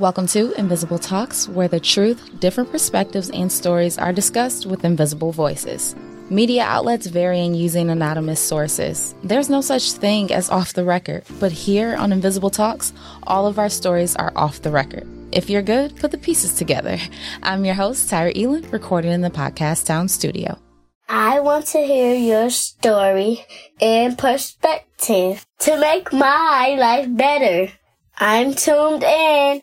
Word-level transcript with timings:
Welcome 0.00 0.28
to 0.28 0.52
Invisible 0.52 1.00
Talks, 1.00 1.48
where 1.48 1.66
the 1.66 1.80
truth, 1.80 2.38
different 2.38 2.70
perspectives, 2.70 3.30
and 3.30 3.50
stories 3.50 3.98
are 3.98 4.12
discussed 4.12 4.64
with 4.64 4.84
invisible 4.84 5.32
voices. 5.32 5.96
Media 6.30 6.62
outlets 6.62 7.08
vary 7.08 7.40
in 7.40 7.56
using 7.56 7.90
anonymous 7.90 8.38
sources. 8.38 9.16
There's 9.24 9.50
no 9.50 9.60
such 9.60 9.90
thing 9.90 10.32
as 10.32 10.50
off 10.50 10.72
the 10.72 10.84
record, 10.84 11.24
but 11.40 11.50
here 11.50 11.96
on 11.96 12.12
Invisible 12.12 12.48
Talks, 12.48 12.92
all 13.24 13.48
of 13.48 13.58
our 13.58 13.68
stories 13.68 14.14
are 14.14 14.32
off 14.36 14.62
the 14.62 14.70
record. 14.70 15.04
If 15.32 15.50
you're 15.50 15.62
good, 15.62 15.96
put 15.96 16.12
the 16.12 16.18
pieces 16.18 16.52
together. 16.52 16.96
I'm 17.42 17.64
your 17.64 17.74
host, 17.74 18.08
Tyra 18.08 18.40
Elin, 18.40 18.70
recording 18.70 19.10
in 19.10 19.22
the 19.22 19.30
Podcast 19.30 19.86
Town 19.86 20.06
studio. 20.06 20.60
I 21.08 21.40
want 21.40 21.66
to 21.68 21.80
hear 21.80 22.14
your 22.14 22.50
story 22.50 23.44
and 23.80 24.16
perspective 24.16 25.44
to 25.58 25.76
make 25.76 26.12
my 26.12 26.76
life 26.78 27.08
better. 27.16 27.72
I'm 28.16 28.54
tuned 28.54 29.02
in. 29.02 29.62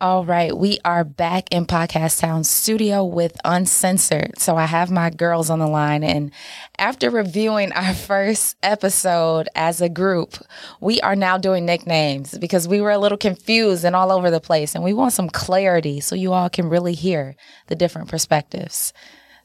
All 0.00 0.24
right, 0.24 0.56
we 0.56 0.78
are 0.84 1.02
back 1.02 1.48
in 1.50 1.66
Podcast 1.66 2.20
Town 2.20 2.44
studio 2.44 3.04
with 3.04 3.36
Uncensored. 3.44 4.38
So 4.38 4.56
I 4.56 4.64
have 4.64 4.92
my 4.92 5.10
girls 5.10 5.50
on 5.50 5.58
the 5.58 5.66
line. 5.66 6.04
And 6.04 6.30
after 6.78 7.10
reviewing 7.10 7.72
our 7.72 7.92
first 7.94 8.56
episode 8.62 9.48
as 9.56 9.80
a 9.80 9.88
group, 9.88 10.36
we 10.80 11.00
are 11.00 11.16
now 11.16 11.36
doing 11.36 11.66
nicknames 11.66 12.38
because 12.38 12.68
we 12.68 12.80
were 12.80 12.92
a 12.92 12.98
little 12.98 13.18
confused 13.18 13.84
and 13.84 13.96
all 13.96 14.12
over 14.12 14.30
the 14.30 14.38
place. 14.38 14.76
And 14.76 14.84
we 14.84 14.92
want 14.92 15.14
some 15.14 15.28
clarity 15.28 15.98
so 15.98 16.14
you 16.14 16.32
all 16.32 16.48
can 16.48 16.68
really 16.68 16.94
hear 16.94 17.34
the 17.66 17.74
different 17.74 18.08
perspectives. 18.08 18.92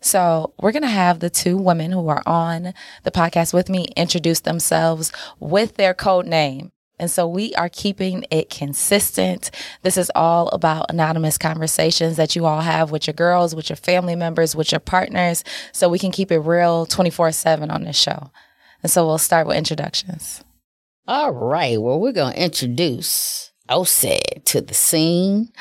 So 0.01 0.53
we're 0.59 0.71
going 0.71 0.83
to 0.83 0.87
have 0.87 1.19
the 1.19 1.31
two 1.31 1.57
women 1.57 1.91
who 1.91 2.07
are 2.09 2.21
on 2.27 2.75
the 3.01 3.11
podcast 3.11 3.55
with 3.55 3.69
me 3.69 3.85
introduce 3.95 4.41
themselves 4.41 5.11
with 5.39 5.77
their 5.77 5.95
code 5.95 6.27
name. 6.27 6.73
And 6.99 7.09
so 7.09 7.27
we 7.27 7.53
are 7.55 7.69
keeping 7.69 8.25
it 8.29 8.49
consistent. 8.49 9.51
This 9.81 9.97
is 9.97 10.11
all 10.15 10.49
about 10.49 10.85
anonymous 10.89 11.37
conversations 11.37 12.17
that 12.17 12.35
you 12.35 12.45
all 12.45 12.61
have 12.61 12.91
with 12.91 13.07
your 13.07 13.13
girls, 13.13 13.55
with 13.55 13.69
your 13.69 13.77
family 13.77 14.15
members, 14.15 14.55
with 14.55 14.71
your 14.71 14.79
partners, 14.79 15.43
so 15.71 15.89
we 15.89 15.99
can 15.99 16.11
keep 16.11 16.31
it 16.31 16.39
real 16.39 16.85
24 16.85 17.31
7 17.31 17.71
on 17.71 17.83
this 17.83 17.97
show. 17.97 18.31
And 18.83 18.91
so 18.91 19.05
we'll 19.05 19.17
start 19.17 19.47
with 19.47 19.57
introductions. 19.57 20.43
All 21.07 21.31
right. 21.31 21.81
Well, 21.81 21.99
we're 21.99 22.11
going 22.11 22.33
to 22.33 22.43
introduce 22.43 23.51
Osed 23.69 24.45
to 24.45 24.61
the 24.61 24.73
scene. 24.73 25.51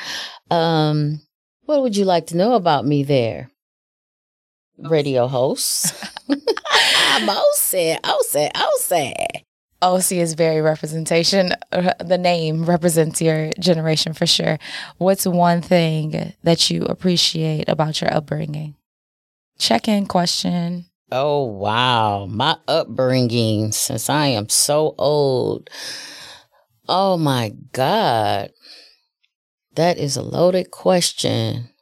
Um, 0.51 1.21
what 1.65 1.81
would 1.81 1.97
you 1.97 2.05
like 2.05 2.27
to 2.27 2.37
know 2.37 2.53
about 2.53 2.85
me 2.85 3.03
there? 3.03 3.49
Radio 4.77 5.27
host. 5.27 5.93
I'm 6.29 7.27
Osed, 7.27 7.99
Osed, 8.01 8.51
Osed. 8.53 9.43
OC 9.83 10.13
is 10.13 10.33
very 10.33 10.61
representation. 10.61 11.51
Uh, 11.71 11.93
the 11.99 12.17
name 12.17 12.65
represents 12.65 13.21
your 13.21 13.51
generation 13.59 14.13
for 14.13 14.25
sure. 14.25 14.57
What's 14.97 15.27
one 15.27 15.61
thing 15.61 16.33
that 16.43 16.69
you 16.69 16.83
appreciate 16.83 17.67
about 17.67 17.99
your 17.99 18.13
upbringing? 18.13 18.75
Check 19.59 19.87
in 19.87 20.05
question. 20.05 20.85
Oh, 21.11 21.43
wow. 21.43 22.25
My 22.25 22.57
upbringing, 22.67 23.73
since 23.73 24.09
I 24.09 24.27
am 24.27 24.49
so 24.49 24.95
old. 24.97 25.69
Oh, 26.87 27.17
my 27.17 27.53
God. 27.73 28.51
That 29.75 29.97
is 29.97 30.15
a 30.15 30.23
loaded 30.23 30.71
question 30.71 31.72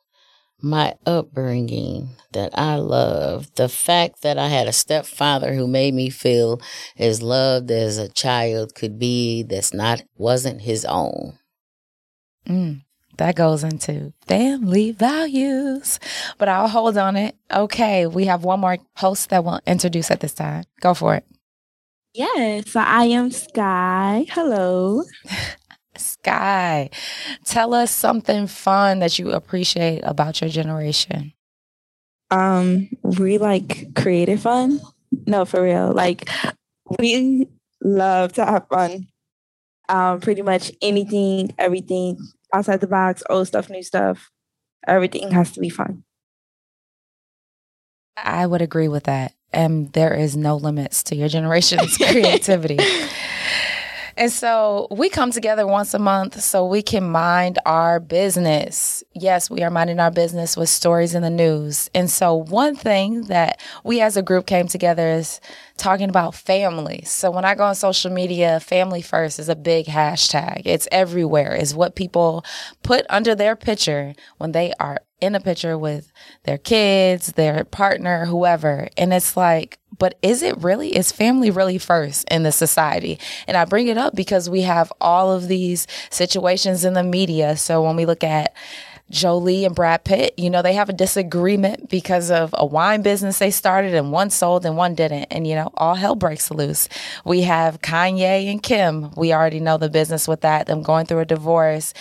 my 0.62 0.96
upbringing 1.06 2.10
that 2.32 2.58
I 2.58 2.76
love, 2.76 3.54
the 3.56 3.70
fact 3.70 4.22
that 4.22 4.38
I 4.38 4.48
had 4.48 4.68
a 4.68 4.74
stepfather 4.74 5.54
who 5.54 5.68
made 5.68 5.94
me 5.94 6.10
feel 6.10 6.62
as 6.98 7.22
loved 7.22 7.72
as 7.72 7.98
a 7.98 8.10
child 8.10 8.76
could 8.76 8.98
be 8.98 9.44
that's 9.44 9.74
not 9.74 10.04
wasn't 10.18 10.62
his 10.62 10.86
own. 10.86 11.38
Mm, 12.48 12.82
that 13.18 13.36
goes 13.36 13.64
into 13.64 14.14
family 14.28 14.92
values. 14.92 16.00
But 16.38 16.50
I'll 16.50 16.68
hold 16.68 16.98
on 16.98 17.16
it. 17.16 17.36
Okay, 17.52 18.08
we 18.08 18.26
have 18.26 18.44
one 18.44 18.60
more 18.60 18.78
host 18.96 19.30
that 19.30 19.44
we'll 19.44 19.60
introduce 19.68 20.10
at 20.12 20.20
this 20.22 20.34
time. 20.34 20.64
Go 20.80 20.94
for 20.94 21.16
it. 21.16 21.26
Yes, 22.14 22.76
I 22.76 23.06
am 23.06 23.32
Sky. 23.32 24.26
Hello. 24.30 25.04
Sky, 26.02 26.90
tell 27.46 27.74
us 27.74 27.92
something 27.92 28.48
fun 28.48 29.00
that 29.00 29.20
you 29.20 29.32
appreciate 29.32 30.02
about 30.04 30.42
your 30.42 30.50
generation. 30.50 31.34
Um, 32.30 32.90
we 33.04 33.38
like 33.38 33.94
creative 33.96 34.42
fun. 34.42 34.80
No, 35.28 35.46
for 35.46 35.62
real. 35.62 35.94
Like 35.94 36.30
we 37.00 37.48
love 37.84 38.34
to 38.34 38.46
have 38.46 38.68
fun. 38.68 39.08
Um, 39.90 40.22
pretty 40.22 40.42
much 40.42 40.72
anything, 40.82 41.54
everything 41.58 42.18
outside 42.54 42.80
the 42.80 42.88
box, 42.88 43.24
old 43.30 43.48
stuff, 43.48 43.70
new 43.70 43.84
stuff. 43.84 44.32
Everything 44.88 45.32
has 45.32 45.52
to 45.52 45.60
be 45.60 45.70
fun. 45.70 46.04
I 48.18 48.46
would 48.46 48.62
agree 48.62 48.88
with 48.88 49.04
that. 49.04 49.34
And 49.54 49.92
there 49.94 50.14
is 50.14 50.38
no 50.38 50.56
limits 50.56 51.04
to 51.04 51.16
your 51.16 51.28
generation's 51.28 51.98
creativity. 51.98 52.80
And 54.22 54.32
so 54.32 54.86
we 54.92 55.10
come 55.10 55.32
together 55.32 55.66
once 55.66 55.96
a 55.96 56.00
month 56.00 56.42
so 56.42 56.64
we 56.64 56.84
can 56.84 57.10
mind 57.10 57.58
our 57.66 58.00
business. 58.00 59.04
Yes, 59.16 59.50
we 59.50 59.64
are 59.64 59.72
minding 59.72 60.00
our 60.00 60.12
business 60.12 60.56
with 60.56 60.70
stories 60.70 61.16
in 61.16 61.24
the 61.24 61.32
news. 61.32 61.90
And 61.96 62.08
so 62.08 62.36
one 62.36 62.76
thing 62.76 63.24
that 63.24 63.60
we 63.84 64.00
as 64.00 64.18
a 64.18 64.22
group 64.22 64.46
came 64.46 64.68
together 64.68 65.10
is 65.10 65.42
talking 65.78 66.08
about 66.08 66.36
family. 66.36 67.02
So 67.04 67.32
when 67.32 67.46
I 67.46 67.56
go 67.56 67.64
on 67.64 67.74
social 67.74 68.12
media, 68.12 68.60
family 68.60 69.02
first 69.02 69.40
is 69.40 69.50
a 69.50 69.56
big 69.56 69.88
hashtag. 69.88 70.62
It's 70.66 70.88
everywhere. 70.92 71.56
It's 71.56 71.74
what 71.74 71.96
people 71.96 72.46
put 72.84 73.08
under 73.10 73.34
their 73.34 73.56
picture 73.56 74.14
when 74.38 74.52
they 74.52 74.72
are 74.80 75.00
in 75.20 75.34
a 75.34 75.40
picture 75.40 75.80
with 75.80 76.12
their 76.44 76.60
kids, 76.60 77.32
their 77.32 77.64
partner, 77.64 78.28
whoever. 78.28 78.88
And 78.98 79.14
it's 79.14 79.36
like, 79.36 79.80
but 79.98 80.18
is 80.22 80.42
it 80.42 80.58
really, 80.58 80.96
is 80.96 81.12
family 81.12 81.52
really 81.52 81.78
first 81.78 82.28
in 82.30 82.44
the 82.44 82.52
society? 82.52 83.20
And 83.48 83.58
I 83.58 83.66
bring 83.66 83.88
it 83.88 83.98
up 83.98 84.16
because 84.16 84.50
we 84.50 84.62
have 84.62 84.92
all 85.02 85.32
of 85.32 85.48
these 85.48 85.88
situations 86.10 86.86
in 86.86 86.94
the 86.94 87.04
media. 87.04 87.58
So 87.58 87.84
when 87.84 87.96
we 87.96 88.06
look 88.06 88.24
at 88.24 88.54
Jolie 89.12 89.66
and 89.66 89.76
Brad 89.76 90.06
Pitt, 90.06 90.34
you 90.38 90.50
know, 90.50 90.62
they 90.62 90.74
have 90.74 90.90
a 90.90 90.94
disagreement 90.94 91.90
because 91.90 92.32
of 92.32 92.56
a 92.58 92.66
wine 92.66 93.02
business 93.02 93.40
they 93.40 93.52
started 93.52 93.94
and 93.94 94.12
one 94.12 94.30
sold 94.30 94.66
and 94.66 94.78
one 94.78 94.96
didn't. 94.96 95.28
And, 95.30 95.46
you 95.46 95.56
know, 95.56 95.70
all 95.76 95.96
hell 95.96 96.16
breaks 96.16 96.50
loose. 96.50 96.88
We 97.26 97.42
have 97.42 97.82
Kanye 97.82 98.50
and 98.50 98.64
Kim. 98.64 99.12
We 99.16 99.34
already 99.34 99.60
know 99.60 99.78
the 99.78 99.90
business 99.90 100.28
with 100.28 100.42
that, 100.42 100.68
them 100.68 100.82
going 100.82 101.06
through 101.06 101.20
a 101.20 101.26
divorce 101.26 101.94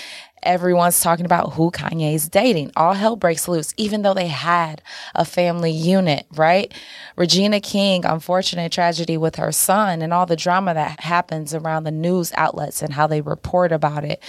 everyone's 0.42 1.00
talking 1.00 1.26
about 1.26 1.54
who 1.54 1.70
Kanye's 1.70 2.28
dating. 2.28 2.72
All 2.76 2.94
hell 2.94 3.16
breaks 3.16 3.48
loose, 3.48 3.74
even 3.76 4.02
though 4.02 4.14
they 4.14 4.28
had 4.28 4.82
a 5.14 5.24
family 5.24 5.70
unit, 5.70 6.26
right? 6.32 6.72
Regina 7.16 7.60
King, 7.60 8.04
unfortunate 8.04 8.72
tragedy 8.72 9.16
with 9.16 9.36
her 9.36 9.52
son 9.52 10.02
and 10.02 10.12
all 10.12 10.26
the 10.26 10.36
drama 10.36 10.74
that 10.74 11.00
happens 11.00 11.54
around 11.54 11.84
the 11.84 11.90
news 11.90 12.32
outlets 12.36 12.82
and 12.82 12.92
how 12.92 13.06
they 13.06 13.20
report 13.20 13.72
about 13.72 14.04
it. 14.04 14.22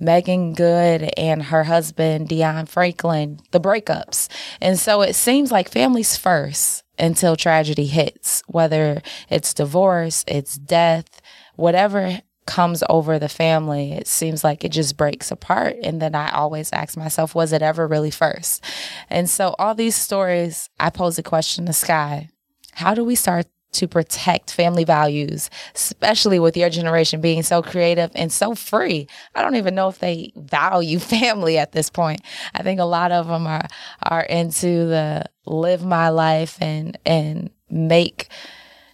Meagan 0.00 0.54
Good 0.54 1.10
and 1.16 1.44
her 1.44 1.64
husband, 1.64 2.28
DeVon 2.28 2.68
Franklin, 2.68 3.40
the 3.50 3.60
breakups. 3.60 4.28
And 4.60 4.78
so 4.78 5.02
it 5.02 5.14
seems 5.14 5.50
like 5.52 5.70
families 5.70 6.16
first 6.16 6.84
until 6.98 7.36
tragedy 7.36 7.86
hits, 7.86 8.42
whether 8.46 9.02
it's 9.30 9.54
divorce, 9.54 10.24
it's 10.26 10.56
death, 10.56 11.20
whatever 11.56 12.20
comes 12.48 12.82
over 12.88 13.18
the 13.18 13.28
family, 13.28 13.92
it 13.92 14.08
seems 14.08 14.42
like 14.42 14.64
it 14.64 14.72
just 14.72 14.96
breaks 14.96 15.30
apart. 15.30 15.76
And 15.82 16.02
then 16.02 16.14
I 16.14 16.32
always 16.32 16.72
ask 16.72 16.96
myself, 16.96 17.34
was 17.34 17.52
it 17.52 17.62
ever 17.62 17.86
really 17.86 18.10
first? 18.10 18.64
And 19.10 19.28
so, 19.28 19.54
all 19.58 19.74
these 19.74 19.94
stories, 19.94 20.70
I 20.80 20.90
pose 20.90 21.18
a 21.18 21.22
question 21.22 21.66
to 21.66 21.72
Sky 21.72 22.30
How 22.72 22.94
do 22.94 23.04
we 23.04 23.14
start 23.14 23.46
to 23.70 23.86
protect 23.86 24.50
family 24.50 24.84
values, 24.84 25.50
especially 25.74 26.38
with 26.38 26.56
your 26.56 26.70
generation 26.70 27.20
being 27.20 27.42
so 27.42 27.62
creative 27.62 28.10
and 28.14 28.32
so 28.32 28.54
free. 28.54 29.06
I 29.34 29.42
don't 29.42 29.56
even 29.56 29.74
know 29.74 29.88
if 29.88 29.98
they 29.98 30.32
value 30.36 30.98
family 31.18 31.58
at 31.58 31.72
this 31.72 31.90
point. 31.90 32.22
I 32.54 32.62
think 32.62 32.80
a 32.80 32.84
lot 32.84 33.12
of 33.12 33.28
them 33.28 33.46
are 33.46 33.68
are 34.02 34.22
into 34.22 34.86
the 34.86 35.26
live 35.44 35.84
my 35.84 36.08
life 36.08 36.56
and 36.62 36.98
and 37.04 37.50
make 37.70 38.28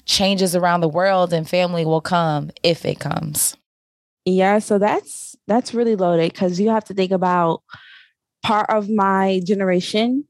changes 0.06 0.54
around 0.54 0.80
the 0.80 0.88
world 0.88 1.32
and 1.32 1.48
family 1.48 1.84
will 1.84 2.00
come 2.00 2.50
if 2.62 2.84
it 2.84 2.98
comes. 2.98 3.56
Yeah, 4.24 4.58
so 4.58 4.78
that's 4.78 5.36
that's 5.46 5.74
really 5.74 5.96
loaded 5.96 6.32
because 6.32 6.58
you 6.58 6.70
have 6.70 6.84
to 6.84 6.94
think 6.94 7.12
about 7.12 7.62
part 8.42 8.70
of 8.70 8.88
my 8.88 9.40
generation 9.44 10.26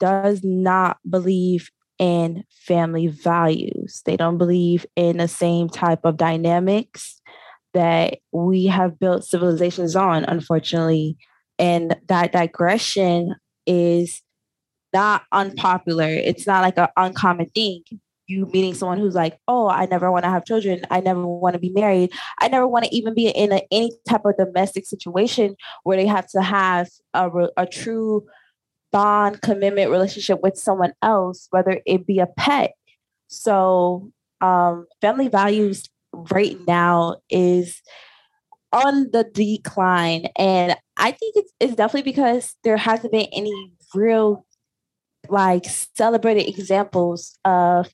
does 0.00 0.40
not 0.42 0.98
believe 1.08 1.70
in 1.98 2.44
family 2.50 3.06
values. 3.06 4.02
They 4.04 4.16
don't 4.16 4.38
believe 4.38 4.86
in 4.96 5.18
the 5.18 5.28
same 5.28 5.68
type 5.68 6.00
of 6.04 6.16
dynamics 6.16 7.20
that 7.74 8.18
we 8.32 8.66
have 8.66 8.98
built 8.98 9.24
civilizations 9.24 9.94
on, 9.94 10.24
unfortunately. 10.24 11.16
And 11.58 11.96
that 12.08 12.32
digression 12.32 13.34
is 13.66 14.22
not 14.92 15.22
unpopular. 15.32 16.08
It's 16.08 16.46
not 16.46 16.62
like 16.62 16.78
an 16.78 16.88
uncommon 16.96 17.48
thing 17.50 17.82
you 18.26 18.46
meeting 18.46 18.74
someone 18.74 18.98
who's 18.98 19.14
like, 19.14 19.38
oh, 19.48 19.68
I 19.68 19.86
never 19.86 20.10
want 20.10 20.24
to 20.24 20.30
have 20.30 20.44
children. 20.44 20.82
I 20.90 21.00
never 21.00 21.26
want 21.26 21.54
to 21.54 21.58
be 21.58 21.70
married. 21.70 22.12
I 22.40 22.48
never 22.48 22.66
want 22.66 22.86
to 22.86 22.94
even 22.94 23.14
be 23.14 23.28
in 23.28 23.52
a, 23.52 23.62
any 23.70 23.92
type 24.08 24.24
of 24.24 24.36
domestic 24.36 24.86
situation 24.86 25.56
where 25.82 25.96
they 25.96 26.06
have 26.06 26.28
to 26.30 26.42
have 26.42 26.88
a, 27.12 27.30
a 27.56 27.66
true 27.66 28.26
bond 28.92 29.42
commitment 29.42 29.90
relationship 29.90 30.40
with 30.42 30.56
someone 30.56 30.92
else, 31.02 31.48
whether 31.50 31.80
it 31.84 32.06
be 32.06 32.18
a 32.18 32.26
pet. 32.26 32.72
So, 33.26 34.12
um, 34.40 34.86
family 35.00 35.28
values 35.28 35.88
right 36.12 36.56
now 36.66 37.16
is 37.28 37.82
on 38.72 39.10
the 39.12 39.24
decline. 39.24 40.26
And 40.36 40.76
I 40.96 41.12
think 41.12 41.36
it's, 41.36 41.52
it's 41.60 41.74
definitely 41.74 42.10
because 42.10 42.54
there 42.64 42.76
hasn't 42.76 43.12
been 43.12 43.28
any 43.32 43.72
real 43.94 44.44
like 45.28 45.64
celebrated 45.64 46.48
examples 46.48 47.38
of 47.44 47.88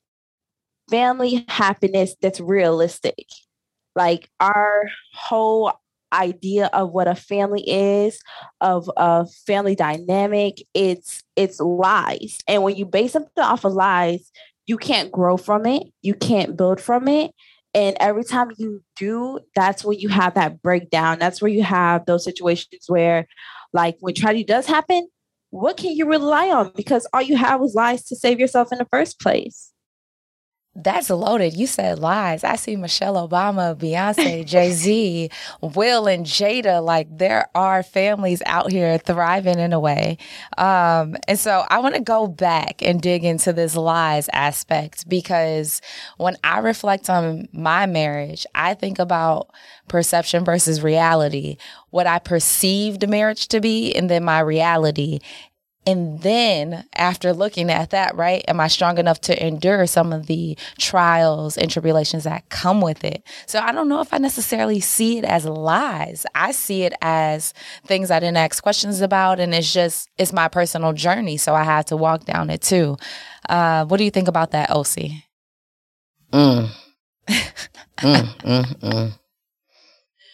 family 0.90 1.44
happiness 1.48 2.14
that's 2.20 2.40
realistic. 2.40 3.26
Like 3.96 4.28
our 4.40 4.84
whole 5.14 5.72
idea 6.12 6.66
of 6.72 6.90
what 6.90 7.08
a 7.08 7.14
family 7.14 7.62
is, 7.69 8.20
of 8.60 8.90
a 8.96 9.26
family 9.46 9.75
dynamic, 9.75 10.62
it's 10.75 11.22
it's 11.37 11.60
lies. 11.60 12.38
And 12.48 12.62
when 12.62 12.76
you 12.76 12.84
base 12.84 13.12
something 13.12 13.42
off 13.42 13.64
of 13.64 13.72
lies, 13.72 14.31
you 14.66 14.76
can't 14.76 15.12
grow 15.12 15.37
from 15.37 15.66
it, 15.66 15.84
you 16.02 16.14
can't 16.14 16.56
build 16.56 16.81
from 16.81 17.08
it. 17.08 17.32
And 17.72 17.96
every 18.00 18.25
time 18.25 18.50
you 18.58 18.82
do, 18.96 19.38
that's 19.54 19.84
when 19.84 19.98
you 20.00 20.08
have 20.08 20.34
that 20.34 20.60
breakdown. 20.60 21.20
That's 21.20 21.40
where 21.40 21.50
you 21.50 21.62
have 21.62 22.04
those 22.04 22.25
situations 22.25 22.86
where, 22.88 23.28
like, 23.72 23.96
when 24.00 24.14
tragedy 24.14 24.43
does 24.43 24.66
happen, 24.66 25.08
what 25.50 25.76
can 25.76 25.94
you 25.94 26.06
rely 26.06 26.48
on? 26.48 26.72
Because 26.75 27.06
all 27.12 27.22
you 27.22 27.36
have 27.36 27.60
was 27.60 27.76
lies 27.76 28.04
to 28.06 28.16
save 28.16 28.40
yourself 28.40 28.72
in 28.72 28.78
the 28.78 28.88
first 28.90 29.20
place. 29.20 29.72
That's 30.76 31.11
loaded. 31.11 31.55
You 31.55 31.67
said 31.67 31.99
lies. 31.99 32.44
I 32.44 32.55
see 32.55 32.76
Michelle 32.76 33.28
Obama, 33.28 33.75
Beyonce, 33.75 34.46
Jay 34.46 34.70
Z, 34.70 35.31
Will, 35.61 36.06
and 36.06 36.25
Jada. 36.25 36.81
Like 36.82 37.08
there 37.19 37.49
are 37.56 37.82
families 37.82 38.40
out 38.46 38.70
here 38.70 38.96
thriving 38.96 39.58
in 39.58 39.72
a 39.72 39.81
way. 39.81 40.17
Um, 40.56 41.17
and 41.26 41.37
so 41.37 41.64
I 41.69 41.81
want 41.81 41.96
to 41.96 42.00
go 42.00 42.28
back 42.28 42.82
and 42.82 43.02
dig 43.02 43.25
into 43.25 43.52
this 43.52 43.75
lies 43.75 44.28
aspect 44.32 45.08
because 45.08 45.82
when 46.19 46.37
I 46.44 46.61
reflect 46.61 47.11
on 47.11 47.49
my 47.52 47.87
marriage, 47.87 48.46
I 48.55 48.75
think 48.75 49.00
about 49.00 49.50
perception 49.88 50.44
versus 50.44 50.82
reality, 50.82 51.56
what 51.90 52.06
I 52.06 52.20
perceived 52.20 53.08
marriage 53.08 53.49
to 53.49 53.61
be, 53.61 53.93
and 53.93 54.08
then 54.08 54.22
my 54.22 54.38
reality. 54.38 55.19
And 55.87 56.21
then 56.21 56.85
after 56.94 57.32
looking 57.32 57.71
at 57.71 57.91
that, 57.91 58.15
right, 58.15 58.44
am 58.47 58.61
I 58.61 58.69
strong 58.69 58.99
enough 58.99 59.21
to 59.23 59.47
endure 59.47 59.87
some 59.87 60.12
of 60.12 60.27
the 60.27 60.59
trials 60.79 61.56
and 61.56 61.71
tribulations 61.71 62.25
that 62.25 62.49
come 62.50 62.82
with 62.82 63.03
it? 63.03 63.23
So 63.47 63.61
I 63.61 63.73
don't 63.73 63.88
know 63.88 64.00
if 64.00 64.12
I 64.12 64.19
necessarily 64.19 64.81
see 64.81 65.19
it 65.19 65.25
as 65.25 65.47
lies. 65.47 66.27
I 66.35 66.53
see 66.53 66.82
it 66.82 66.93
as 67.00 67.55
things 67.87 68.11
I 68.11 68.21
didn't 68.21 68.37
ask 68.37 68.62
questions 68.62 69.00
about. 69.00 69.41
And 69.41 69.55
it's 69.55 69.73
just, 69.73 70.11
it's 70.19 70.35
my 70.35 70.49
personal 70.49 70.93
journey. 70.93 71.38
So 71.38 71.55
I 71.55 71.65
had 71.65 71.87
to 71.87 71.97
walk 71.97 72.25
down 72.27 72.50
it 72.50 72.61
too. 72.61 72.99
Uh, 73.49 73.87
what 73.87 73.97
do 73.97 74.05
you 74.05 74.11
think 74.11 74.29
about 74.29 74.50
that, 74.50 74.71
OC? 74.71 75.12
Mm. 76.32 76.69
mm, 77.29 77.49
mm, 77.99 78.79
mm. 78.81 79.19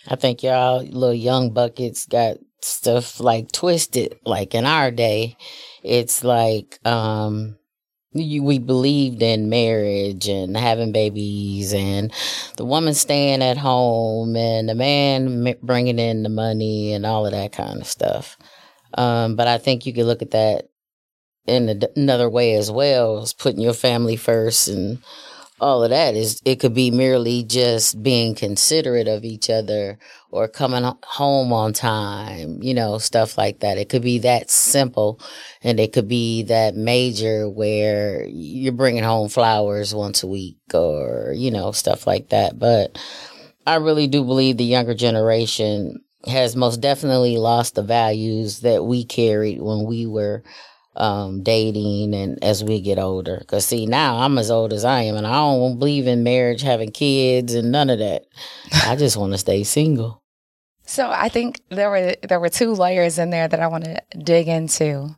I 0.09 0.17
think 0.17 0.43
y'all 0.43 0.83
little 0.83 1.15
young 1.15 1.51
buckets 1.51 2.07
got 2.07 2.37
stuff 2.67 3.21
like 3.21 3.53
twisted. 3.53 4.19
Like 4.25 4.55
in 4.55 4.67
our 4.67 4.91
day 4.91 5.37
it's 5.83 6.25
like 6.25 6.79
um 6.87 7.57
you, 8.13 8.43
we 8.43 8.59
believed 8.59 9.23
in 9.23 9.51
marriage 9.51 10.27
and 10.27 10.57
having 10.57 10.91
babies 10.91 11.75
and 11.75 12.13
the 12.57 12.65
woman 12.65 12.95
staying 12.95 13.43
at 13.43 13.59
home 13.59 14.37
and 14.37 14.69
the 14.69 14.75
man 14.75 15.55
bringing 15.63 15.99
in 15.99 16.23
the 16.23 16.31
money 16.31 16.95
and 16.95 17.05
all 17.05 17.27
of 17.27 17.33
that 17.33 17.53
kind 17.53 17.81
of 17.81 17.87
stuff. 17.87 18.39
Um, 18.95 19.37
but 19.37 19.47
i 19.47 19.59
think 19.59 19.85
you 19.85 19.93
could 19.93 20.07
look 20.07 20.23
at 20.23 20.31
that 20.31 20.69
in 21.47 21.83
another 21.97 22.29
way 22.29 22.55
as 22.55 22.71
well 22.71 23.19
as 23.19 23.33
putting 23.33 23.61
your 23.61 23.75
family 23.75 24.17
first 24.17 24.69
and 24.69 24.99
all 25.61 25.82
of 25.82 25.91
that 25.91 26.14
is 26.14 26.41
it 26.44 26.56
could 26.56 26.75
be 26.75 26.91
merely 26.91 27.43
just 27.43 28.03
being 28.03 28.35
considerate 28.35 29.08
of 29.08 29.25
each 29.25 29.49
other 29.49 29.99
or 30.31 30.49
coming 30.49 30.85
home 31.05 31.53
on 31.53 31.73
time, 31.73 32.62
you 32.62 32.75
know, 32.75 32.99
stuff 32.99 33.38
like 33.38 33.61
that. 33.61 33.79
It 33.79 33.88
could 33.88 34.03
be 34.03 34.19
that 34.19 34.50
simple 34.50 35.19
and 35.62 35.81
it 35.81 35.93
could 35.93 36.08
be 36.08 36.43
that 36.44 36.75
major 36.75 37.49
where 37.49 38.25
you're 38.26 38.73
bringing 38.73 39.05
home 39.05 39.29
flowers 39.29 39.94
once 39.94 40.23
a 40.23 40.26
week 40.26 40.58
or, 40.75 41.32
you 41.35 41.50
know, 41.50 41.73
stuff 41.73 42.06
like 42.06 42.29
that. 42.29 42.59
But 42.59 42.99
I 43.67 43.76
really 43.76 44.09
do 44.09 44.25
believe 44.25 44.59
the 44.59 44.64
younger 44.64 44.94
generation 44.94 46.02
has 46.26 46.56
most 46.56 46.81
definitely 46.81 47.38
lost 47.38 47.75
the 47.75 47.82
values 47.82 48.61
that 48.61 48.85
we 48.85 49.05
carried 49.05 49.62
when 49.62 49.87
we 49.87 50.06
were 50.06 50.43
um, 50.97 51.43
dating 51.43 52.15
and 52.15 52.43
as 52.43 52.65
we 52.65 52.81
get 52.81 52.99
older. 52.99 53.39
Because, 53.39 53.67
see, 53.67 53.87
now 53.87 54.19
I'm 54.19 54.39
as 54.39 54.51
old 54.51 54.73
as 54.73 54.85
I 54.85 55.03
am 55.03 55.17
and 55.17 55.27
I 55.27 55.33
don't 55.33 55.79
believe 55.79 56.07
in 56.07 56.23
marriage, 56.23 56.63
having 56.63 56.91
kids, 56.91 57.55
and 57.55 57.71
none 57.71 57.91
of 57.91 57.99
that. 57.99 58.25
I 58.85 58.97
just 58.99 59.17
want 59.17 59.33
to 59.33 59.39
stay 59.39 59.65
single. 59.65 60.23
So 60.85 61.11
I 61.11 61.29
think 61.29 61.61
there 61.69 61.91
were 61.91 62.15
there 62.29 62.41
were 62.41 62.49
two 62.49 62.73
layers 62.73 63.19
in 63.19 63.31
there 63.31 63.49
that 63.49 63.61
I 63.61 63.67
want 63.67 63.85
to 63.85 64.01
dig 64.17 64.49
into. 64.49 65.17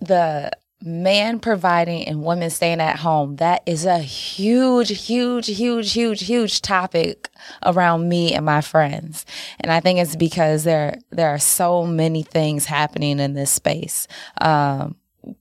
The 0.00 0.50
man 0.82 1.38
providing 1.38 2.06
and 2.06 2.24
women 2.24 2.50
staying 2.50 2.80
at 2.80 2.98
home. 2.98 3.36
That 3.36 3.62
is 3.66 3.84
a 3.84 3.98
huge 3.98 4.88
huge 5.06 5.46
huge 5.46 5.92
huge 5.92 6.22
huge 6.22 6.62
topic 6.62 7.28
around 7.64 8.08
me 8.08 8.34
and 8.34 8.44
my 8.44 8.60
friends. 8.60 9.24
And 9.60 9.72
i 9.72 9.80
think 9.80 9.98
it's 9.98 10.16
because 10.16 10.64
there 10.64 10.98
there 11.10 11.30
are 11.30 11.38
so 11.38 11.86
many 11.86 12.22
things 12.22 12.66
happening 12.66 13.20
in 13.20 13.34
this 13.34 13.50
space. 13.50 14.06
Um, 14.40 14.96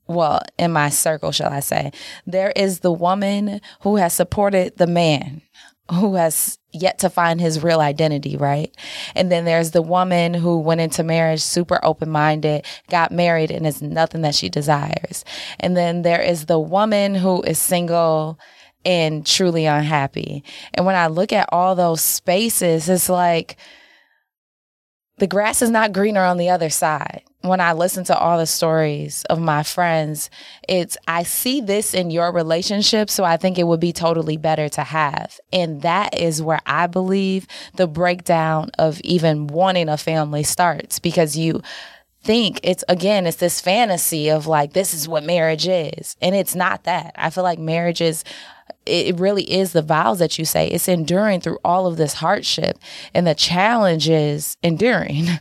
well 0.08 0.42
in 0.60 0.72
my 0.72 0.90
circle 0.90 1.32
shall 1.32 1.52
i 1.52 1.60
say 1.60 1.92
there 2.28 2.52
is 2.56 2.82
the 2.82 2.92
woman 2.92 3.60
who 3.82 3.96
has 3.96 4.14
supported 4.14 4.78
the 4.78 4.86
man 4.86 5.42
who 5.92 6.16
has 6.16 6.60
yet 6.74 7.00
to 7.00 7.10
find 7.10 7.42
his 7.42 7.64
real 7.64 7.80
identity, 7.80 8.38
right? 8.38 8.76
And 9.16 9.32
then 9.32 9.46
there's 9.46 9.72
the 9.72 9.82
woman 9.82 10.34
who 10.34 10.60
went 10.60 10.82
into 10.82 11.04
marriage 11.04 11.42
super 11.42 11.80
open 11.84 12.10
minded, 12.10 12.66
got 12.90 13.12
married, 13.12 13.52
and 13.52 13.68
is 13.68 13.82
nothing 13.82 14.22
that 14.22 14.36
she 14.36 14.50
desires. 14.50 15.26
And 15.60 15.76
then 15.76 16.02
there 16.02 16.22
is 16.22 16.46
the 16.46 16.60
woman 16.60 17.16
who 17.16 17.42
is 17.44 17.60
single 17.60 18.40
and 18.86 19.26
truly 19.26 19.66
unhappy. 19.66 20.44
And 20.74 20.86
when 20.86 20.96
I 20.96 21.08
look 21.08 21.34
at 21.34 21.50
all 21.52 21.76
those 21.76 22.02
spaces, 22.02 22.90
it's 22.90 23.10
like 23.10 23.58
the 25.18 25.28
grass 25.28 25.62
is 25.62 25.70
not 25.70 25.94
greener 25.94 26.24
on 26.24 26.38
the 26.38 26.50
other 26.50 26.70
side 26.70 27.24
when 27.42 27.60
I 27.60 27.74
listen 27.74 28.04
to 28.06 28.18
all 28.18 28.38
the 28.38 28.46
stories 28.46 29.24
of 29.26 29.40
my 29.40 29.64
friends, 29.64 30.30
it's 30.68 30.98
I 31.08 31.24
see 31.24 31.62
this 31.62 31.94
in 31.94 32.12
your 32.12 32.32
relationship, 32.32 33.10
so 33.10 33.24
I 33.24 33.38
think 33.38 33.58
it 33.58 33.68
would 33.68 33.80
be 33.80 33.94
totally 33.94 34.38
better 34.38 34.70
to 34.70 34.84
have. 34.84 35.40
And 35.52 35.82
that 35.82 36.18
is 36.18 36.42
where 36.42 36.62
I 36.66 36.88
believe 36.88 37.48
the 37.76 37.88
breakdown 37.88 38.72
of 38.78 39.02
even 39.02 39.48
wanting 39.48 39.90
a 39.90 39.98
family 39.98 40.44
starts 40.44 41.00
because 41.00 41.36
you 41.36 41.62
think 42.24 42.60
it's 42.62 42.84
again 42.88 43.26
it's 43.26 43.38
this 43.38 43.60
fantasy 43.60 44.30
of 44.30 44.46
like 44.46 44.74
this 44.74 44.94
is 44.94 45.08
what 45.08 45.24
marriage 45.24 45.68
is 45.68 46.16
and 46.22 46.36
it's 46.36 46.54
not 46.54 46.84
that 46.84 47.12
i 47.16 47.32
feel 47.32 47.44
like 47.44 47.58
marriage 47.58 48.00
is 48.00 48.24
it 48.86 49.20
really 49.20 49.44
is 49.44 49.74
the 49.74 49.82
vows 49.82 50.20
that 50.20 50.40
you 50.40 50.46
say. 50.46 50.68
It's 50.68 50.88
enduring 50.88 51.42
through 51.42 51.60
all 51.64 51.86
of 51.88 51.98
this 51.98 52.16
hardship 52.16 52.80
and 53.14 53.28
the 53.28 53.36
challenge 53.36 54.10
is 54.10 54.58
enduring. 54.64 55.28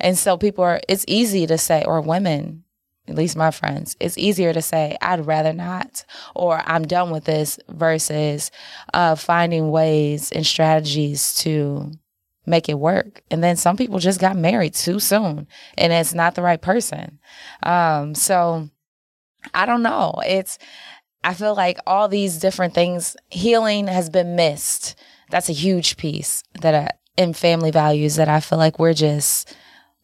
And 0.00 0.16
so 0.16 0.36
people 0.36 0.64
are, 0.64 0.80
it's 0.88 1.04
easy 1.08 1.46
to 1.46 1.58
say, 1.58 1.84
or 1.84 2.00
women, 2.00 2.64
at 3.08 3.14
least 3.14 3.36
my 3.36 3.50
friends, 3.50 3.96
it's 4.00 4.18
easier 4.18 4.52
to 4.52 4.60
say, 4.60 4.96
I'd 5.00 5.26
rather 5.26 5.52
not, 5.52 6.04
or 6.34 6.62
I'm 6.66 6.86
done 6.86 7.10
with 7.10 7.24
this 7.24 7.58
versus 7.68 8.50
uh, 8.92 9.14
finding 9.14 9.70
ways 9.70 10.30
and 10.30 10.46
strategies 10.46 11.34
to 11.36 11.90
make 12.44 12.68
it 12.68 12.78
work. 12.78 13.22
And 13.30 13.42
then 13.42 13.56
some 13.56 13.76
people 13.76 13.98
just 13.98 14.20
got 14.20 14.36
married 14.36 14.74
too 14.74 15.00
soon 15.00 15.46
and 15.76 15.92
it's 15.92 16.14
not 16.14 16.34
the 16.34 16.42
right 16.42 16.60
person. 16.60 17.18
Um, 17.62 18.14
so 18.14 18.68
I 19.54 19.66
don't 19.66 19.82
know. 19.82 20.14
It's, 20.26 20.58
I 21.24 21.34
feel 21.34 21.54
like 21.54 21.78
all 21.86 22.08
these 22.08 22.38
different 22.38 22.74
things, 22.74 23.16
healing 23.28 23.86
has 23.86 24.08
been 24.08 24.36
missed. 24.36 24.96
That's 25.30 25.48
a 25.48 25.54
huge 25.54 25.96
piece 25.96 26.42
that 26.60 26.74
I, 26.74 26.90
in 27.18 27.34
family 27.34 27.72
values 27.72 28.16
that 28.16 28.28
I 28.28 28.40
feel 28.40 28.58
like 28.58 28.78
we're 28.78 28.94
just 28.94 29.54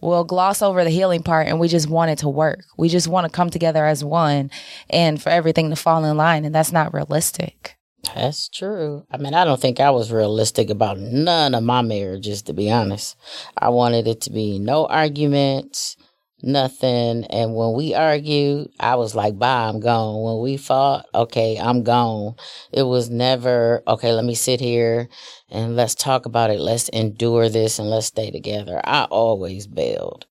we'll 0.00 0.24
gloss 0.24 0.60
over 0.60 0.84
the 0.84 0.90
healing 0.90 1.22
part 1.22 1.46
and 1.46 1.58
we 1.58 1.68
just 1.68 1.88
want 1.88 2.10
it 2.10 2.18
to 2.18 2.28
work. 2.28 2.64
We 2.76 2.90
just 2.90 3.08
want 3.08 3.24
to 3.24 3.34
come 3.34 3.48
together 3.48 3.86
as 3.86 4.04
one 4.04 4.50
and 4.90 5.22
for 5.22 5.30
everything 5.30 5.70
to 5.70 5.76
fall 5.76 6.04
in 6.04 6.16
line 6.16 6.44
and 6.44 6.54
that's 6.54 6.72
not 6.72 6.92
realistic. 6.92 7.78
That's 8.14 8.50
true. 8.50 9.06
I 9.10 9.16
mean, 9.16 9.32
I 9.32 9.44
don't 9.44 9.60
think 9.60 9.80
I 9.80 9.90
was 9.90 10.12
realistic 10.12 10.68
about 10.68 10.98
none 10.98 11.54
of 11.54 11.62
my 11.62 11.80
marriages 11.80 12.42
to 12.42 12.52
be 12.52 12.70
honest. 12.70 13.16
I 13.56 13.70
wanted 13.70 14.06
it 14.06 14.20
to 14.22 14.30
be 14.30 14.58
no 14.58 14.86
arguments, 14.86 15.96
nothing. 16.44 17.24
And 17.24 17.54
when 17.54 17.74
we 17.74 17.94
argued, 17.94 18.68
I 18.78 18.96
was 18.96 19.14
like, 19.14 19.38
bye, 19.38 19.68
I'm 19.68 19.80
gone. 19.80 20.22
When 20.22 20.42
we 20.42 20.56
fought, 20.56 21.06
okay, 21.14 21.58
I'm 21.58 21.82
gone. 21.82 22.36
It 22.72 22.82
was 22.82 23.10
never, 23.10 23.82
okay, 23.86 24.12
let 24.12 24.24
me 24.24 24.34
sit 24.34 24.60
here 24.60 25.08
and 25.48 25.76
let's 25.76 25.94
talk 25.94 26.26
about 26.26 26.50
it. 26.50 26.60
Let's 26.60 26.88
endure 26.90 27.48
this 27.48 27.78
and 27.78 27.90
let's 27.90 28.06
stay 28.06 28.30
together. 28.30 28.80
I 28.84 29.04
always 29.04 29.66
bailed. 29.66 30.26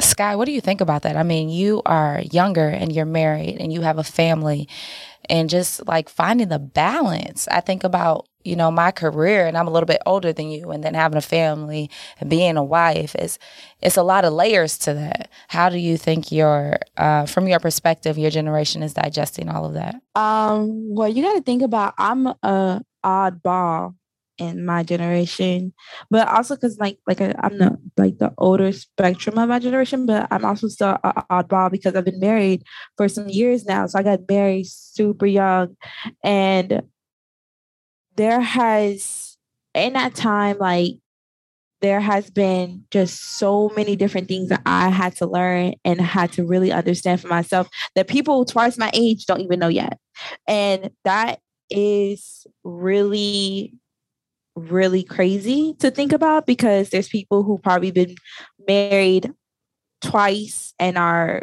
Sky, 0.00 0.36
what 0.36 0.44
do 0.44 0.52
you 0.52 0.60
think 0.60 0.80
about 0.80 1.02
that? 1.02 1.16
I 1.16 1.24
mean, 1.24 1.48
you 1.48 1.82
are 1.84 2.22
younger 2.30 2.68
and 2.68 2.92
you're 2.92 3.04
married 3.04 3.56
and 3.58 3.72
you 3.72 3.80
have 3.80 3.98
a 3.98 4.04
family 4.04 4.68
and 5.28 5.50
just 5.50 5.86
like 5.86 6.08
finding 6.08 6.48
the 6.48 6.58
balance. 6.58 7.48
I 7.48 7.60
think 7.60 7.84
about, 7.84 8.28
you 8.44 8.56
know, 8.56 8.70
my 8.70 8.90
career 8.90 9.46
and 9.46 9.56
I'm 9.56 9.66
a 9.66 9.70
little 9.70 9.86
bit 9.86 10.02
older 10.06 10.32
than 10.32 10.50
you 10.50 10.70
and 10.70 10.82
then 10.82 10.94
having 10.94 11.18
a 11.18 11.22
family 11.22 11.90
and 12.20 12.30
being 12.30 12.56
a 12.56 12.64
wife 12.64 13.14
is 13.16 13.38
it's 13.82 13.96
a 13.96 14.02
lot 14.02 14.24
of 14.24 14.32
layers 14.32 14.78
to 14.78 14.94
that. 14.94 15.30
How 15.48 15.68
do 15.68 15.78
you 15.78 15.96
think 15.96 16.32
your 16.32 16.78
uh, 16.96 17.26
from 17.26 17.48
your 17.48 17.60
perspective 17.60 18.18
your 18.18 18.30
generation 18.30 18.82
is 18.82 18.94
digesting 18.94 19.48
all 19.48 19.64
of 19.64 19.74
that? 19.74 19.96
Um 20.14 20.94
well, 20.94 21.08
you 21.08 21.22
got 21.22 21.34
to 21.34 21.42
think 21.42 21.62
about 21.62 21.94
I'm 21.98 22.26
a 22.26 22.82
oddball 23.04 23.94
in 24.38 24.64
my 24.64 24.82
generation, 24.82 25.72
but 26.10 26.28
also 26.28 26.54
because 26.54 26.78
like 26.78 26.98
like 27.06 27.20
uh, 27.20 27.34
I, 27.38 27.46
am 27.46 27.58
the 27.58 27.78
like 27.96 28.18
the 28.18 28.32
older 28.38 28.72
spectrum 28.72 29.38
of 29.38 29.48
my 29.48 29.58
generation, 29.58 30.06
but 30.06 30.28
I'm 30.30 30.44
also 30.44 30.68
still 30.68 30.96
oddball 31.04 31.70
because 31.70 31.94
I've 31.94 32.04
been 32.04 32.20
married 32.20 32.64
for 32.96 33.08
some 33.08 33.28
years 33.28 33.64
now. 33.64 33.86
So 33.86 33.98
I 33.98 34.02
got 34.02 34.28
married 34.28 34.66
super 34.66 35.26
young, 35.26 35.76
and 36.24 36.82
there 38.16 38.40
has 38.40 39.36
in 39.74 39.92
that 39.92 40.14
time 40.14 40.58
like 40.58 40.94
there 41.80 42.00
has 42.00 42.30
been 42.30 42.84
just 42.90 43.22
so 43.38 43.70
many 43.76 43.94
different 43.94 44.28
things 44.28 44.48
that 44.48 44.62
I 44.66 44.88
had 44.88 45.14
to 45.16 45.26
learn 45.26 45.74
and 45.84 46.00
had 46.00 46.32
to 46.32 46.44
really 46.44 46.72
understand 46.72 47.20
for 47.20 47.28
myself 47.28 47.68
that 47.94 48.08
people 48.08 48.44
twice 48.44 48.76
my 48.76 48.90
age 48.94 49.26
don't 49.26 49.40
even 49.40 49.60
know 49.60 49.68
yet. 49.68 49.98
And 50.48 50.90
that 51.04 51.38
is 51.70 52.46
really 52.64 53.74
really 54.58 55.02
crazy 55.02 55.74
to 55.78 55.90
think 55.90 56.12
about 56.12 56.46
because 56.46 56.90
there's 56.90 57.08
people 57.08 57.42
who 57.42 57.58
probably 57.58 57.90
been 57.90 58.14
married 58.66 59.32
twice 60.00 60.74
and 60.78 60.98
are 60.98 61.42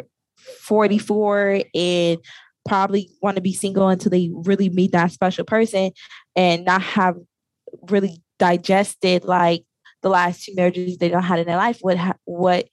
44 0.60 1.62
and 1.74 2.18
probably 2.66 3.10
want 3.22 3.36
to 3.36 3.42
be 3.42 3.52
single 3.52 3.88
until 3.88 4.10
they 4.10 4.30
really 4.32 4.68
meet 4.68 4.92
that 4.92 5.12
special 5.12 5.44
person 5.44 5.90
and 6.34 6.64
not 6.64 6.82
have 6.82 7.16
really 7.90 8.22
digested 8.38 9.24
like 9.24 9.64
the 10.02 10.08
last 10.08 10.44
two 10.44 10.54
marriages 10.54 10.98
they 10.98 11.08
don't 11.08 11.22
had 11.22 11.38
in 11.38 11.46
their 11.46 11.56
life 11.56 11.78
what 11.80 11.96
ha- 11.96 12.16
what 12.24 12.68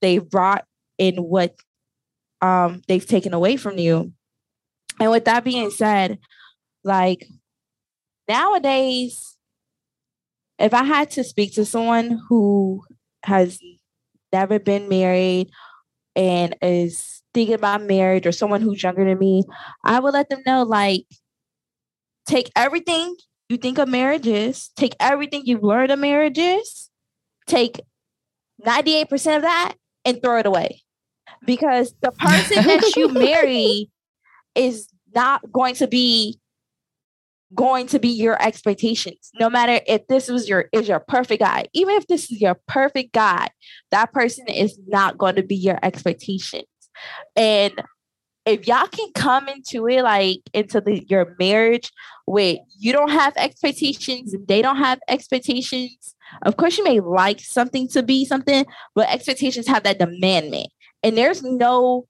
they 0.00 0.18
brought 0.18 0.64
and 0.98 1.18
what 1.18 1.54
um 2.40 2.82
they've 2.88 3.06
taken 3.06 3.34
away 3.34 3.56
from 3.56 3.78
you. 3.78 4.12
And 5.00 5.10
with 5.10 5.24
that 5.26 5.44
being 5.44 5.70
said 5.70 6.18
like 6.84 7.26
nowadays 8.28 9.37
if 10.58 10.74
I 10.74 10.84
had 10.84 11.10
to 11.12 11.24
speak 11.24 11.54
to 11.54 11.64
someone 11.64 12.20
who 12.28 12.82
has 13.24 13.60
never 14.32 14.58
been 14.58 14.88
married 14.88 15.50
and 16.16 16.56
is 16.60 17.22
thinking 17.32 17.54
about 17.54 17.82
marriage 17.82 18.26
or 18.26 18.32
someone 18.32 18.60
who's 18.60 18.82
younger 18.82 19.04
than 19.04 19.18
me, 19.18 19.44
I 19.84 20.00
would 20.00 20.14
let 20.14 20.28
them 20.28 20.42
know 20.46 20.64
like, 20.64 21.04
take 22.26 22.50
everything 22.56 23.16
you 23.48 23.56
think 23.56 23.78
of 23.78 23.88
marriage 23.88 24.26
is, 24.26 24.70
take 24.76 24.94
everything 25.00 25.42
you've 25.44 25.62
learned 25.62 25.90
of 25.90 25.98
marriages, 25.98 26.90
take 27.46 27.80
98% 28.64 29.36
of 29.36 29.42
that 29.42 29.74
and 30.04 30.20
throw 30.22 30.38
it 30.38 30.46
away. 30.46 30.82
Because 31.46 31.94
the 32.00 32.10
person 32.10 32.64
that 32.64 32.94
you 32.96 33.08
marry 33.12 33.90
is 34.54 34.88
not 35.14 35.50
going 35.52 35.74
to 35.76 35.86
be 35.86 36.38
going 37.54 37.86
to 37.88 37.98
be 37.98 38.08
your 38.08 38.40
expectations. 38.42 39.30
No 39.38 39.48
matter 39.48 39.80
if 39.86 40.06
this 40.06 40.28
was 40.28 40.48
your 40.48 40.68
is 40.72 40.88
your 40.88 41.00
perfect 41.00 41.40
guy 41.40 41.66
even 41.72 41.96
if 41.96 42.06
this 42.06 42.30
is 42.30 42.40
your 42.40 42.58
perfect 42.66 43.12
guy 43.12 43.48
that 43.90 44.12
person 44.12 44.46
is 44.48 44.78
not 44.86 45.18
going 45.18 45.36
to 45.36 45.42
be 45.42 45.56
your 45.56 45.78
expectations. 45.82 46.64
And 47.36 47.72
if 48.44 48.66
y'all 48.66 48.86
can 48.88 49.10
come 49.14 49.48
into 49.48 49.86
it 49.86 50.02
like 50.02 50.40
into 50.52 50.80
the 50.80 51.04
your 51.08 51.36
marriage 51.38 51.90
with 52.26 52.58
you 52.78 52.92
don't 52.92 53.10
have 53.10 53.34
expectations 53.36 54.34
and 54.34 54.46
they 54.48 54.62
don't 54.62 54.78
have 54.78 54.98
expectations 55.08 56.14
of 56.42 56.56
course 56.56 56.78
you 56.78 56.84
may 56.84 57.00
like 57.00 57.40
something 57.40 57.86
to 57.88 58.02
be 58.02 58.24
something 58.24 58.64
but 58.94 59.08
expectations 59.08 59.66
have 59.66 59.84
that 59.84 59.98
demandment. 59.98 60.66
And 61.02 61.16
there's 61.16 61.42
no 61.42 62.07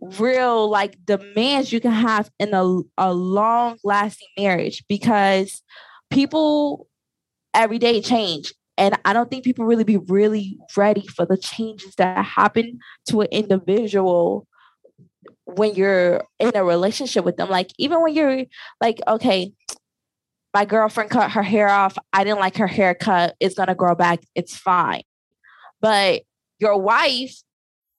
real 0.00 0.68
like 0.68 0.96
demands 1.04 1.72
you 1.72 1.80
can 1.80 1.90
have 1.90 2.30
in 2.38 2.52
a, 2.52 2.80
a 2.98 3.12
long 3.12 3.78
lasting 3.82 4.28
marriage 4.38 4.84
because 4.88 5.62
people 6.10 6.86
every 7.54 7.78
day 7.78 8.00
change. 8.00 8.52
And 8.78 8.94
i 9.06 9.14
don't 9.14 9.30
think 9.30 9.42
people 9.42 9.64
really 9.64 9.84
be 9.84 9.96
really 9.96 10.58
ready 10.76 11.06
for 11.06 11.24
the 11.24 11.38
changes 11.38 11.94
that 11.94 12.22
happen 12.22 12.78
to 13.08 13.22
an 13.22 13.28
individual 13.30 14.46
when 15.44 15.74
you're 15.74 16.22
in 16.38 16.52
a 16.54 16.62
relationship 16.62 17.24
with 17.24 17.38
them. 17.38 17.48
Like 17.48 17.70
even 17.78 18.02
when 18.02 18.14
you're 18.14 18.44
like 18.80 19.00
okay 19.08 19.52
my 20.56 20.64
girlfriend 20.64 21.10
cut 21.10 21.32
her 21.32 21.42
hair 21.42 21.68
off. 21.68 21.98
I 22.14 22.24
didn't 22.24 22.40
like 22.40 22.56
her 22.56 22.66
haircut. 22.66 23.36
It's 23.40 23.54
gonna 23.54 23.74
grow 23.74 23.94
back. 23.94 24.20
It's 24.34 24.56
fine. 24.56 25.02
But 25.82 26.22
your 26.58 26.80
wife 26.80 27.36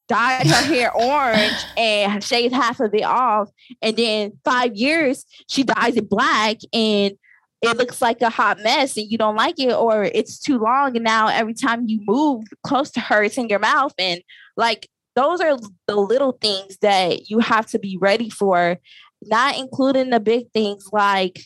dyed 0.08 0.48
her 0.48 0.74
hair 0.74 0.92
orange 0.94 1.64
and 1.76 2.24
shaved 2.24 2.54
half 2.54 2.80
of 2.80 2.94
it 2.94 3.04
off. 3.04 3.50
And 3.82 3.96
then 3.98 4.34
five 4.44 4.76
years, 4.76 5.26
she 5.50 5.64
dyes 5.64 5.96
it 5.96 6.10
black 6.10 6.58
and 6.74 7.14
it 7.62 7.78
looks 7.78 8.02
like 8.02 8.22
a 8.22 8.30
hot 8.30 8.60
mess 8.62 8.98
and 8.98 9.10
you 9.10 9.18
don't 9.18 9.36
like 9.36 9.60
it 9.60 9.74
or 9.74 10.04
it's 10.04 10.40
too 10.40 10.60
long. 10.60 10.96
And 10.96 11.04
now 11.04 11.28
every 11.28 11.54
time 11.54 11.88
you 11.88 12.00
move 12.06 12.46
close 12.64 12.92
to 12.92 13.00
her, 13.00 13.24
it's 13.24 13.38
in 13.38 13.50
your 13.50 13.60
mouth. 13.60 13.94
And 13.98 14.22
like 14.56 14.88
those 15.16 15.42
are 15.42 15.58
the 15.88 15.96
little 15.96 16.34
things 16.34 16.78
that 16.82 17.30
you 17.30 17.40
have 17.40 17.66
to 17.68 17.80
be 17.80 17.98
ready 18.00 18.30
for, 18.30 18.78
not 19.24 19.58
including 19.58 20.12
the 20.12 20.20
big 20.20 20.52
things 20.52 20.90
like 20.92 21.40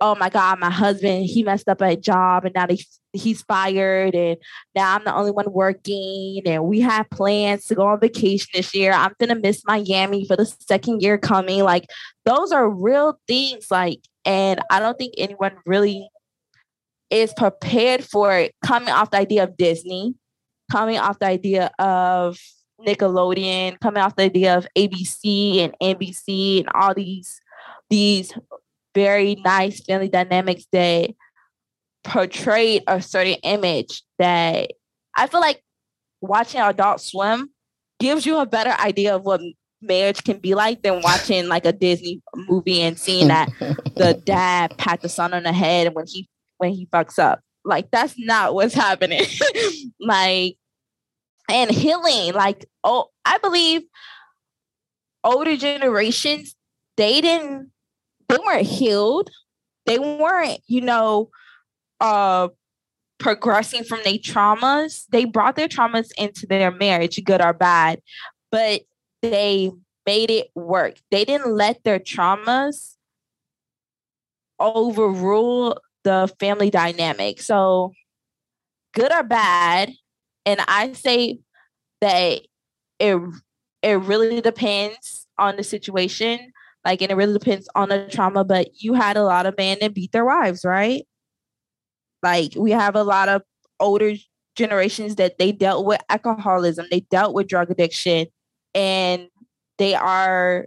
oh 0.00 0.14
my 0.14 0.28
God, 0.28 0.58
my 0.58 0.70
husband, 0.70 1.26
he 1.26 1.42
messed 1.42 1.68
up 1.68 1.80
a 1.80 1.96
job 1.96 2.44
and 2.44 2.54
now 2.54 2.66
they, 2.66 2.78
he's 3.16 3.42
fired. 3.42 4.14
And 4.14 4.36
now 4.74 4.96
I'm 4.96 5.04
the 5.04 5.14
only 5.14 5.30
one 5.30 5.52
working. 5.52 6.42
And 6.46 6.64
we 6.64 6.80
have 6.80 7.10
plans 7.10 7.66
to 7.66 7.74
go 7.74 7.86
on 7.86 8.00
vacation 8.00 8.48
this 8.54 8.74
year. 8.74 8.92
I'm 8.92 9.12
going 9.18 9.30
to 9.30 9.40
miss 9.40 9.62
Miami 9.66 10.26
for 10.26 10.36
the 10.36 10.46
second 10.46 11.02
year 11.02 11.18
coming. 11.18 11.62
Like, 11.62 11.86
those 12.24 12.52
are 12.52 12.68
real 12.68 13.18
things. 13.26 13.70
Like, 13.70 14.00
and 14.24 14.60
I 14.70 14.80
don't 14.80 14.98
think 14.98 15.14
anyone 15.18 15.56
really 15.64 16.08
is 17.10 17.32
prepared 17.36 18.04
for 18.04 18.36
it 18.36 18.54
coming 18.64 18.90
off 18.90 19.10
the 19.10 19.18
idea 19.18 19.44
of 19.44 19.56
Disney, 19.56 20.14
coming 20.70 20.98
off 20.98 21.18
the 21.18 21.26
idea 21.26 21.70
of 21.78 22.38
Nickelodeon, 22.80 23.78
coming 23.80 24.02
off 24.02 24.16
the 24.16 24.24
idea 24.24 24.56
of 24.56 24.66
ABC 24.76 25.58
and 25.58 25.74
NBC 25.80 26.60
and 26.60 26.68
all 26.74 26.94
these 26.94 27.40
these 27.88 28.32
very 28.94 29.36
nice 29.36 29.84
family 29.84 30.08
dynamics 30.08 30.66
that 30.72 31.10
portrayed 32.06 32.84
a 32.86 33.02
certain 33.02 33.34
image 33.42 34.02
that 34.18 34.70
I 35.14 35.26
feel 35.26 35.40
like 35.40 35.62
watching 36.20 36.60
Adult 36.60 37.00
Swim 37.00 37.50
gives 37.98 38.24
you 38.24 38.38
a 38.38 38.46
better 38.46 38.70
idea 38.80 39.16
of 39.16 39.24
what 39.24 39.40
marriage 39.82 40.24
can 40.24 40.38
be 40.38 40.54
like 40.54 40.82
than 40.82 41.02
watching 41.02 41.48
like 41.48 41.66
a 41.66 41.72
Disney 41.72 42.22
movie 42.34 42.80
and 42.80 42.98
seeing 42.98 43.28
that 43.28 43.50
the 43.96 44.20
dad 44.24 44.76
pat 44.78 45.02
the 45.02 45.08
son 45.08 45.34
on 45.34 45.42
the 45.42 45.52
head 45.52 45.94
when 45.94 46.06
he 46.06 46.28
when 46.58 46.72
he 46.72 46.86
fucks 46.86 47.18
up. 47.18 47.40
Like 47.64 47.90
that's 47.90 48.14
not 48.18 48.54
what's 48.54 48.74
happening. 48.74 49.24
like 50.00 50.56
and 51.50 51.70
healing, 51.70 52.32
like 52.34 52.66
oh, 52.84 53.08
I 53.24 53.38
believe 53.38 53.82
older 55.24 55.56
generations 55.56 56.54
they 56.96 57.20
didn't 57.20 57.70
they 58.28 58.38
weren't 58.38 58.66
healed. 58.66 59.30
They 59.86 59.98
weren't, 59.98 60.60
you 60.66 60.80
know, 60.80 61.30
uh 62.00 62.48
progressing 63.18 63.84
from 63.84 64.00
their 64.04 64.18
traumas. 64.18 65.06
They 65.10 65.24
brought 65.24 65.56
their 65.56 65.68
traumas 65.68 66.10
into 66.18 66.46
their 66.46 66.70
marriage, 66.70 67.22
good 67.24 67.42
or 67.42 67.52
bad, 67.52 68.00
but 68.50 68.82
they 69.22 69.72
made 70.04 70.30
it 70.30 70.48
work. 70.54 70.96
They 71.10 71.24
didn't 71.24 71.52
let 71.52 71.82
their 71.84 71.98
traumas 71.98 72.94
overrule 74.58 75.80
the 76.04 76.32
family 76.38 76.70
dynamic. 76.70 77.40
So, 77.40 77.92
good 78.94 79.12
or 79.12 79.22
bad, 79.22 79.92
and 80.44 80.60
I 80.68 80.92
say 80.92 81.40
that 82.00 82.40
it 82.98 83.20
it 83.82 83.94
really 84.00 84.40
depends 84.40 85.26
on 85.38 85.56
the 85.56 85.62
situation. 85.64 86.52
Like, 86.84 87.02
and 87.02 87.10
it 87.10 87.16
really 87.16 87.36
depends 87.36 87.68
on 87.74 87.88
the 87.88 88.08
trauma, 88.08 88.44
but 88.44 88.80
you 88.80 88.94
had 88.94 89.16
a 89.16 89.24
lot 89.24 89.44
of 89.44 89.56
men 89.58 89.78
that 89.80 89.92
beat 89.92 90.12
their 90.12 90.24
wives, 90.24 90.64
right? 90.64 91.04
Like, 92.26 92.54
we 92.56 92.72
have 92.72 92.96
a 92.96 93.04
lot 93.04 93.28
of 93.28 93.42
older 93.78 94.14
generations 94.56 95.14
that 95.14 95.38
they 95.38 95.52
dealt 95.52 95.86
with 95.86 96.00
alcoholism, 96.08 96.86
they 96.90 97.00
dealt 97.00 97.34
with 97.34 97.46
drug 97.46 97.70
addiction, 97.70 98.26
and 98.74 99.28
they 99.78 99.94
are 99.94 100.66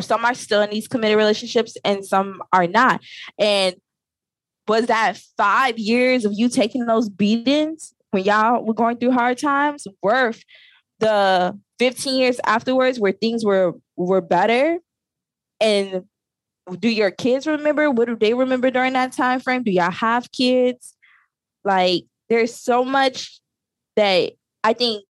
some 0.00 0.24
are 0.24 0.34
still 0.34 0.62
in 0.62 0.70
these 0.70 0.88
committed 0.88 1.18
relationships 1.18 1.76
and 1.84 2.04
some 2.04 2.42
are 2.52 2.66
not. 2.66 3.02
And 3.38 3.74
was 4.66 4.86
that 4.86 5.18
five 5.36 5.78
years 5.78 6.24
of 6.24 6.32
you 6.34 6.48
taking 6.48 6.86
those 6.86 7.08
beatings 7.10 7.94
when 8.10 8.24
y'all 8.24 8.64
were 8.64 8.74
going 8.74 8.96
through 8.96 9.12
hard 9.12 9.38
times 9.38 9.86
worth 10.02 10.42
the 10.98 11.58
15 11.78 12.18
years 12.18 12.40
afterwards 12.46 12.98
where 12.98 13.12
things 13.12 13.44
were 13.44 13.74
were 13.96 14.20
better 14.22 14.78
and 15.60 16.04
do 16.76 16.88
your 16.88 17.10
kids 17.10 17.46
remember? 17.46 17.90
What 17.90 18.08
do 18.08 18.16
they 18.16 18.34
remember 18.34 18.70
during 18.70 18.92
that 18.94 19.12
time 19.12 19.40
frame? 19.40 19.62
Do 19.62 19.70
y'all 19.70 19.90
have 19.90 20.30
kids? 20.32 20.94
Like 21.64 22.04
there's 22.28 22.54
so 22.54 22.84
much 22.84 23.40
that 23.96 24.32
i 24.62 24.72
think 24.72 25.04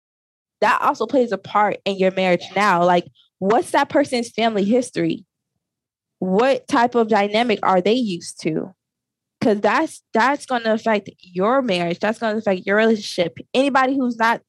that 0.60 0.80
also 0.82 1.06
plays 1.06 1.32
a 1.32 1.38
part 1.38 1.78
in 1.84 1.96
your 1.96 2.10
marriage 2.12 2.44
now. 2.56 2.84
Like 2.84 3.06
what's 3.38 3.72
that 3.72 3.88
person's 3.88 4.30
family 4.30 4.64
history? 4.64 5.24
What 6.18 6.66
type 6.68 6.94
of 6.94 7.08
dynamic 7.08 7.58
are 7.62 7.80
they 7.80 7.94
used 7.94 8.40
to? 8.42 8.72
Because 9.38 9.60
that's 9.60 10.02
that's 10.14 10.46
going 10.46 10.62
to 10.62 10.72
affect 10.72 11.10
your 11.20 11.60
marriage. 11.60 11.98
That's 11.98 12.18
going 12.18 12.34
to 12.34 12.38
affect 12.38 12.66
your 12.66 12.76
relationship. 12.76 13.36
Anybody 13.52 13.94
who's 13.94 14.16
not 14.16 14.40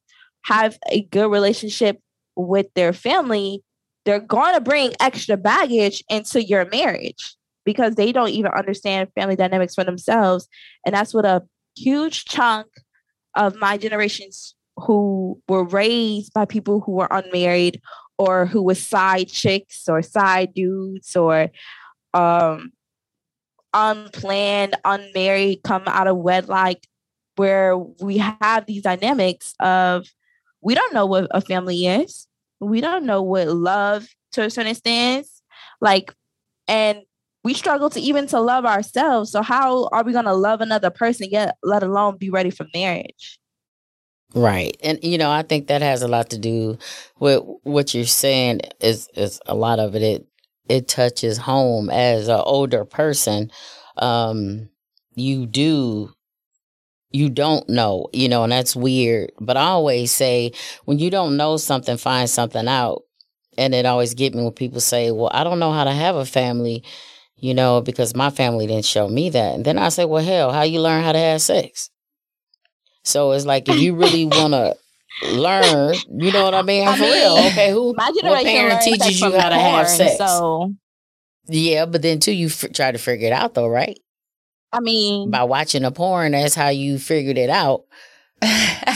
have 0.45 0.77
a 0.89 1.01
good 1.01 1.29
relationship 1.29 2.00
with 2.35 2.67
their 2.75 2.93
family 2.93 3.63
they're 4.05 4.19
going 4.19 4.53
to 4.53 4.62
bring 4.62 4.93
extra 5.00 5.35
baggage 5.35 6.03
into 6.09 6.43
your 6.43 6.65
marriage 6.65 7.35
because 7.65 7.95
they 7.95 8.12
don't 8.12 8.29
even 8.29 8.51
understand 8.51 9.09
family 9.15 9.35
dynamics 9.35 9.75
for 9.75 9.83
themselves 9.83 10.47
and 10.85 10.95
that's 10.95 11.13
what 11.13 11.25
a 11.25 11.43
huge 11.75 12.25
chunk 12.25 12.67
of 13.35 13.55
my 13.55 13.77
generations 13.77 14.55
who 14.77 15.41
were 15.47 15.63
raised 15.63 16.33
by 16.33 16.45
people 16.45 16.81
who 16.81 16.93
were 16.93 17.07
unmarried 17.12 17.81
or 18.17 18.45
who 18.45 18.62
were 18.62 18.75
side 18.75 19.27
chicks 19.27 19.89
or 19.89 20.01
side 20.01 20.53
dudes 20.53 21.15
or 21.15 21.50
um 22.13 22.71
unplanned, 23.75 24.75
unmarried, 24.85 25.62
come 25.63 25.83
out 25.85 26.07
of 26.07 26.17
wedlock, 26.17 26.77
where 27.35 27.77
we 27.77 28.17
have 28.17 28.65
these 28.65 28.81
dynamics 28.81 29.53
of 29.59 30.07
we 30.62 30.74
don't 30.74 30.93
know 30.93 31.05
what 31.05 31.27
a 31.31 31.41
family 31.41 31.85
is. 31.85 32.27
We 32.65 32.81
don't 32.81 33.05
know 33.05 33.22
what 33.22 33.48
love 33.48 34.07
to 34.34 34.43
a 34.43 34.50
certain 34.50 34.72
extent 34.72 35.27
like 35.81 36.13
and 36.67 37.01
we 37.43 37.53
struggle 37.53 37.91
to 37.91 38.00
even 38.00 38.25
to 38.27 38.39
love 38.39 38.65
ourselves. 38.65 39.31
So 39.31 39.43
how 39.43 39.88
are 39.91 40.03
we 40.03 40.13
going 40.13 40.25
to 40.25 40.34
love 40.34 40.62
another 40.62 40.89
person 40.89 41.27
yet 41.29 41.57
let 41.62 41.84
alone 41.84 42.17
be 42.17 42.31
ready 42.31 42.50
for 42.50 42.65
marriage? 42.74 43.39
Right. 44.34 44.75
And 44.84 45.00
you 45.03 45.17
know, 45.17 45.29
I 45.31 45.43
think 45.43 45.67
that 45.67 45.84
has 45.84 46.01
a 46.01 46.07
lot 46.07 46.31
to 46.31 46.39
do 46.39 46.77
with 47.19 47.43
what 47.63 47.93
you're 47.93 48.05
saying 48.05 48.62
is 48.81 49.07
is 49.15 49.39
a 49.45 49.55
lot 49.55 49.79
of 49.79 49.95
it 49.95 50.01
it 50.01 50.27
it 50.67 50.88
touches 50.88 51.38
home 51.38 51.91
as 51.91 52.27
an 52.27 52.41
older 52.43 52.84
person. 52.84 53.51
Um 53.98 54.69
you 55.13 55.45
do 55.45 56.14
you 57.15 57.29
don't 57.29 57.67
know, 57.69 58.07
you 58.13 58.27
know, 58.27 58.43
and 58.43 58.51
that's 58.51 58.75
weird. 58.75 59.31
But 59.39 59.57
I 59.57 59.67
always 59.67 60.12
say 60.12 60.51
when 60.86 61.00
you 61.00 61.10
don't 61.10 61.38
know 61.38 61.57
something, 61.57 61.98
find 61.98 62.29
something 62.29 62.67
out. 62.67 63.03
And 63.57 63.74
it 63.74 63.86
always 63.86 64.13
get 64.13 64.36
me 64.36 64.43
when 64.43 64.51
people 64.51 64.81
say, 64.81 65.12
Well, 65.12 65.31
I 65.34 65.43
don't 65.45 65.60
know 65.60 65.72
how 65.72 65.86
to 65.86 65.91
have 65.93 66.15
a 66.17 66.25
family, 66.25 66.84
you 67.38 67.53
know, 67.53 67.81
because 67.81 68.15
my 68.15 68.29
family 68.29 68.67
didn't 68.67 68.86
show 68.86 69.07
me 69.07 69.29
that. 69.29 69.55
And 69.55 69.63
then 69.65 69.77
I 69.77 69.89
say, 69.89 70.03
Well, 70.05 70.24
hell, 70.24 70.51
how 70.51 70.63
you 70.63 70.81
learn 70.81 71.03
how 71.03 71.13
to 71.13 71.19
have 71.19 71.41
sex? 71.41 71.89
So 73.03 73.31
it's 73.31 73.45
like 73.45 73.69
if 73.69 73.77
you 73.77 73.95
really 73.95 74.25
want 74.25 74.53
to 74.53 74.75
learn, 75.22 75.95
you 76.19 76.31
know 76.31 76.43
what 76.43 76.53
I 76.53 76.63
mean? 76.63 76.88
I 76.88 76.98
for 76.98 77.03
mean, 77.03 77.13
real, 77.13 77.38
okay. 77.51 77.72
Who 77.72 77.93
my 77.95 78.12
what 78.24 78.43
parent 78.43 78.81
teaches 78.81 79.22
you 79.22 79.31
how 79.39 79.50
to 79.50 79.55
porn, 79.55 79.75
have 79.75 79.89
sex? 79.89 80.17
So 80.19 80.74
yeah, 81.48 81.86
but 81.86 82.01
then 82.01 82.19
too, 82.19 82.34
you 82.34 82.48
f- 82.48 82.74
try 82.74 82.91
to 82.91 82.98
figure 82.98 83.27
it 83.27 83.34
out 83.34 83.53
though, 83.53 83.67
right? 83.67 83.98
I 84.75 84.82
mean, 84.82 85.32
by 85.32 85.44
watching 85.44 85.86
a 85.86 85.91
porn, 85.91 86.34
that's 86.34 86.53
how 86.53 86.67
you 86.67 87.00
figured 87.00 87.38
it 87.38 87.50
out. 87.50 87.86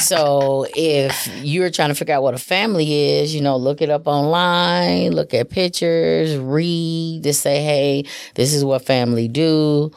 so 0.01 0.65
if 0.75 1.29
you're 1.41 1.69
trying 1.69 1.87
to 1.87 1.95
figure 1.95 2.15
out 2.15 2.21
what 2.23 2.33
a 2.33 2.37
family 2.37 3.19
is, 3.19 3.33
you 3.33 3.39
know, 3.39 3.55
look 3.55 3.81
it 3.81 3.89
up 3.89 4.05
online, 4.05 5.13
look 5.13 5.33
at 5.33 5.49
pictures, 5.49 6.35
read 6.35 7.23
to 7.23 7.33
say, 7.33 7.63
hey, 7.63 8.03
this 8.35 8.53
is 8.53 8.65
what 8.65 8.85
family 8.85 9.29
do 9.29 9.91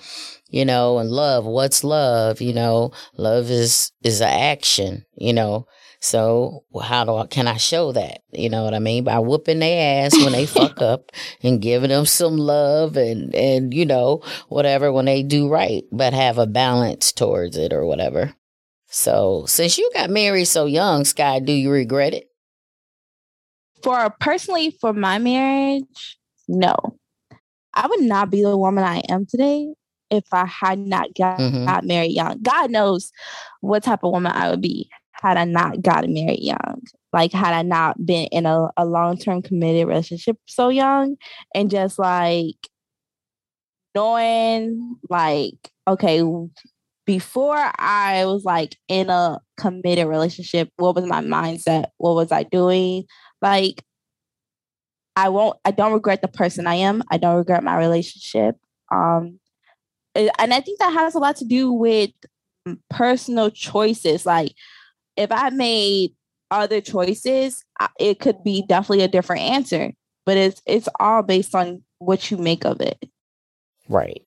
you 0.53 0.67
know, 0.67 0.99
and 0.99 1.11
love. 1.11 1.47
What's 1.47 1.83
love? 1.83 2.41
You 2.41 2.53
know, 2.53 2.93
love 3.17 3.51
is 3.51 3.91
is 4.05 4.21
an 4.21 4.29
action. 4.29 5.05
You 5.17 5.33
know, 5.33 5.67
so 6.03 6.65
how 6.83 7.05
do 7.05 7.15
I 7.15 7.27
can 7.29 7.47
I 7.47 7.59
show 7.59 7.93
that? 7.93 8.23
You 8.33 8.51
know 8.51 8.65
what 8.65 8.75
I 8.75 8.81
mean? 8.81 9.05
By 9.05 9.21
whooping 9.21 9.61
their 9.61 10.05
ass 10.05 10.17
when 10.17 10.33
they 10.33 10.47
fuck 10.47 10.83
up 10.83 11.13
and 11.45 11.63
giving 11.63 11.91
them 11.91 12.07
some 12.07 12.37
love 12.37 12.97
and 12.97 13.33
and 13.37 13.73
you 13.73 13.87
know 13.87 14.21
whatever 14.49 14.93
when 14.93 15.05
they 15.05 15.23
do 15.23 15.49
right, 15.49 15.85
but 15.93 16.13
have 16.13 16.39
a 16.39 16.47
balance 16.47 17.13
towards 17.13 17.57
it 17.57 17.73
or 17.73 17.87
whatever. 17.87 18.35
So 18.89 19.45
since 19.47 19.79
you 19.79 19.89
got 19.95 20.11
married 20.11 20.47
so 20.47 20.67
young, 20.67 21.05
Sky, 21.05 21.39
do 21.39 21.53
you 21.53 21.71
regret 21.71 22.15
it? 22.15 22.29
For 23.85 24.11
personally, 24.19 24.77
for 24.81 24.93
my 24.93 25.19
marriage, 25.19 26.19
no. 26.49 26.75
I 27.75 27.87
would 27.87 28.03
not 28.03 28.29
be 28.29 28.43
the 28.43 28.57
woman 28.57 28.83
I 28.83 29.03
am 29.09 29.25
today 29.25 29.73
if 30.11 30.25
I 30.33 30.47
had 30.47 30.79
not 30.79 31.15
got, 31.17 31.39
mm-hmm. 31.39 31.65
got 31.65 31.85
married 31.85 32.13
young. 32.13 32.43
God 32.43 32.71
knows 32.71 33.13
what 33.61 33.85
type 33.85 34.05
of 34.05 34.13
woman 34.13 34.33
I 34.33 34.51
would 34.51 34.61
be 34.61 34.91
had 35.23 35.37
I 35.37 35.45
not 35.45 35.83
gotten 35.83 36.13
married 36.13 36.43
young. 36.43 36.83
Like 37.13 37.33
had 37.33 37.55
I 37.55 37.63
not 37.63 38.05
been 38.05 38.27
in 38.27 38.45
a, 38.45 38.71
a 38.77 38.85
long 38.85 39.17
term 39.17 39.41
committed 39.41 39.87
relationship 39.87 40.37
so 40.47 40.69
young 40.69 41.17
and 41.55 41.71
just 41.71 41.99
like 41.99 42.57
knowing 43.95 44.97
like, 45.09 45.55
okay, 45.87 46.23
before 47.07 47.71
I 47.79 48.25
was 48.25 48.45
like 48.45 48.77
in 48.89 49.11
a 49.11 49.39
committed 49.57 50.09
relationship, 50.09 50.71
what 50.77 50.97
was 50.97 51.07
my 51.07 51.21
mindset? 51.21 51.87
What 51.99 52.15
was 52.15 52.33
I 52.33 52.43
doing? 52.43 53.05
Like 53.41 53.85
I 55.15 55.29
won't 55.29 55.57
I 55.65 55.71
don't 55.71 55.93
regret 55.93 56.23
the 56.23 56.29
person 56.29 56.67
I 56.67 56.77
am. 56.77 57.03
I 57.11 57.19
don't 57.19 57.37
regret 57.37 57.63
my 57.63 57.77
relationship. 57.77 58.57
Um 58.91 59.39
and 60.15 60.53
I 60.53 60.61
think 60.61 60.79
that 60.81 60.93
has 60.93 61.15
a 61.15 61.19
lot 61.19 61.37
to 61.37 61.45
do 61.45 61.73
with 61.73 62.11
personal 62.91 63.51
choices. 63.51 64.27
Like 64.27 64.53
if 65.17 65.31
I 65.31 65.51
made 65.51 66.15
other 66.51 66.81
choices, 66.81 67.65
it 67.99 68.21
could 68.21 68.43
be 68.45 68.65
definitely 68.69 69.05
a 69.05 69.09
different 69.09 69.43
answer. 69.43 69.93
But 70.25 70.37
it's 70.37 70.63
it's 70.67 70.89
all 71.01 71.23
based 71.23 71.55
on 71.55 71.83
what 71.99 72.31
you 72.31 72.37
make 72.37 72.65
of 72.65 72.81
it. 72.81 73.09
Right. 73.89 74.23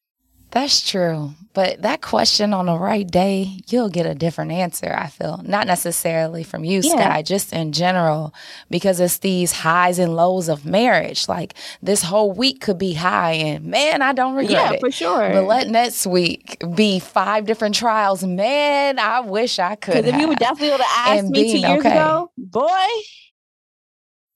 That's 0.55 0.89
true. 0.89 1.31
But 1.53 1.81
that 1.81 2.01
question 2.01 2.53
on 2.53 2.67
the 2.67 2.79
right 2.79 3.05
day, 3.05 3.59
you'll 3.67 3.89
get 3.89 4.05
a 4.05 4.15
different 4.15 4.53
answer, 4.53 4.95
I 4.97 5.07
feel. 5.07 5.41
Not 5.43 5.67
necessarily 5.67 6.43
from 6.43 6.63
you, 6.63 6.79
yeah. 6.81 6.91
Sky, 6.91 7.21
just 7.23 7.51
in 7.51 7.73
general, 7.73 8.33
because 8.69 9.01
it's 9.01 9.17
these 9.17 9.51
highs 9.51 9.99
and 9.99 10.15
lows 10.15 10.47
of 10.47 10.65
marriage. 10.65 11.27
Like 11.27 11.55
this 11.81 12.03
whole 12.03 12.31
week 12.31 12.61
could 12.61 12.77
be 12.77 12.93
high, 12.93 13.33
and 13.33 13.65
man, 13.65 14.01
I 14.01 14.13
don't 14.13 14.35
regret 14.35 14.51
yeah, 14.51 14.73
it. 14.75 14.79
for 14.79 14.91
sure. 14.91 15.29
But 15.33 15.43
let 15.43 15.67
next 15.67 16.07
week 16.07 16.63
be 16.73 16.99
five 16.99 17.45
different 17.45 17.75
trials. 17.75 18.23
Man, 18.23 18.97
I 18.97 19.19
wish 19.19 19.59
I 19.59 19.75
could. 19.75 19.95
Because 19.95 20.05
if 20.05 20.21
you 20.21 20.29
would 20.29 20.39
definitely 20.39 20.71
would 20.71 20.79
have 20.79 21.17
asked 21.17 21.31
me 21.31 21.51
two 21.51 21.59
years 21.67 21.79
okay. 21.79 21.91
ago, 21.91 22.31
boy, 22.37 22.87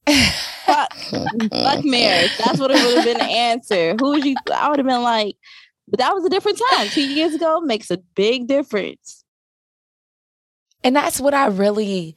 fuck, 0.65 0.93
fuck 0.93 1.85
marriage. 1.85 2.37
That's 2.43 2.59
what 2.59 2.71
it 2.71 2.85
would 2.85 2.95
have 2.95 3.05
been 3.05 3.19
the 3.19 3.23
answer. 3.23 3.95
Who 3.97 4.09
would 4.09 4.25
you? 4.25 4.35
I 4.53 4.69
would 4.69 4.79
have 4.79 4.87
been 4.87 5.01
like, 5.01 5.37
but 5.89 5.99
that 5.99 6.13
was 6.13 6.25
a 6.25 6.29
different 6.29 6.61
time. 6.71 6.87
Two 6.89 7.07
years 7.07 7.33
ago 7.33 7.61
makes 7.61 7.91
a 7.91 7.97
big 8.15 8.47
difference. 8.47 9.23
And 10.83 10.95
that's 10.95 11.19
what 11.19 11.33
I 11.33 11.47
really 11.47 12.15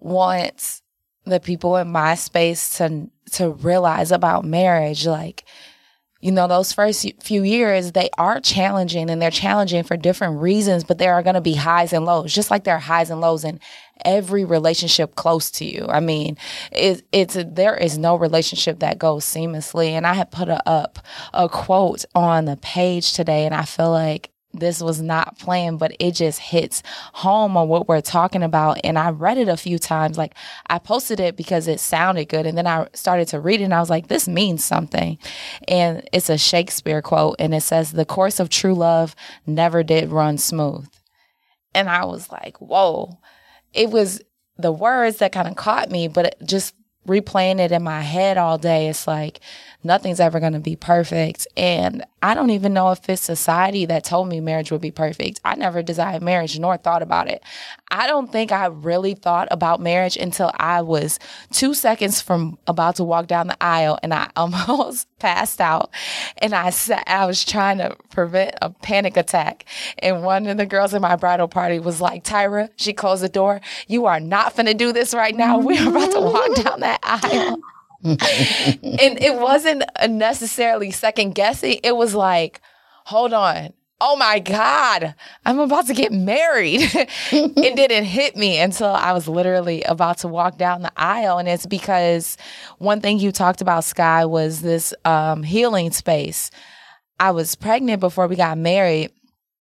want 0.00 0.80
the 1.24 1.40
people 1.40 1.76
in 1.76 1.88
my 1.92 2.14
space 2.14 2.78
to 2.78 3.08
to 3.32 3.50
realize 3.50 4.10
about 4.10 4.44
marriage. 4.44 5.06
Like, 5.06 5.44
you 6.20 6.30
know, 6.30 6.46
those 6.46 6.72
first 6.72 7.06
few 7.22 7.42
years, 7.42 7.92
they 7.92 8.10
are 8.18 8.40
challenging 8.40 9.08
and 9.08 9.22
they're 9.22 9.30
challenging 9.30 9.82
for 9.82 9.96
different 9.96 10.40
reasons, 10.40 10.84
but 10.84 10.98
there 10.98 11.14
are 11.14 11.22
going 11.22 11.34
to 11.34 11.40
be 11.40 11.54
highs 11.54 11.94
and 11.94 12.04
lows, 12.04 12.34
just 12.34 12.50
like 12.50 12.64
there 12.64 12.76
are 12.76 12.80
highs 12.80 13.08
and 13.08 13.22
lows 13.22 13.42
in 13.42 13.58
every 14.04 14.44
relationship 14.44 15.14
close 15.14 15.50
to 15.52 15.64
you. 15.64 15.86
I 15.88 16.00
mean, 16.00 16.36
it, 16.72 17.02
it's 17.10 17.38
there 17.38 17.74
is 17.74 17.96
no 17.96 18.16
relationship 18.16 18.80
that 18.80 18.98
goes 18.98 19.24
seamlessly. 19.24 19.90
And 19.90 20.06
I 20.06 20.12
had 20.12 20.30
put 20.30 20.48
a, 20.48 20.66
up 20.68 20.98
a 21.32 21.48
quote 21.48 22.04
on 22.14 22.44
the 22.44 22.56
page 22.58 23.14
today, 23.14 23.46
and 23.46 23.54
I 23.54 23.64
feel 23.64 23.90
like 23.90 24.30
this 24.52 24.82
was 24.82 25.00
not 25.00 25.38
planned, 25.38 25.78
but 25.78 25.94
it 25.98 26.12
just 26.12 26.40
hits 26.40 26.82
home 27.12 27.56
on 27.56 27.68
what 27.68 27.88
we're 27.88 28.00
talking 28.00 28.42
about. 28.42 28.80
And 28.82 28.98
I 28.98 29.10
read 29.10 29.38
it 29.38 29.48
a 29.48 29.56
few 29.56 29.78
times. 29.78 30.18
Like 30.18 30.34
I 30.68 30.78
posted 30.78 31.20
it 31.20 31.36
because 31.36 31.68
it 31.68 31.80
sounded 31.80 32.28
good. 32.28 32.46
And 32.46 32.58
then 32.58 32.66
I 32.66 32.88
started 32.92 33.28
to 33.28 33.40
read 33.40 33.60
it 33.60 33.64
and 33.64 33.74
I 33.74 33.80
was 33.80 33.90
like, 33.90 34.08
this 34.08 34.26
means 34.26 34.64
something. 34.64 35.18
And 35.68 36.08
it's 36.12 36.30
a 36.30 36.38
Shakespeare 36.38 37.02
quote. 37.02 37.36
And 37.38 37.54
it 37.54 37.62
says, 37.62 37.92
the 37.92 38.04
course 38.04 38.40
of 38.40 38.48
true 38.48 38.74
love 38.74 39.14
never 39.46 39.82
did 39.82 40.10
run 40.10 40.36
smooth. 40.38 40.88
And 41.74 41.88
I 41.88 42.04
was 42.04 42.30
like, 42.30 42.60
whoa. 42.60 43.18
It 43.72 43.90
was 43.90 44.20
the 44.58 44.72
words 44.72 45.18
that 45.18 45.32
kind 45.32 45.46
of 45.46 45.56
caught 45.56 45.90
me, 45.90 46.08
but 46.08 46.34
just 46.44 46.74
replaying 47.06 47.60
it 47.60 47.72
in 47.72 47.82
my 47.82 48.00
head 48.00 48.36
all 48.36 48.58
day, 48.58 48.88
it's 48.88 49.06
like 49.06 49.40
nothing's 49.82 50.20
ever 50.20 50.40
going 50.40 50.52
to 50.52 50.60
be 50.60 50.76
perfect. 50.76 51.46
And 51.56 52.04
I 52.22 52.34
don't 52.34 52.50
even 52.50 52.74
know 52.74 52.90
if 52.90 53.08
it's 53.08 53.22
society 53.22 53.86
that 53.86 54.04
told 54.04 54.28
me 54.28 54.40
marriage 54.40 54.70
would 54.70 54.80
be 54.80 54.90
perfect. 54.90 55.40
I 55.44 55.54
never 55.54 55.82
desired 55.82 56.22
marriage 56.22 56.58
nor 56.58 56.76
thought 56.76 57.02
about 57.02 57.28
it. 57.28 57.42
I 57.90 58.06
don't 58.06 58.30
think 58.30 58.52
I 58.52 58.66
really 58.66 59.14
thought 59.14 59.48
about 59.50 59.80
marriage 59.80 60.16
until 60.16 60.52
I 60.56 60.82
was 60.82 61.18
two 61.50 61.74
seconds 61.74 62.20
from 62.20 62.58
about 62.66 62.96
to 62.96 63.04
walk 63.04 63.26
down 63.26 63.46
the 63.46 63.62
aisle 63.62 63.98
and 64.02 64.12
I 64.12 64.30
almost 64.36 65.06
passed 65.18 65.60
out. 65.60 65.90
And 66.38 66.54
I 66.54 66.70
sat, 66.70 67.04
I 67.06 67.26
was 67.26 67.44
trying 67.44 67.78
to 67.78 67.96
prevent 68.10 68.54
a 68.60 68.70
panic 68.70 69.16
attack. 69.16 69.64
And 69.98 70.22
one 70.22 70.46
of 70.46 70.56
the 70.56 70.66
girls 70.66 70.94
in 70.94 71.02
my 71.02 71.16
bridal 71.16 71.48
party 71.48 71.78
was 71.78 72.00
like, 72.00 72.24
Tyra, 72.24 72.68
she 72.76 72.92
closed 72.92 73.22
the 73.22 73.28
door. 73.28 73.60
You 73.88 74.06
are 74.06 74.20
not 74.20 74.56
going 74.56 74.66
to 74.66 74.74
do 74.74 74.92
this 74.92 75.14
right 75.14 75.34
now. 75.34 75.58
We're 75.58 75.88
about 75.88 76.12
to 76.12 76.20
walk 76.20 76.54
down 76.64 76.80
that 76.80 77.00
aisle. 77.02 77.60
and 78.04 78.18
it 78.82 79.38
wasn't 79.38 79.84
necessarily 80.08 80.90
second 80.90 81.34
guessing. 81.34 81.78
It 81.82 81.96
was 81.96 82.14
like, 82.14 82.60
hold 83.04 83.32
on. 83.32 83.72
Oh 84.02 84.16
my 84.16 84.38
God, 84.38 85.14
I'm 85.44 85.58
about 85.58 85.86
to 85.88 85.94
get 85.94 86.10
married. 86.10 86.80
it 86.94 87.76
didn't 87.76 88.04
hit 88.04 88.34
me 88.34 88.58
until 88.58 88.88
I 88.88 89.12
was 89.12 89.28
literally 89.28 89.82
about 89.82 90.18
to 90.18 90.28
walk 90.28 90.56
down 90.56 90.80
the 90.80 90.92
aisle. 90.96 91.36
And 91.36 91.46
it's 91.46 91.66
because 91.66 92.38
one 92.78 93.02
thing 93.02 93.18
you 93.18 93.30
talked 93.30 93.60
about, 93.60 93.84
Sky, 93.84 94.24
was 94.24 94.62
this 94.62 94.94
um, 95.04 95.42
healing 95.42 95.90
space. 95.90 96.50
I 97.18 97.32
was 97.32 97.54
pregnant 97.54 98.00
before 98.00 98.26
we 98.26 98.36
got 98.36 98.56
married. 98.56 99.12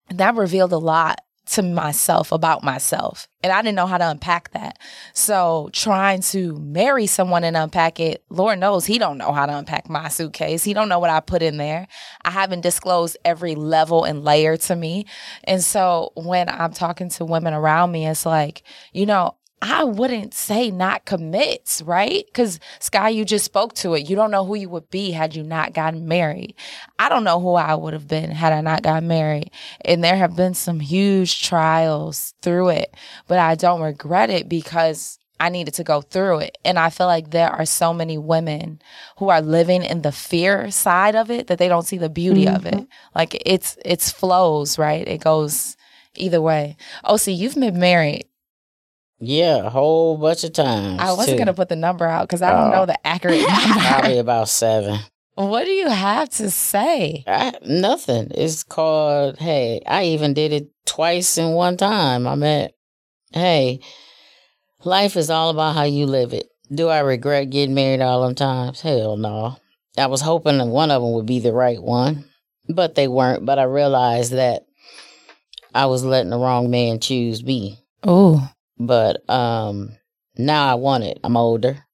That 0.08 0.36
revealed 0.36 0.72
a 0.72 0.78
lot 0.78 1.20
to 1.46 1.62
myself 1.62 2.32
about 2.32 2.62
myself. 2.62 3.28
And 3.42 3.52
I 3.52 3.60
didn't 3.60 3.76
know 3.76 3.86
how 3.86 3.98
to 3.98 4.08
unpack 4.08 4.52
that. 4.52 4.78
So 5.12 5.68
trying 5.72 6.22
to 6.22 6.56
marry 6.56 7.06
someone 7.06 7.44
and 7.44 7.56
unpack 7.56 8.00
it, 8.00 8.24
Lord 8.30 8.58
knows 8.58 8.86
he 8.86 8.98
don't 8.98 9.18
know 9.18 9.32
how 9.32 9.44
to 9.46 9.56
unpack 9.56 9.88
my 9.88 10.08
suitcase. 10.08 10.64
He 10.64 10.72
don't 10.72 10.88
know 10.88 10.98
what 10.98 11.10
I 11.10 11.20
put 11.20 11.42
in 11.42 11.58
there. 11.58 11.86
I 12.24 12.30
haven't 12.30 12.62
disclosed 12.62 13.18
every 13.24 13.54
level 13.54 14.04
and 14.04 14.24
layer 14.24 14.56
to 14.56 14.74
me. 14.76 15.06
And 15.44 15.62
so 15.62 16.12
when 16.14 16.48
I'm 16.48 16.72
talking 16.72 17.10
to 17.10 17.24
women 17.24 17.52
around 17.52 17.92
me, 17.92 18.06
it's 18.06 18.24
like, 18.24 18.62
you 18.92 19.04
know, 19.04 19.36
I 19.62 19.84
wouldn't 19.84 20.34
say 20.34 20.70
not 20.70 21.06
commits, 21.06 21.80
right? 21.82 22.24
Because 22.26 22.60
Sky, 22.80 23.08
you 23.08 23.24
just 23.24 23.46
spoke 23.46 23.74
to 23.76 23.94
it. 23.94 24.08
You 24.08 24.14
don't 24.14 24.30
know 24.30 24.44
who 24.44 24.56
you 24.56 24.68
would 24.68 24.90
be 24.90 25.12
had 25.12 25.34
you 25.34 25.42
not 25.42 25.72
gotten 25.72 26.06
married. 26.06 26.54
I 26.98 27.08
don't 27.08 27.24
know 27.24 27.40
who 27.40 27.54
I 27.54 27.74
would 27.74 27.94
have 27.94 28.06
been 28.06 28.30
had 28.30 28.52
I 28.52 28.60
not 28.60 28.82
gotten 28.82 29.08
married. 29.08 29.50
And 29.84 30.04
there 30.04 30.16
have 30.16 30.36
been 30.36 30.54
some 30.54 30.80
huge 30.80 31.42
trials 31.42 32.34
through 32.42 32.70
it, 32.70 32.94
but 33.26 33.38
I 33.38 33.54
don't 33.54 33.80
regret 33.80 34.28
it 34.28 34.48
because 34.48 35.18
I 35.40 35.48
needed 35.48 35.74
to 35.74 35.84
go 35.84 36.02
through 36.02 36.40
it. 36.40 36.58
And 36.64 36.78
I 36.78 36.90
feel 36.90 37.06
like 37.06 37.30
there 37.30 37.50
are 37.50 37.66
so 37.66 37.94
many 37.94 38.18
women 38.18 38.80
who 39.18 39.30
are 39.30 39.40
living 39.40 39.82
in 39.82 40.02
the 40.02 40.12
fear 40.12 40.70
side 40.70 41.16
of 41.16 41.30
it 41.30 41.46
that 41.46 41.58
they 41.58 41.68
don't 41.68 41.86
see 41.86 41.98
the 41.98 42.10
beauty 42.10 42.44
mm-hmm. 42.44 42.56
of 42.56 42.66
it. 42.66 42.74
Mm-hmm. 42.74 43.14
Like 43.14 43.42
it's 43.46 43.78
it's 43.84 44.10
flows, 44.10 44.78
right? 44.78 45.06
It 45.08 45.22
goes 45.22 45.76
either 46.16 46.40
way. 46.40 46.76
Oh, 47.02 47.16
see, 47.16 47.32
you've 47.32 47.54
been 47.54 47.78
married 47.78 48.26
yeah, 49.18 49.66
a 49.66 49.70
whole 49.70 50.16
bunch 50.18 50.44
of 50.44 50.52
times. 50.52 51.00
I 51.00 51.12
wasn't 51.12 51.38
going 51.38 51.46
to 51.46 51.54
put 51.54 51.68
the 51.68 51.76
number 51.76 52.06
out 52.06 52.28
because 52.28 52.42
I 52.42 52.52
don't 52.52 52.70
know 52.70 52.82
oh. 52.82 52.86
the 52.86 53.06
accurate 53.06 53.40
number. 53.48 53.80
Probably 53.80 54.18
about 54.18 54.48
seven. 54.48 55.00
What 55.34 55.64
do 55.64 55.70
you 55.70 55.88
have 55.88 56.28
to 56.30 56.50
say? 56.50 57.24
I, 57.26 57.52
nothing. 57.64 58.30
It's 58.34 58.62
called, 58.62 59.38
hey, 59.38 59.82
I 59.86 60.04
even 60.04 60.32
did 60.32 60.52
it 60.52 60.70
twice 60.86 61.38
in 61.38 61.52
one 61.52 61.76
time. 61.76 62.26
I 62.26 62.36
mean, 62.36 62.68
hey, 63.32 63.80
life 64.84 65.16
is 65.16 65.30
all 65.30 65.50
about 65.50 65.74
how 65.74 65.84
you 65.84 66.06
live 66.06 66.32
it. 66.32 66.48
Do 66.72 66.88
I 66.88 67.00
regret 67.00 67.50
getting 67.50 67.74
married 67.74 68.00
all 68.00 68.22
them 68.22 68.34
times? 68.34 68.80
Hell 68.80 69.16
no. 69.16 69.56
I 69.96 70.06
was 70.06 70.20
hoping 70.20 70.58
that 70.58 70.66
one 70.66 70.90
of 70.90 71.02
them 71.02 71.12
would 71.12 71.26
be 71.26 71.40
the 71.40 71.52
right 71.52 71.82
one, 71.82 72.24
but 72.68 72.94
they 72.94 73.08
weren't. 73.08 73.44
But 73.44 73.58
I 73.58 73.64
realized 73.64 74.32
that 74.32 74.62
I 75.74 75.86
was 75.86 76.04
letting 76.04 76.30
the 76.30 76.38
wrong 76.38 76.70
man 76.70 77.00
choose 77.00 77.44
me. 77.44 77.78
Oh. 78.02 78.48
But 78.78 79.28
um 79.28 79.96
now 80.36 80.70
I 80.70 80.74
want 80.74 81.04
it. 81.04 81.20
I'm 81.24 81.36
older. 81.36 81.84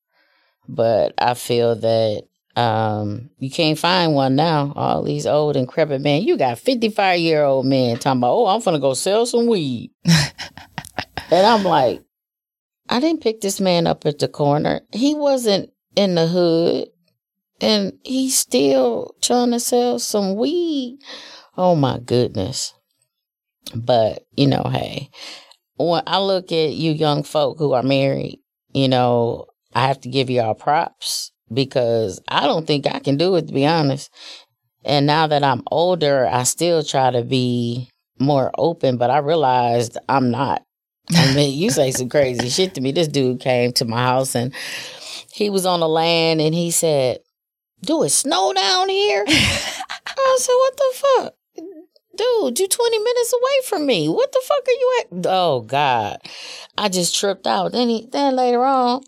But 0.69 1.15
I 1.19 1.35
feel 1.35 1.75
that 1.77 2.23
um 2.57 3.31
you 3.39 3.51
can't 3.51 3.79
find 3.79 4.15
one 4.15 4.37
now. 4.37 4.73
All 4.77 5.03
these 5.03 5.27
old 5.27 5.55
decrepit 5.55 6.01
men. 6.01 6.23
You 6.23 6.37
got 6.37 6.59
55 6.59 7.21
year 7.21 7.45
old 7.45 7.67
men 7.67 7.99
talking 7.99 8.21
about, 8.21 8.33
oh, 8.35 8.47
I'm 8.47 8.61
gonna 8.61 8.79
go 8.79 8.95
sell 8.95 9.27
some 9.27 9.47
weed. 9.47 9.91
and 10.05 11.47
I'm 11.47 11.65
like, 11.65 12.03
I 12.89 12.99
didn't 12.99 13.23
pick 13.23 13.41
this 13.41 13.61
man 13.61 13.87
up 13.87 14.05
at 14.05 14.19
the 14.19 14.29
corner. 14.29 14.81
He 14.93 15.15
wasn't 15.15 15.71
in 15.95 16.15
the 16.15 16.27
hood. 16.27 16.89
And 17.61 17.93
he's 18.05 18.39
still 18.39 19.15
trying 19.21 19.51
to 19.51 19.61
sell 19.61 19.99
some 19.99 20.35
weed. 20.35 20.99
Oh 21.57 21.77
my 21.77 21.99
goodness. 21.99 22.75
But, 23.75 24.27
you 24.33 24.47
know, 24.47 24.65
hey, 24.73 25.11
when 25.89 26.03
I 26.07 26.19
look 26.19 26.53
at 26.53 26.73
you 26.75 26.93
young 26.93 27.23
folk 27.23 27.59
who 27.59 27.73
are 27.73 27.83
married, 27.83 28.41
you 28.73 28.89
know, 28.89 29.47
I 29.75 29.87
have 29.87 30.01
to 30.03 30.09
give 30.09 30.31
y'all 30.31 30.55
props 30.55 31.33
because 31.53 32.21
I 32.29 32.47
don't 32.47 32.67
think 32.67 32.87
I 32.87 32.99
can 32.99 33.17
do 33.17 33.37
it, 33.37 33.47
to 33.47 33.53
be 33.53 33.67
honest. 33.67 34.11
And 34.85 35.07
now 35.07 35.27
that 35.27 35.43
I'm 35.43 35.63
older, 35.71 36.27
I 36.27 36.43
still 36.45 36.83
try 36.83 37.11
to 37.11 37.23
be 37.23 37.89
more 38.19 38.51
open, 38.57 38.97
but 38.97 39.11
I 39.11 39.19
realized 39.19 39.97
I'm 40.09 40.31
not. 40.31 40.63
I 41.11 41.35
mean, 41.35 41.59
you 41.59 41.71
say 41.71 41.91
some 41.91 42.09
crazy 42.09 42.49
shit 42.49 42.75
to 42.75 42.81
me. 42.81 42.93
This 42.93 43.09
dude 43.09 43.41
came 43.41 43.73
to 43.75 43.85
my 43.85 44.03
house 44.03 44.35
and 44.35 44.55
he 45.33 45.51
was 45.51 45.67
on 45.67 45.81
the 45.81 45.89
land 45.89 46.41
and 46.41 46.55
he 46.55 46.71
said, 46.71 47.19
Do 47.83 48.03
it 48.05 48.11
snow 48.11 48.53
down 48.53 48.89
here? 48.89 49.25
I 49.29 50.39
said, 50.39 50.53
What 50.53 50.77
the 50.77 50.93
fuck? 50.95 51.35
Dude, 52.17 52.59
you 52.59 52.69
20 52.69 52.99
minutes 52.99 53.33
away 53.33 53.67
from 53.67 53.87
me. 53.87 54.09
What 54.09 54.33
the 54.33 54.43
fuck 54.45 54.67
are 54.67 54.71
you 54.71 55.01
at? 55.01 55.27
Oh 55.27 55.61
God. 55.61 56.19
I 56.77 56.89
just 56.89 57.15
tripped 57.15 57.47
out. 57.47 57.73
Then 57.73 57.89
he 57.89 58.09
then 58.11 58.37
later 58.37 58.65
on, 58.65 59.03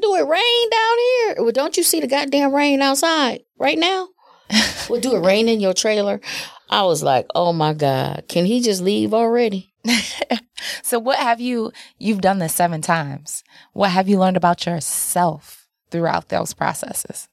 do 0.00 0.14
it 0.14 0.26
rain 0.26 0.70
down 0.70 0.96
here? 0.98 1.34
Well, 1.38 1.52
don't 1.52 1.76
you 1.76 1.82
see 1.82 2.00
the 2.00 2.06
goddamn 2.06 2.54
rain 2.54 2.82
outside 2.82 3.44
right 3.58 3.78
now? 3.78 4.08
well, 4.88 5.00
do 5.00 5.16
it 5.16 5.24
rain 5.24 5.48
in 5.48 5.60
your 5.60 5.74
trailer? 5.74 6.20
I 6.68 6.84
was 6.84 7.02
like, 7.02 7.26
oh 7.34 7.52
my 7.52 7.74
God, 7.74 8.24
can 8.28 8.44
he 8.44 8.60
just 8.60 8.82
leave 8.82 9.14
already? 9.14 9.72
so 10.82 10.98
what 10.98 11.18
have 11.18 11.40
you 11.40 11.72
you've 11.98 12.20
done 12.20 12.38
this 12.38 12.54
seven 12.54 12.82
times. 12.82 13.44
What 13.72 13.90
have 13.90 14.08
you 14.08 14.18
learned 14.18 14.36
about 14.36 14.66
yourself 14.66 15.68
throughout 15.90 16.28
those 16.28 16.54
processes? 16.54 17.28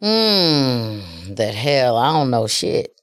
Hmm, 0.00 1.34
that 1.34 1.54
hell, 1.54 1.96
I 1.96 2.12
don't 2.12 2.30
know 2.30 2.46
shit. 2.46 2.94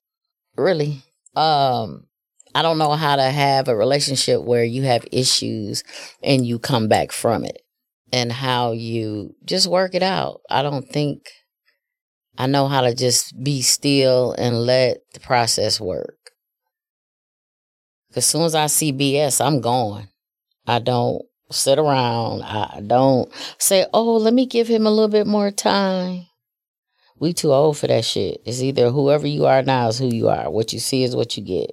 Really 0.56 1.04
um 1.38 2.08
I 2.56 2.64
don't 2.64 2.80
know 2.80 2.94
how 2.94 3.16
to 3.16 3.24
have 3.24 3.68
a 3.68 3.76
relationship 3.76 4.42
where 4.42 4.64
you 4.64 4.84
have 4.84 5.06
issues 5.12 5.84
and 6.24 6.46
you 6.46 6.58
come 6.58 6.88
back 6.88 7.12
from 7.12 7.46
it 7.46 7.62
and 8.12 8.32
how 8.32 8.72
you 8.72 9.36
just 9.46 9.68
work 9.68 9.94
it 9.94 10.02
out. 10.02 10.42
I 10.50 10.64
don't 10.64 10.88
think 10.88 11.30
I 12.38 12.48
know 12.48 12.68
how 12.68 12.82
to 12.82 12.96
just 12.96 13.34
be 13.44 13.62
still 13.62 14.34
and 14.38 14.66
let 14.66 14.98
the 15.14 15.20
process 15.20 15.80
work. 15.80 16.18
As 18.16 18.26
soon 18.26 18.44
as 18.44 18.56
I 18.56 18.68
see 18.68 18.92
BS, 18.94 19.44
I'm 19.46 19.62
gone. 19.62 20.08
I 20.66 20.80
don't 20.80 21.24
sit 21.52 21.78
around. 21.80 22.42
I 22.44 22.82
don't 22.86 23.32
say, 23.60 23.86
oh, 23.94 24.18
let 24.18 24.34
me 24.34 24.46
give 24.46 24.68
him 24.68 24.86
a 24.86 24.92
little 24.92 25.10
bit 25.10 25.28
more 25.28 25.52
time. 25.52 26.26
We 27.20 27.34
too 27.34 27.52
old 27.52 27.78
for 27.78 27.88
that 27.88 28.06
shit. 28.06 28.42
It's 28.46 28.62
either 28.62 28.90
whoever 28.92 29.28
you 29.28 29.46
are 29.46 29.64
now 29.64 29.88
is 29.88 29.98
who 29.98 30.08
you 30.08 30.30
are. 30.30 30.50
What 30.50 30.74
you 30.74 30.80
see 30.80 31.04
is 31.04 31.16
what 31.16 31.36
you 31.38 31.44
get. 31.44 31.72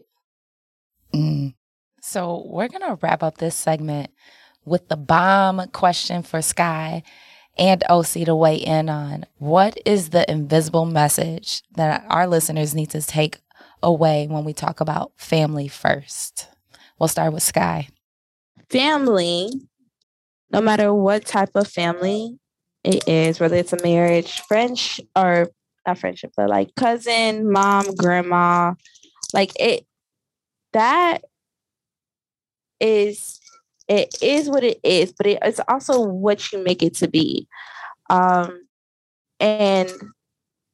Mm. 1.14 1.54
So 2.00 2.44
we're 2.46 2.68
gonna 2.68 2.98
wrap 3.00 3.22
up 3.22 3.38
this 3.38 3.54
segment 3.54 4.10
with 4.64 4.88
the 4.88 4.96
bomb 4.96 5.66
question 5.72 6.22
for 6.22 6.42
Sky 6.42 7.02
and 7.56 7.82
OC 7.88 8.24
to 8.24 8.34
weigh 8.34 8.56
in 8.56 8.88
on. 8.88 9.26
What 9.38 9.76
is 9.84 10.10
the 10.10 10.30
invisible 10.30 10.86
message 10.86 11.62
that 11.76 12.04
our 12.08 12.26
listeners 12.26 12.74
need 12.74 12.90
to 12.90 13.02
take 13.02 13.38
away 13.82 14.26
when 14.26 14.44
we 14.44 14.52
talk 14.52 14.80
about 14.80 15.12
family 15.16 15.68
first? 15.68 16.48
We'll 16.98 17.08
start 17.08 17.32
with 17.32 17.42
Sky. 17.42 17.88
Family, 18.70 19.50
no 20.50 20.60
matter 20.60 20.92
what 20.92 21.26
type 21.26 21.50
of 21.54 21.68
family, 21.68 22.38
it 22.84 23.08
is, 23.08 23.40
whether 23.40 23.56
it's 23.56 23.72
a 23.72 23.82
marriage, 23.82 24.40
French 24.42 25.00
or 25.16 25.48
not 25.86 25.98
friendship, 25.98 26.32
but 26.36 26.48
like 26.48 26.74
cousin, 26.76 27.50
mom, 27.50 27.94
grandma, 27.96 28.74
like 29.32 29.52
it 29.58 29.86
that 30.72 31.18
is 32.80 33.40
it 33.88 34.16
is 34.22 34.48
what 34.48 34.64
it 34.64 34.80
is, 34.82 35.12
but 35.12 35.26
it, 35.26 35.38
it's 35.42 35.60
also 35.68 36.00
what 36.00 36.52
you 36.52 36.62
make 36.62 36.82
it 36.82 36.94
to 36.96 37.08
be. 37.08 37.48
Um 38.10 38.66
and 39.40 39.90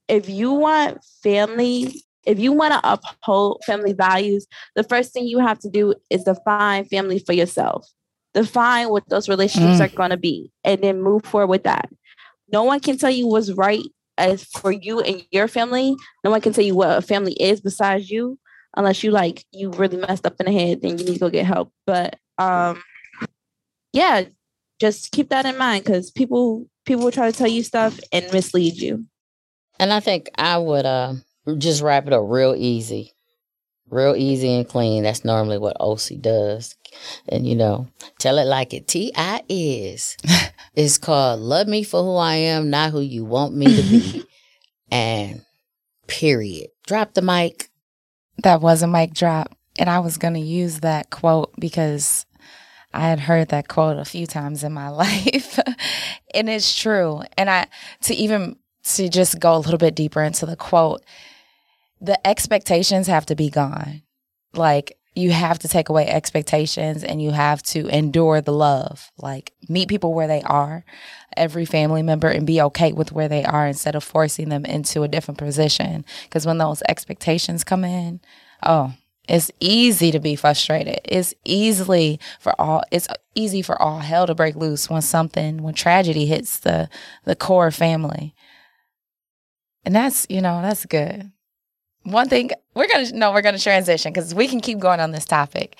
if 0.08 0.28
you 0.28 0.52
want 0.52 1.02
family 1.22 2.02
if 2.26 2.38
you 2.38 2.52
want 2.52 2.74
to 2.74 2.92
uphold 2.92 3.62
family 3.64 3.92
values, 3.92 4.46
the 4.76 4.84
first 4.84 5.12
thing 5.12 5.26
you 5.26 5.38
have 5.38 5.58
to 5.60 5.70
do 5.70 5.94
is 6.10 6.24
define 6.24 6.84
family 6.84 7.18
for 7.18 7.32
yourself. 7.32 7.88
Define 8.34 8.90
what 8.90 9.08
those 9.08 9.28
relationships 9.28 9.80
mm. 9.80 9.84
are 9.84 9.96
going 9.96 10.10
to 10.10 10.16
be 10.16 10.52
and 10.62 10.82
then 10.82 11.02
move 11.02 11.24
forward 11.24 11.48
with 11.48 11.64
that. 11.64 11.88
No 12.52 12.64
one 12.64 12.80
can 12.80 12.98
tell 12.98 13.10
you 13.10 13.26
what's 13.26 13.50
right 13.52 13.84
as 14.18 14.44
for 14.44 14.70
you 14.70 15.00
and 15.00 15.24
your 15.30 15.48
family. 15.48 15.96
No 16.24 16.30
one 16.30 16.40
can 16.40 16.52
tell 16.52 16.64
you 16.64 16.74
what 16.74 16.98
a 16.98 17.02
family 17.02 17.32
is 17.34 17.60
besides 17.60 18.10
you, 18.10 18.38
unless 18.76 19.02
you 19.02 19.10
like 19.10 19.44
you 19.52 19.70
really 19.70 19.96
messed 19.96 20.26
up 20.26 20.36
in 20.40 20.46
the 20.46 20.52
head, 20.52 20.82
then 20.82 20.98
you 20.98 21.04
need 21.04 21.14
to 21.14 21.20
go 21.20 21.30
get 21.30 21.46
help. 21.46 21.72
But 21.86 22.16
um 22.38 22.82
yeah, 23.92 24.24
just 24.78 25.10
keep 25.12 25.30
that 25.30 25.46
in 25.46 25.58
mind 25.58 25.84
because 25.84 26.10
people 26.10 26.66
people 26.86 27.04
will 27.04 27.12
try 27.12 27.30
to 27.30 27.36
tell 27.36 27.48
you 27.48 27.62
stuff 27.62 27.98
and 28.12 28.30
mislead 28.32 28.76
you. 28.76 29.04
And 29.78 29.92
I 29.92 30.00
think 30.00 30.28
I 30.36 30.58
would 30.58 30.86
uh 30.86 31.14
just 31.58 31.82
wrap 31.82 32.06
it 32.06 32.12
up 32.12 32.22
real 32.24 32.54
easy. 32.56 33.14
Real 33.90 34.14
easy 34.16 34.54
and 34.54 34.68
clean. 34.68 35.02
That's 35.02 35.24
normally 35.24 35.58
what 35.58 35.76
OC 35.80 36.20
does. 36.20 36.76
And 37.28 37.46
you 37.46 37.56
know, 37.56 37.88
tell 38.18 38.38
it 38.38 38.44
like 38.44 38.72
it 38.72 38.86
T.I. 38.86 39.42
is. 39.48 40.16
it's 40.74 40.98
called 40.98 41.40
Love 41.40 41.66
Me 41.66 41.82
for 41.82 42.02
Who 42.02 42.16
I 42.16 42.36
Am, 42.36 42.70
Not 42.70 42.92
Who 42.92 43.00
You 43.00 43.24
Want 43.24 43.54
Me 43.54 43.66
to 43.66 43.82
Be. 43.82 44.24
and 44.90 45.44
period. 46.06 46.68
Drop 46.86 47.14
the 47.14 47.22
mic. 47.22 47.68
That 48.42 48.60
was 48.60 48.82
a 48.82 48.86
mic 48.86 49.12
drop. 49.12 49.56
And 49.78 49.88
I 49.88 50.00
was 50.00 50.18
going 50.18 50.34
to 50.34 50.40
use 50.40 50.80
that 50.80 51.10
quote 51.10 51.52
because 51.58 52.26
I 52.92 53.08
had 53.08 53.20
heard 53.20 53.48
that 53.48 53.68
quote 53.68 53.98
a 53.98 54.04
few 54.04 54.26
times 54.26 54.64
in 54.64 54.72
my 54.72 54.88
life. 54.90 55.58
and 56.34 56.48
it's 56.48 56.76
true. 56.76 57.22
And 57.36 57.48
I, 57.48 57.66
to 58.02 58.14
even, 58.14 58.56
to 58.84 59.08
just 59.08 59.38
go 59.38 59.56
a 59.56 59.58
little 59.58 59.78
bit 59.78 59.94
deeper 59.94 60.22
into 60.22 60.46
the 60.46 60.56
quote, 60.56 61.02
the 62.00 62.26
expectations 62.26 63.06
have 63.06 63.26
to 63.26 63.36
be 63.36 63.50
gone. 63.50 64.02
Like 64.54 64.98
you 65.14 65.32
have 65.32 65.58
to 65.58 65.68
take 65.68 65.88
away 65.88 66.06
expectations 66.06 67.02
and 67.02 67.20
you 67.20 67.32
have 67.32 67.62
to 67.62 67.88
endure 67.88 68.40
the 68.40 68.52
love. 68.52 69.10
Like 69.18 69.52
meet 69.68 69.88
people 69.88 70.14
where 70.14 70.28
they 70.28 70.42
are, 70.42 70.84
every 71.36 71.64
family 71.64 72.02
member, 72.02 72.28
and 72.28 72.46
be 72.46 72.60
okay 72.62 72.92
with 72.92 73.12
where 73.12 73.28
they 73.28 73.44
are 73.44 73.66
instead 73.66 73.94
of 73.94 74.04
forcing 74.04 74.48
them 74.48 74.64
into 74.64 75.02
a 75.02 75.08
different 75.08 75.38
position. 75.38 76.04
Because 76.24 76.46
when 76.46 76.58
those 76.58 76.82
expectations 76.88 77.64
come 77.64 77.84
in, 77.84 78.20
oh, 78.62 78.94
it's 79.28 79.50
easy 79.60 80.10
to 80.10 80.18
be 80.18 80.36
frustrated. 80.36 81.00
It's 81.04 81.34
easily 81.44 82.18
for 82.40 82.58
all 82.60 82.82
it's 82.90 83.08
easy 83.34 83.62
for 83.62 83.80
all 83.80 84.00
hell 84.00 84.26
to 84.26 84.34
break 84.34 84.56
loose 84.56 84.88
when 84.88 85.02
something 85.02 85.62
when 85.62 85.74
tragedy 85.74 86.26
hits 86.26 86.58
the 86.58 86.88
the 87.24 87.36
core 87.36 87.70
family. 87.70 88.34
And 89.84 89.94
that's, 89.94 90.26
you 90.28 90.40
know, 90.40 90.60
that's 90.62 90.84
good 90.84 91.32
one 92.04 92.28
thing 92.28 92.50
we're 92.74 92.88
gonna 92.88 93.12
no 93.12 93.32
we're 93.32 93.42
gonna 93.42 93.58
transition 93.58 94.12
because 94.12 94.34
we 94.34 94.48
can 94.48 94.60
keep 94.60 94.78
going 94.78 95.00
on 95.00 95.10
this 95.10 95.24
topic. 95.24 95.76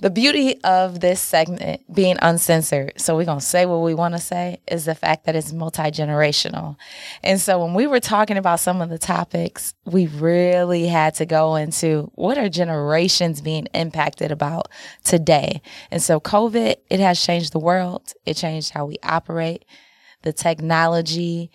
The 0.00 0.10
beauty 0.10 0.60
of 0.64 0.98
this 0.98 1.20
segment 1.20 1.82
being 1.94 2.16
uncensored 2.22 2.94
so 3.00 3.16
we're 3.16 3.24
gonna 3.24 3.40
say 3.40 3.66
what 3.66 3.82
we 3.82 3.94
want 3.94 4.14
to 4.14 4.20
say 4.20 4.60
is 4.66 4.84
the 4.86 4.94
fact 4.94 5.26
that 5.26 5.36
it's 5.36 5.52
multi-generational. 5.52 6.76
And 7.22 7.40
so 7.40 7.62
when 7.64 7.74
we 7.74 7.86
were 7.86 8.00
talking 8.00 8.36
about 8.36 8.60
some 8.60 8.80
of 8.80 8.88
the 8.88 8.98
topics 8.98 9.74
we 9.84 10.06
really 10.06 10.86
had 10.86 11.14
to 11.16 11.26
go 11.26 11.54
into 11.54 12.10
what 12.14 12.38
are 12.38 12.48
generations 12.48 13.40
being 13.40 13.66
impacted 13.74 14.32
about 14.32 14.68
today. 15.04 15.62
And 15.90 16.02
so 16.02 16.18
covid 16.18 16.76
it 16.90 16.98
has 16.98 17.24
changed 17.24 17.52
the 17.52 17.60
world. 17.60 18.12
It 18.26 18.34
changed 18.34 18.70
how 18.70 18.86
we 18.86 18.96
operate. 19.04 19.64
The 20.22 20.32
technology 20.32 21.50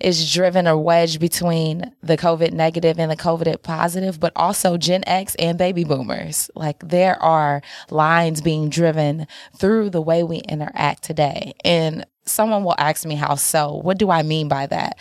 is 0.00 0.32
driven 0.32 0.66
a 0.66 0.78
wedge 0.78 1.18
between 1.18 1.92
the 2.02 2.16
COVID 2.16 2.52
negative 2.52 2.98
and 2.98 3.10
the 3.10 3.16
COVID 3.16 3.62
positive, 3.62 4.20
but 4.20 4.32
also 4.36 4.76
Gen 4.76 5.02
X 5.06 5.34
and 5.36 5.58
baby 5.58 5.84
boomers. 5.84 6.50
Like 6.54 6.78
there 6.88 7.20
are 7.22 7.62
lines 7.90 8.40
being 8.40 8.68
driven 8.68 9.26
through 9.56 9.90
the 9.90 10.00
way 10.00 10.22
we 10.22 10.38
interact 10.38 11.02
today. 11.02 11.54
And 11.64 12.06
someone 12.24 12.64
will 12.64 12.76
ask 12.78 13.04
me 13.04 13.16
how 13.16 13.34
so. 13.34 13.74
What 13.74 13.98
do 13.98 14.10
I 14.10 14.22
mean 14.22 14.48
by 14.48 14.66
that? 14.66 14.98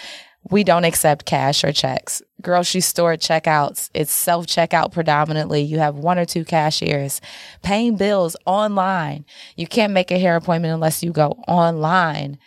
We 0.50 0.64
don't 0.64 0.86
accept 0.86 1.26
cash 1.26 1.64
or 1.64 1.74
checks. 1.74 2.22
Grocery 2.42 2.82
store 2.82 3.18
checkouts, 3.18 3.90
it's 3.94 4.12
self 4.12 4.46
checkout 4.46 4.94
predominantly. 4.94 5.62
You 5.62 5.80
have 5.80 5.96
one 5.96 6.18
or 6.18 6.26
two 6.26 6.46
cashiers 6.46 7.20
paying 7.64 7.98
bills 7.98 8.38
online. 8.46 9.26
You 9.58 9.68
can't 9.68 9.94
make 9.94 10.10
a 10.10 10.20
hair 10.20 10.38
appointment 10.38 10.74
unless 10.74 11.04
you 11.04 11.12
go 11.12 11.32
online. 11.48 12.38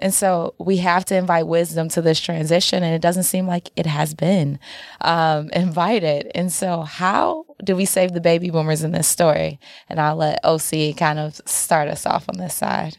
And 0.00 0.14
so 0.14 0.54
we 0.58 0.78
have 0.78 1.04
to 1.06 1.16
invite 1.16 1.46
wisdom 1.46 1.90
to 1.90 2.00
this 2.00 2.18
transition, 2.18 2.82
and 2.82 2.94
it 2.94 3.02
doesn't 3.02 3.24
seem 3.24 3.46
like 3.46 3.70
it 3.76 3.84
has 3.84 4.14
been 4.14 4.58
um, 5.02 5.50
invited. 5.50 6.30
And 6.34 6.50
so, 6.50 6.80
how 6.80 7.44
do 7.62 7.76
we 7.76 7.84
save 7.84 8.14
the 8.14 8.20
baby 8.20 8.50
boomers 8.50 8.82
in 8.82 8.92
this 8.92 9.06
story? 9.06 9.60
And 9.90 10.00
I'll 10.00 10.16
let 10.16 10.42
OC 10.42 10.96
kind 10.96 11.18
of 11.18 11.40
start 11.44 11.88
us 11.88 12.06
off 12.06 12.30
on 12.30 12.38
this 12.38 12.54
side. 12.54 12.96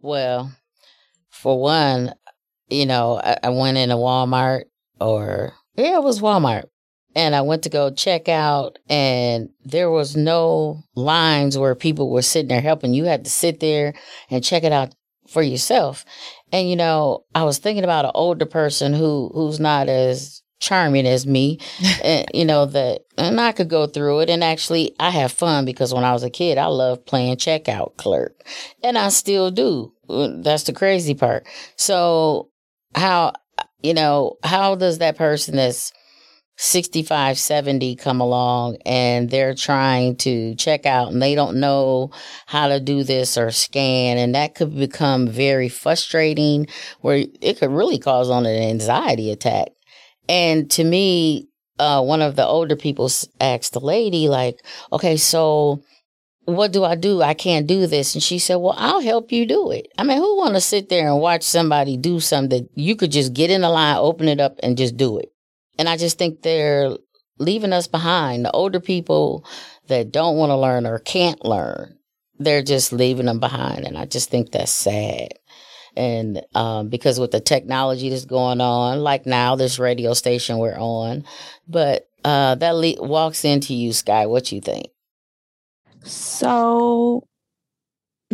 Well, 0.00 0.52
for 1.30 1.58
one, 1.58 2.12
you 2.68 2.84
know, 2.84 3.18
I, 3.18 3.38
I 3.44 3.48
went 3.48 3.78
into 3.78 3.94
Walmart, 3.94 4.64
or 5.00 5.54
yeah, 5.76 5.96
it 5.96 6.02
was 6.02 6.20
Walmart, 6.20 6.64
and 7.14 7.34
I 7.34 7.40
went 7.40 7.62
to 7.62 7.70
go 7.70 7.90
check 7.90 8.28
out, 8.28 8.78
and 8.86 9.48
there 9.64 9.90
was 9.90 10.14
no 10.14 10.82
lines 10.94 11.56
where 11.56 11.74
people 11.74 12.10
were 12.10 12.20
sitting 12.20 12.48
there 12.48 12.60
helping. 12.60 12.92
You 12.92 13.04
had 13.04 13.24
to 13.24 13.30
sit 13.30 13.60
there 13.60 13.94
and 14.28 14.44
check 14.44 14.62
it 14.62 14.72
out 14.72 14.94
for 15.32 15.42
yourself. 15.42 16.04
And 16.52 16.68
you 16.68 16.76
know, 16.76 17.24
I 17.34 17.44
was 17.44 17.58
thinking 17.58 17.84
about 17.84 18.04
an 18.04 18.12
older 18.14 18.46
person 18.46 18.92
who 18.92 19.30
who's 19.34 19.58
not 19.58 19.88
as 19.88 20.42
charming 20.60 21.06
as 21.06 21.26
me, 21.26 21.58
and 22.04 22.26
you 22.32 22.44
know 22.44 22.66
that, 22.66 23.02
and 23.18 23.40
I 23.40 23.52
could 23.52 23.68
go 23.68 23.86
through 23.86 24.20
it. 24.20 24.30
And 24.30 24.44
actually, 24.44 24.94
I 25.00 25.10
have 25.10 25.32
fun 25.32 25.64
because 25.64 25.92
when 25.92 26.04
I 26.04 26.12
was 26.12 26.22
a 26.22 26.30
kid, 26.30 26.58
I 26.58 26.66
loved 26.66 27.06
playing 27.06 27.36
checkout 27.36 27.96
clerk, 27.96 28.44
and 28.82 28.96
I 28.96 29.08
still 29.08 29.50
do. 29.50 29.92
Uh, 30.08 30.28
that's 30.42 30.64
the 30.64 30.72
crazy 30.72 31.14
part. 31.14 31.46
So, 31.76 32.50
how 32.94 33.32
you 33.82 33.94
know 33.94 34.36
how 34.44 34.74
does 34.74 34.98
that 34.98 35.16
person 35.16 35.56
that's 35.56 35.92
65, 36.62 37.38
70 37.38 37.96
come 37.96 38.20
along 38.20 38.76
and 38.86 39.28
they're 39.30 39.54
trying 39.54 40.14
to 40.18 40.54
check 40.54 40.86
out 40.86 41.10
and 41.10 41.20
they 41.20 41.34
don't 41.34 41.58
know 41.58 42.12
how 42.46 42.68
to 42.68 42.78
do 42.78 43.02
this 43.02 43.36
or 43.36 43.50
scan. 43.50 44.16
And 44.16 44.36
that 44.36 44.54
could 44.54 44.76
become 44.76 45.26
very 45.26 45.68
frustrating 45.68 46.68
where 47.00 47.24
it 47.40 47.58
could 47.58 47.72
really 47.72 47.98
cause 47.98 48.30
on 48.30 48.46
an 48.46 48.62
anxiety 48.62 49.32
attack. 49.32 49.70
And 50.28 50.70
to 50.70 50.84
me, 50.84 51.48
uh, 51.80 52.00
one 52.00 52.22
of 52.22 52.36
the 52.36 52.46
older 52.46 52.76
people 52.76 53.10
asked 53.40 53.72
the 53.72 53.80
lady, 53.80 54.28
like, 54.28 54.60
okay, 54.92 55.16
so 55.16 55.82
what 56.44 56.72
do 56.72 56.84
I 56.84 56.94
do? 56.94 57.22
I 57.22 57.34
can't 57.34 57.66
do 57.66 57.88
this. 57.88 58.14
And 58.14 58.22
she 58.22 58.38
said, 58.38 58.56
well, 58.56 58.76
I'll 58.76 59.00
help 59.00 59.32
you 59.32 59.46
do 59.46 59.72
it. 59.72 59.88
I 59.98 60.04
mean, 60.04 60.18
who 60.18 60.36
want 60.36 60.54
to 60.54 60.60
sit 60.60 60.90
there 60.90 61.08
and 61.08 61.20
watch 61.20 61.42
somebody 61.42 61.96
do 61.96 62.20
something 62.20 62.50
that 62.50 62.70
you 62.76 62.94
could 62.94 63.10
just 63.10 63.34
get 63.34 63.50
in 63.50 63.62
the 63.62 63.68
line, 63.68 63.96
open 63.96 64.28
it 64.28 64.38
up 64.38 64.60
and 64.62 64.78
just 64.78 64.96
do 64.96 65.18
it? 65.18 65.31
And 65.78 65.88
I 65.88 65.96
just 65.96 66.18
think 66.18 66.42
they're 66.42 66.96
leaving 67.38 67.72
us 67.72 67.86
behind. 67.86 68.44
The 68.44 68.50
older 68.52 68.80
people 68.80 69.44
that 69.88 70.12
don't 70.12 70.36
want 70.36 70.50
to 70.50 70.56
learn 70.56 70.86
or 70.86 70.98
can't 70.98 71.44
learn, 71.44 71.98
they're 72.38 72.62
just 72.62 72.92
leaving 72.92 73.26
them 73.26 73.40
behind. 73.40 73.84
And 73.86 73.96
I 73.98 74.06
just 74.06 74.30
think 74.30 74.52
that's 74.52 74.72
sad. 74.72 75.28
And 75.94 76.42
um, 76.54 76.88
because 76.88 77.20
with 77.20 77.32
the 77.32 77.40
technology 77.40 78.08
that's 78.08 78.24
going 78.24 78.60
on, 78.60 79.00
like 79.00 79.26
now, 79.26 79.56
this 79.56 79.78
radio 79.78 80.14
station 80.14 80.58
we're 80.58 80.78
on, 80.78 81.24
but 81.68 82.08
uh, 82.24 82.54
that 82.56 82.76
le- 82.76 83.02
walks 83.02 83.44
into 83.44 83.74
you, 83.74 83.92
Sky. 83.92 84.26
What 84.26 84.52
you 84.52 84.60
think? 84.60 84.86
So, 86.04 87.26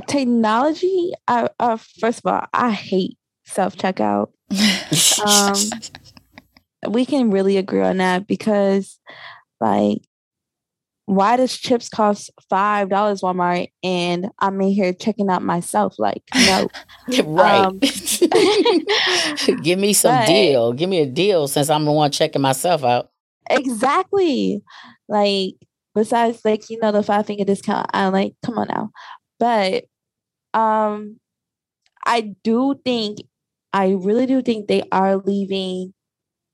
technology. 0.06 1.12
I, 1.26 1.48
uh, 1.58 1.76
first 1.76 2.20
of 2.20 2.26
all, 2.32 2.46
I 2.52 2.70
hate 2.70 3.16
self 3.44 3.76
checkout. 3.76 4.28
um, 5.24 5.80
we 6.86 7.04
can 7.04 7.30
really 7.30 7.56
agree 7.56 7.82
on 7.82 7.96
that 7.98 8.26
because 8.26 8.98
like 9.60 9.98
why 11.08 11.38
does 11.38 11.56
chips 11.56 11.88
cost 11.88 12.30
five 12.50 12.90
dollars 12.90 13.22
Walmart 13.22 13.68
and 13.82 14.28
I'm 14.40 14.60
in 14.60 14.68
here 14.68 14.92
checking 14.92 15.30
out 15.30 15.42
myself? 15.42 15.94
Like, 15.98 16.22
no. 16.34 16.68
right. 17.24 17.64
Um, 17.64 17.78
Give 19.62 19.78
me 19.78 19.94
some 19.94 20.14
but, 20.14 20.26
deal. 20.26 20.74
Give 20.74 20.90
me 20.90 21.00
a 21.00 21.06
deal 21.06 21.48
since 21.48 21.70
I'm 21.70 21.86
the 21.86 21.92
one 21.92 22.10
checking 22.10 22.42
myself 22.42 22.84
out. 22.84 23.10
Exactly. 23.48 24.62
Like, 25.08 25.54
besides 25.94 26.42
like, 26.44 26.68
you 26.68 26.78
know, 26.78 26.92
the 26.92 27.02
five 27.02 27.24
finger 27.24 27.44
discount, 27.44 27.88
I'm 27.94 28.12
like, 28.12 28.34
come 28.44 28.58
on 28.58 28.68
now. 28.68 28.90
But 29.38 29.84
um 30.52 31.18
I 32.04 32.34
do 32.44 32.78
think 32.84 33.20
I 33.72 33.92
really 33.92 34.26
do 34.26 34.42
think 34.42 34.68
they 34.68 34.82
are 34.92 35.16
leaving 35.16 35.94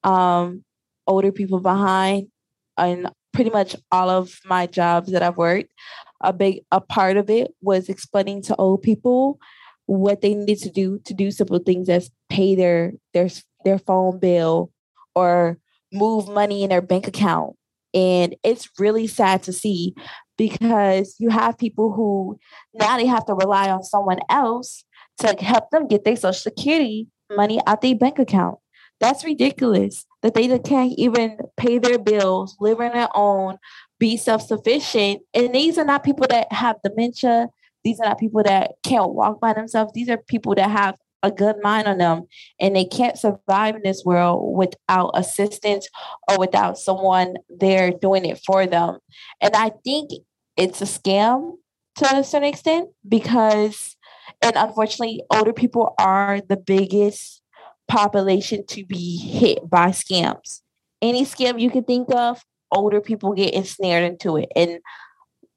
um, 0.05 0.65
older 1.07 1.33
people 1.33 1.61
behind 1.61 2.29
and 2.77 3.11
pretty 3.33 3.51
much 3.51 3.75
all 3.91 4.09
of 4.09 4.39
my 4.45 4.67
jobs 4.67 5.11
that 5.13 5.23
I've 5.23 5.37
worked. 5.37 5.73
A 6.21 6.33
big 6.33 6.61
a 6.71 6.81
part 6.81 7.17
of 7.17 7.29
it 7.29 7.53
was 7.61 7.89
explaining 7.89 8.43
to 8.43 8.57
old 8.57 8.83
people 8.83 9.39
what 9.87 10.23
they 10.23 10.35
needed 10.35 10.59
to 10.61 10.71
do 10.71 11.01
to 11.05 11.13
do 11.13 11.31
simple 11.31 11.59
things 11.59 11.89
as 11.89 12.11
pay 12.31 12.55
their 12.55 12.93
their 13.13 13.29
their 13.65 13.79
phone 13.79 14.19
bill 14.19 14.71
or 15.15 15.59
move 15.93 16.29
money 16.29 16.63
in 16.63 16.71
their 16.71 16.83
bank 16.83 17.07
account. 17.07 17.57
And 17.93 18.35
it's 18.43 18.69
really 18.79 19.07
sad 19.07 19.43
to 19.45 19.53
see 19.53 19.95
because 20.37 21.15
you 21.19 21.31
have 21.31 21.59
people 21.59 21.93
who 21.93 22.39
now 22.73 22.97
they 22.97 23.07
have 23.07 23.25
to 23.27 23.35
rely 23.35 23.71
on 23.71 23.83
someone 23.83 24.19
else 24.29 24.85
to 25.19 25.37
help 25.39 25.71
them 25.71 25.87
get 25.87 26.05
their 26.05 26.17
social 26.17 26.33
security 26.33 27.07
money 27.31 27.61
out 27.67 27.83
their 27.83 27.95
bank 27.95 28.19
account. 28.19 28.59
That's 29.01 29.25
ridiculous 29.25 30.07
that 30.23 30.35
they 30.35 30.59
can't 30.59 30.95
even 30.97 31.39
pay 31.57 31.79
their 31.79 31.99
bills, 31.99 32.57
live 32.61 32.81
on 32.81 32.93
their 32.93 33.09
own, 33.15 33.59
be 33.99 34.17
self 34.17 34.43
sufficient. 34.43 35.23
And 35.35 35.55
these 35.55 35.79
are 35.79 35.85
not 35.85 36.05
people 36.05 36.27
that 36.31 36.53
have 36.53 36.77
dementia. 36.83 37.49
These 37.83 38.01
are 38.01 38.09
not 38.09 38.19
people 38.19 38.43
that 38.45 38.73
can't 38.83 39.13
walk 39.13 39.41
by 39.41 39.53
themselves. 39.53 39.93
These 39.93 40.09
are 40.09 40.17
people 40.17 40.55
that 40.55 40.71
have 40.71 40.97
a 41.25 41.31
good 41.31 41.57
mind 41.63 41.89
on 41.89 41.99
them 41.99 42.25
and 42.61 42.77
they 42.77 42.85
can't 42.85 43.19
survive 43.19 43.75
in 43.77 43.83
this 43.83 44.05
world 44.05 44.55
without 44.57 45.11
assistance 45.15 45.89
or 46.31 46.39
without 46.39 46.79
someone 46.79 47.37
there 47.49 47.91
doing 47.91 48.27
it 48.27 48.41
for 48.45 48.67
them. 48.67 48.99
And 49.41 49.57
I 49.57 49.73
think 49.85 50.11
it's 50.57 50.83
a 50.83 50.85
scam 50.85 51.55
to 51.97 52.17
a 52.17 52.23
certain 52.23 52.49
extent 52.49 52.91
because 53.09 53.97
and 54.43 54.55
unfortunately 54.57 55.23
older 55.33 55.53
people 55.53 55.95
are 55.99 56.41
the 56.47 56.57
biggest 56.57 57.41
population 57.89 58.65
to 58.67 58.85
be 58.85 59.17
hit 59.19 59.69
by 59.69 59.89
scams. 59.89 60.61
Any 61.03 61.25
scam 61.25 61.61
you 61.61 61.71
can 61.71 61.85
think 61.85 62.13
of, 62.15 62.43
older 62.71 63.01
people 63.01 63.35
get 63.35 63.55
ensnared 63.55 64.05
into 64.05 64.37
it. 64.37 64.49
And 64.57 64.79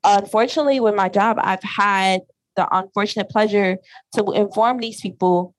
unfortunately, 0.04 0.80
with 0.80 0.96
my 0.96 1.10
job, 1.10 1.38
I've 1.40 1.64
had 1.64 2.22
the 2.56 2.68
unfortunate 2.76 3.30
pleasure 3.30 3.78
to 4.16 4.32
inform 4.32 4.80
these 4.80 5.02
people 5.02 5.54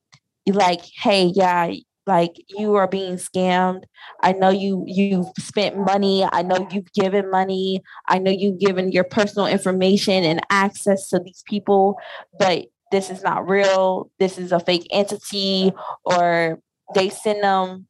like, 0.47 0.81
hey, 1.01 1.33
yeah, 1.35 1.73
like 2.07 2.43
you 2.49 2.75
are 2.75 2.89
being 2.89 3.17
scammed. 3.17 3.83
I 4.23 4.33
know 4.33 4.49
you 4.49 4.83
you've 4.87 5.29
spent 5.39 5.77
money. 5.77 6.27
I 6.33 6.43
know 6.43 6.67
you've 6.71 6.93
given 6.95 7.31
money. 7.31 7.83
I 8.09 8.19
know 8.19 8.31
you've 8.31 8.59
given 8.59 8.91
your 8.91 9.05
personal 9.05 9.47
information 9.47 10.25
and 10.25 10.41
access 10.51 11.11
to 11.11 11.21
these 11.21 11.45
people, 11.47 11.99
but 12.39 12.67
this 12.91 13.11
is 13.11 13.23
not 13.23 13.49
real. 13.49 14.11
This 14.19 14.39
is 14.39 14.53
a 14.53 14.61
fake 14.61 14.87
entity, 14.91 15.73
or 16.05 16.61
they 16.95 17.09
send 17.11 17.43
them 17.43 17.87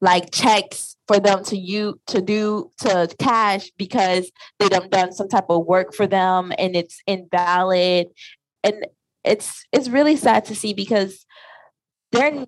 like 0.00 0.32
checks 0.32 0.96
for 1.06 1.20
them 1.20 1.44
to 1.44 1.56
you 1.56 2.00
to 2.08 2.20
do 2.20 2.70
to 2.78 3.08
cash 3.18 3.70
because 3.76 4.30
they 4.58 4.68
done 4.68 4.88
done 4.90 5.12
some 5.12 5.28
type 5.28 5.46
of 5.48 5.64
work 5.64 5.94
for 5.94 6.06
them 6.06 6.52
and 6.58 6.74
it's 6.74 7.00
invalid 7.06 8.08
and 8.64 8.84
it's 9.24 9.64
it's 9.72 9.88
really 9.88 10.16
sad 10.16 10.44
to 10.44 10.56
see 10.56 10.74
because 10.74 11.24
they're 12.10 12.44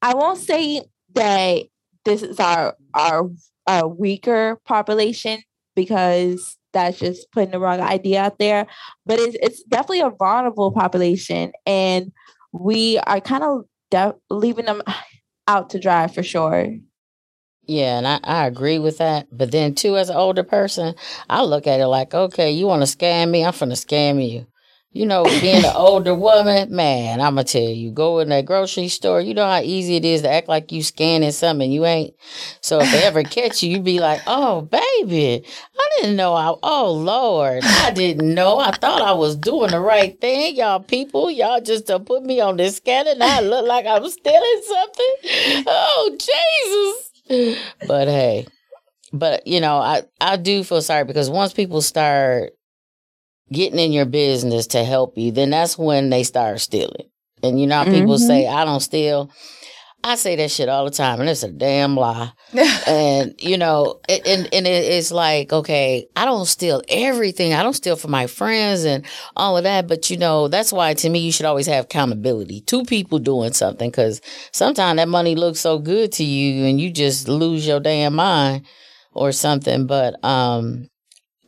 I 0.00 0.14
won't 0.14 0.38
say 0.38 0.82
that 1.14 1.62
this 2.04 2.22
is 2.22 2.40
our 2.40 2.76
our, 2.94 3.30
our 3.66 3.88
weaker 3.88 4.60
population 4.64 5.40
because 5.74 6.56
that's 6.74 6.98
just 6.98 7.30
putting 7.32 7.52
the 7.52 7.58
wrong 7.58 7.80
idea 7.80 8.22
out 8.22 8.38
there. 8.38 8.66
But 9.06 9.18
it's 9.20 9.36
it's 9.40 9.62
definitely 9.62 10.00
a 10.00 10.10
vulnerable 10.10 10.72
population, 10.72 11.52
and 11.64 12.12
we 12.52 12.98
are 12.98 13.20
kind 13.20 13.42
of 13.44 13.64
leaving 14.28 14.66
them 14.66 14.82
out 15.48 15.70
to 15.70 15.80
dry 15.80 16.08
for 16.08 16.22
sure. 16.22 16.68
Yeah, 17.66 17.98
and 17.98 18.06
I, 18.06 18.20
I 18.22 18.46
agree 18.46 18.78
with 18.78 18.98
that. 18.98 19.26
But 19.32 19.50
then 19.50 19.74
too, 19.74 19.96
as 19.96 20.10
an 20.10 20.16
older 20.16 20.42
person, 20.42 20.94
I 21.30 21.42
look 21.42 21.66
at 21.66 21.80
it 21.80 21.86
like, 21.86 22.12
okay, 22.12 22.50
you 22.50 22.66
want 22.66 22.86
to 22.86 22.96
scam 22.96 23.30
me? 23.30 23.44
I'm 23.44 23.54
gonna 23.58 23.74
scam 23.74 24.26
you. 24.28 24.46
You 24.94 25.06
know, 25.06 25.24
being 25.24 25.64
an 25.64 25.72
older 25.74 26.14
woman, 26.14 26.74
man, 26.74 27.20
I'm 27.20 27.34
gonna 27.34 27.42
tell 27.42 27.62
you, 27.62 27.90
go 27.90 28.20
in 28.20 28.28
that 28.28 28.46
grocery 28.46 28.86
store. 28.86 29.20
You 29.20 29.34
know 29.34 29.44
how 29.44 29.60
easy 29.60 29.96
it 29.96 30.04
is 30.04 30.22
to 30.22 30.30
act 30.30 30.48
like 30.48 30.70
you 30.70 30.84
scanning 30.84 31.32
something 31.32 31.70
you 31.70 31.84
ain't. 31.84 32.14
So 32.60 32.78
if 32.80 32.90
they 32.92 33.02
ever 33.02 33.22
catch 33.24 33.62
you, 33.64 33.70
you 33.72 33.80
be 33.80 33.98
like, 33.98 34.22
"Oh, 34.28 34.62
baby, 34.62 35.44
I 35.76 35.88
didn't 36.00 36.14
know. 36.14 36.34
I 36.34 36.54
oh 36.62 36.92
Lord, 36.92 37.64
I 37.64 37.90
didn't 37.90 38.32
know. 38.34 38.60
I 38.60 38.70
thought 38.70 39.02
I 39.02 39.12
was 39.12 39.34
doing 39.34 39.72
the 39.72 39.80
right 39.80 40.18
thing, 40.20 40.54
y'all 40.54 40.78
people. 40.78 41.28
Y'all 41.28 41.60
just 41.60 41.88
to 41.88 41.98
put 41.98 42.22
me 42.22 42.40
on 42.40 42.56
this 42.56 42.76
scanner, 42.76 43.10
and 43.10 43.22
I 43.22 43.40
look 43.40 43.66
like 43.66 43.86
I'm 43.86 44.08
stealing 44.08 44.62
something. 44.64 45.64
Oh 45.66 46.16
Jesus! 47.26 47.64
But 47.88 48.06
hey, 48.06 48.46
but 49.12 49.44
you 49.44 49.60
know, 49.60 49.78
I 49.78 50.04
I 50.20 50.36
do 50.36 50.62
feel 50.62 50.82
sorry 50.82 51.04
because 51.04 51.28
once 51.28 51.52
people 51.52 51.82
start 51.82 52.52
getting 53.54 53.78
in 53.78 53.92
your 53.92 54.04
business 54.04 54.66
to 54.68 54.84
help 54.84 55.16
you, 55.16 55.32
then 55.32 55.50
that's 55.50 55.78
when 55.78 56.10
they 56.10 56.22
start 56.22 56.60
stealing. 56.60 57.08
And 57.42 57.60
you 57.60 57.66
know 57.66 57.76
how 57.76 57.84
people 57.84 58.14
mm-hmm. 58.14 58.26
say, 58.26 58.46
I 58.46 58.64
don't 58.64 58.80
steal. 58.80 59.30
I 60.06 60.16
say 60.16 60.36
that 60.36 60.50
shit 60.50 60.68
all 60.68 60.84
the 60.84 60.90
time, 60.90 61.20
and 61.20 61.30
it's 61.30 61.42
a 61.42 61.50
damn 61.50 61.96
lie. 61.96 62.30
and 62.86 63.34
you 63.38 63.56
know, 63.56 64.00
it, 64.06 64.26
and 64.26 64.52
and 64.52 64.66
it's 64.66 65.10
like, 65.10 65.50
okay, 65.50 66.06
I 66.14 66.26
don't 66.26 66.44
steal 66.44 66.82
everything. 66.90 67.54
I 67.54 67.62
don't 67.62 67.72
steal 67.72 67.96
from 67.96 68.10
my 68.10 68.26
friends 68.26 68.84
and 68.84 69.06
all 69.34 69.56
of 69.56 69.64
that. 69.64 69.88
But 69.88 70.10
you 70.10 70.18
know, 70.18 70.48
that's 70.48 70.74
why 70.74 70.92
to 70.92 71.08
me, 71.08 71.20
you 71.20 71.32
should 71.32 71.46
always 71.46 71.66
have 71.68 71.86
accountability. 71.86 72.60
Two 72.60 72.84
people 72.84 73.18
doing 73.18 73.54
something, 73.54 73.90
because 73.90 74.20
sometimes 74.52 74.98
that 74.98 75.08
money 75.08 75.36
looks 75.36 75.60
so 75.60 75.78
good 75.78 76.12
to 76.12 76.24
you, 76.24 76.66
and 76.66 76.78
you 76.78 76.90
just 76.90 77.26
lose 77.26 77.66
your 77.66 77.80
damn 77.80 78.14
mind 78.14 78.66
or 79.14 79.32
something. 79.32 79.86
But 79.86 80.22
um, 80.22 80.90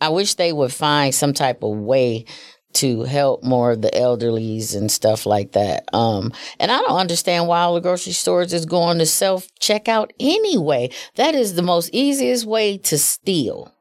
I 0.00 0.10
wish 0.10 0.34
they 0.34 0.52
would 0.52 0.72
find 0.72 1.14
some 1.14 1.32
type 1.32 1.62
of 1.62 1.76
way 1.76 2.26
to 2.74 3.04
help 3.04 3.42
more 3.42 3.72
of 3.72 3.80
the 3.80 3.90
elderlies 3.90 4.76
and 4.76 4.92
stuff 4.92 5.24
like 5.24 5.52
that. 5.52 5.84
Um, 5.94 6.32
and 6.58 6.70
I 6.70 6.78
don't 6.80 6.98
understand 6.98 7.48
why 7.48 7.60
all 7.62 7.74
the 7.74 7.80
grocery 7.80 8.12
stores 8.12 8.52
is 8.52 8.66
going 8.66 8.98
to 8.98 9.06
self 9.06 9.48
checkout 9.60 10.10
anyway. 10.20 10.90
That 11.14 11.34
is 11.34 11.54
the 11.54 11.62
most 11.62 11.90
easiest 11.92 12.44
way 12.44 12.76
to 12.78 12.98
steal. 12.98 13.72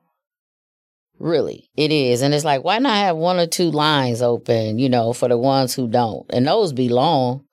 Really, 1.19 1.69
it 1.75 1.91
is. 1.91 2.21
And 2.21 2.33
it's 2.33 2.45
like, 2.45 2.63
why 2.63 2.77
not 2.79 2.95
have 2.95 3.17
one 3.17 3.37
or 3.37 3.47
two 3.47 3.71
lines 3.71 4.21
open, 4.21 4.79
you 4.79 4.89
know, 4.89 5.13
for 5.13 5.27
the 5.27 5.37
ones 5.37 5.73
who 5.73 5.87
don't? 5.87 6.25
And 6.31 6.47
those 6.47 6.73
be 6.73 6.89
long. 6.89 7.45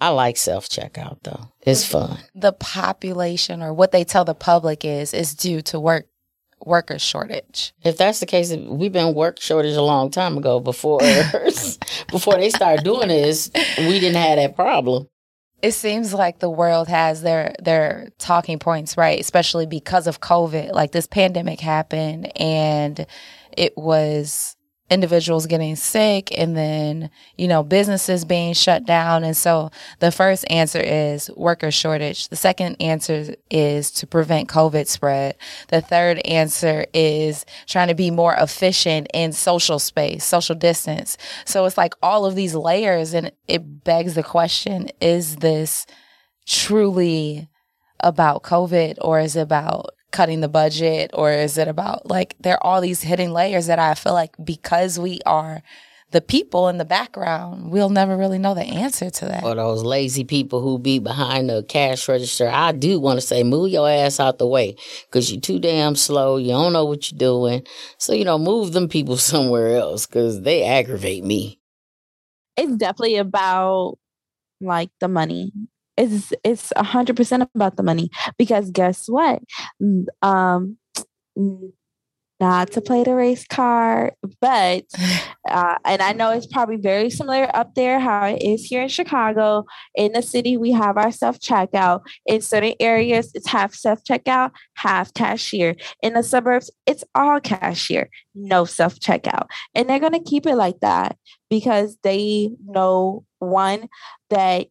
I 0.00 0.10
like 0.10 0.36
self 0.36 0.68
checkout 0.68 1.22
though. 1.22 1.52
It's 1.62 1.84
fun. 1.84 2.18
The 2.34 2.52
population 2.52 3.62
or 3.62 3.72
what 3.72 3.92
they 3.92 4.04
tell 4.04 4.24
the 4.24 4.34
public 4.34 4.84
is 4.84 5.14
is 5.14 5.34
due 5.34 5.62
to 5.62 5.80
work 5.80 6.06
worker 6.66 6.98
shortage. 6.98 7.72
If 7.82 7.96
that's 7.96 8.20
the 8.20 8.26
case, 8.26 8.54
we've 8.54 8.92
been 8.92 9.14
work 9.14 9.40
shortage 9.40 9.76
a 9.76 9.82
long 9.82 10.10
time 10.10 10.36
ago 10.36 10.60
before 10.60 11.00
before 12.10 12.34
they 12.34 12.50
start 12.50 12.84
doing 12.84 13.08
this, 13.08 13.50
we 13.78 14.00
didn't 14.00 14.16
have 14.16 14.36
that 14.36 14.56
problem. 14.56 15.08
It 15.62 15.72
seems 15.72 16.12
like 16.12 16.38
the 16.38 16.50
world 16.50 16.88
has 16.88 17.22
their 17.22 17.54
their 17.60 18.10
talking 18.18 18.58
points 18.58 18.96
right, 18.96 19.18
especially 19.18 19.66
because 19.66 20.06
of 20.06 20.20
COVID. 20.20 20.72
Like 20.72 20.92
this 20.92 21.06
pandemic 21.06 21.60
happened 21.60 22.30
and 22.38 23.06
it 23.56 23.76
was 23.76 24.55
individuals 24.90 25.46
getting 25.46 25.74
sick 25.74 26.36
and 26.38 26.56
then 26.56 27.10
you 27.36 27.48
know 27.48 27.62
businesses 27.62 28.24
being 28.24 28.54
shut 28.54 28.84
down. 28.84 29.24
And 29.24 29.36
so 29.36 29.70
the 29.98 30.12
first 30.12 30.44
answer 30.50 30.80
is 30.80 31.30
worker 31.36 31.70
shortage. 31.70 32.28
The 32.28 32.36
second 32.36 32.76
answer 32.80 33.34
is 33.50 33.90
to 33.92 34.06
prevent 34.06 34.48
covid 34.48 34.86
spread. 34.86 35.36
The 35.68 35.80
third 35.80 36.18
answer 36.26 36.86
is 36.94 37.44
trying 37.66 37.88
to 37.88 37.94
be 37.94 38.10
more 38.10 38.34
efficient 38.34 39.08
in 39.12 39.32
social 39.32 39.78
space 39.78 40.24
social 40.24 40.54
distance. 40.54 41.18
So 41.44 41.64
it's 41.64 41.78
like 41.78 41.94
all 42.02 42.26
of 42.26 42.34
these 42.34 42.54
layers 42.54 43.14
and 43.14 43.32
it 43.48 43.84
begs 43.84 44.14
the 44.14 44.22
question 44.22 44.90
is 45.00 45.36
this 45.36 45.86
truly 46.46 47.48
about 48.00 48.42
covid 48.42 48.96
or 49.00 49.18
is 49.18 49.36
it 49.36 49.40
about 49.40 49.95
cutting 50.16 50.40
the 50.40 50.48
budget 50.48 51.10
or 51.12 51.30
is 51.30 51.58
it 51.58 51.68
about 51.68 52.08
like 52.08 52.34
there 52.40 52.54
are 52.54 52.66
all 52.66 52.80
these 52.80 53.02
hidden 53.02 53.34
layers 53.34 53.66
that 53.66 53.78
I 53.78 53.92
feel 53.92 54.14
like 54.14 54.34
because 54.42 54.98
we 54.98 55.20
are 55.26 55.62
the 56.12 56.22
people 56.22 56.68
in 56.68 56.78
the 56.78 56.86
background, 56.86 57.70
we'll 57.70 57.90
never 57.90 58.16
really 58.16 58.38
know 58.38 58.54
the 58.54 58.62
answer 58.62 59.10
to 59.10 59.26
that. 59.26 59.44
Or 59.44 59.54
those 59.54 59.82
lazy 59.82 60.24
people 60.24 60.62
who 60.62 60.78
be 60.78 60.98
behind 60.98 61.50
the 61.50 61.64
cash 61.64 62.08
register. 62.08 62.48
I 62.48 62.72
do 62.72 62.98
want 62.98 63.20
to 63.20 63.26
say, 63.26 63.42
move 63.42 63.70
your 63.70 63.90
ass 63.90 64.18
out 64.18 64.38
the 64.38 64.46
way 64.46 64.76
because 65.10 65.30
you're 65.30 65.40
too 65.40 65.58
damn 65.58 65.96
slow. 65.96 66.38
You 66.38 66.52
don't 66.52 66.72
know 66.72 66.86
what 66.86 67.10
you're 67.10 67.18
doing. 67.18 67.66
So, 67.98 68.14
you 68.14 68.24
know, 68.24 68.38
move 68.38 68.72
them 68.72 68.88
people 68.88 69.16
somewhere 69.32 69.76
else 69.76 70.06
because 70.06 70.40
they 70.40 70.64
aggravate 70.64 71.24
me. 71.24 71.60
It's 72.56 72.76
definitely 72.76 73.16
about 73.16 73.98
like 74.62 74.88
the 75.00 75.08
money 75.08 75.52
it's 75.96 76.32
it's 76.44 76.72
a 76.76 76.84
hundred 76.84 77.16
percent 77.16 77.48
about 77.54 77.76
the 77.76 77.82
money 77.82 78.10
because 78.38 78.70
guess 78.70 79.06
what? 79.08 79.42
Um, 80.22 80.78
not 82.38 82.70
to 82.72 82.82
play 82.82 83.02
the 83.02 83.14
race 83.14 83.46
card, 83.46 84.12
but 84.40 84.84
uh, 85.50 85.76
and 85.84 86.02
I 86.02 86.12
know 86.12 86.30
it's 86.32 86.46
probably 86.46 86.76
very 86.76 87.08
similar 87.08 87.48
up 87.54 87.74
there 87.74 87.98
how 87.98 88.26
it 88.26 88.42
is 88.42 88.64
here 88.64 88.82
in 88.82 88.88
Chicago. 88.88 89.64
In 89.94 90.12
the 90.12 90.22
city, 90.22 90.56
we 90.56 90.72
have 90.72 90.98
our 90.98 91.12
self 91.12 91.38
checkout. 91.40 92.02
In 92.26 92.42
certain 92.42 92.74
areas, 92.80 93.30
it's 93.34 93.48
half 93.48 93.74
self 93.74 94.04
checkout, 94.04 94.50
half 94.74 95.14
cashier. 95.14 95.76
In 96.02 96.14
the 96.14 96.22
suburbs, 96.22 96.70
it's 96.86 97.04
all 97.14 97.40
cashier, 97.40 98.10
no 98.34 98.64
self 98.64 98.98
checkout, 98.98 99.46
and 99.74 99.88
they're 99.88 100.00
gonna 100.00 100.22
keep 100.22 100.46
it 100.46 100.56
like 100.56 100.80
that 100.80 101.16
because 101.48 101.96
they 102.02 102.50
know 102.66 103.24
one 103.38 103.88
that 104.30 104.66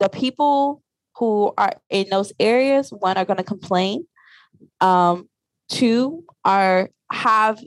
the 0.00 0.08
people 0.08 0.82
who 1.16 1.52
are 1.56 1.74
in 1.90 2.08
those 2.10 2.32
areas, 2.40 2.90
one, 2.90 3.16
are 3.16 3.24
going 3.24 3.36
to 3.36 3.44
complain 3.44 4.06
Um, 4.80 5.28
two 5.68 6.24
are 6.44 6.90
have 7.12 7.62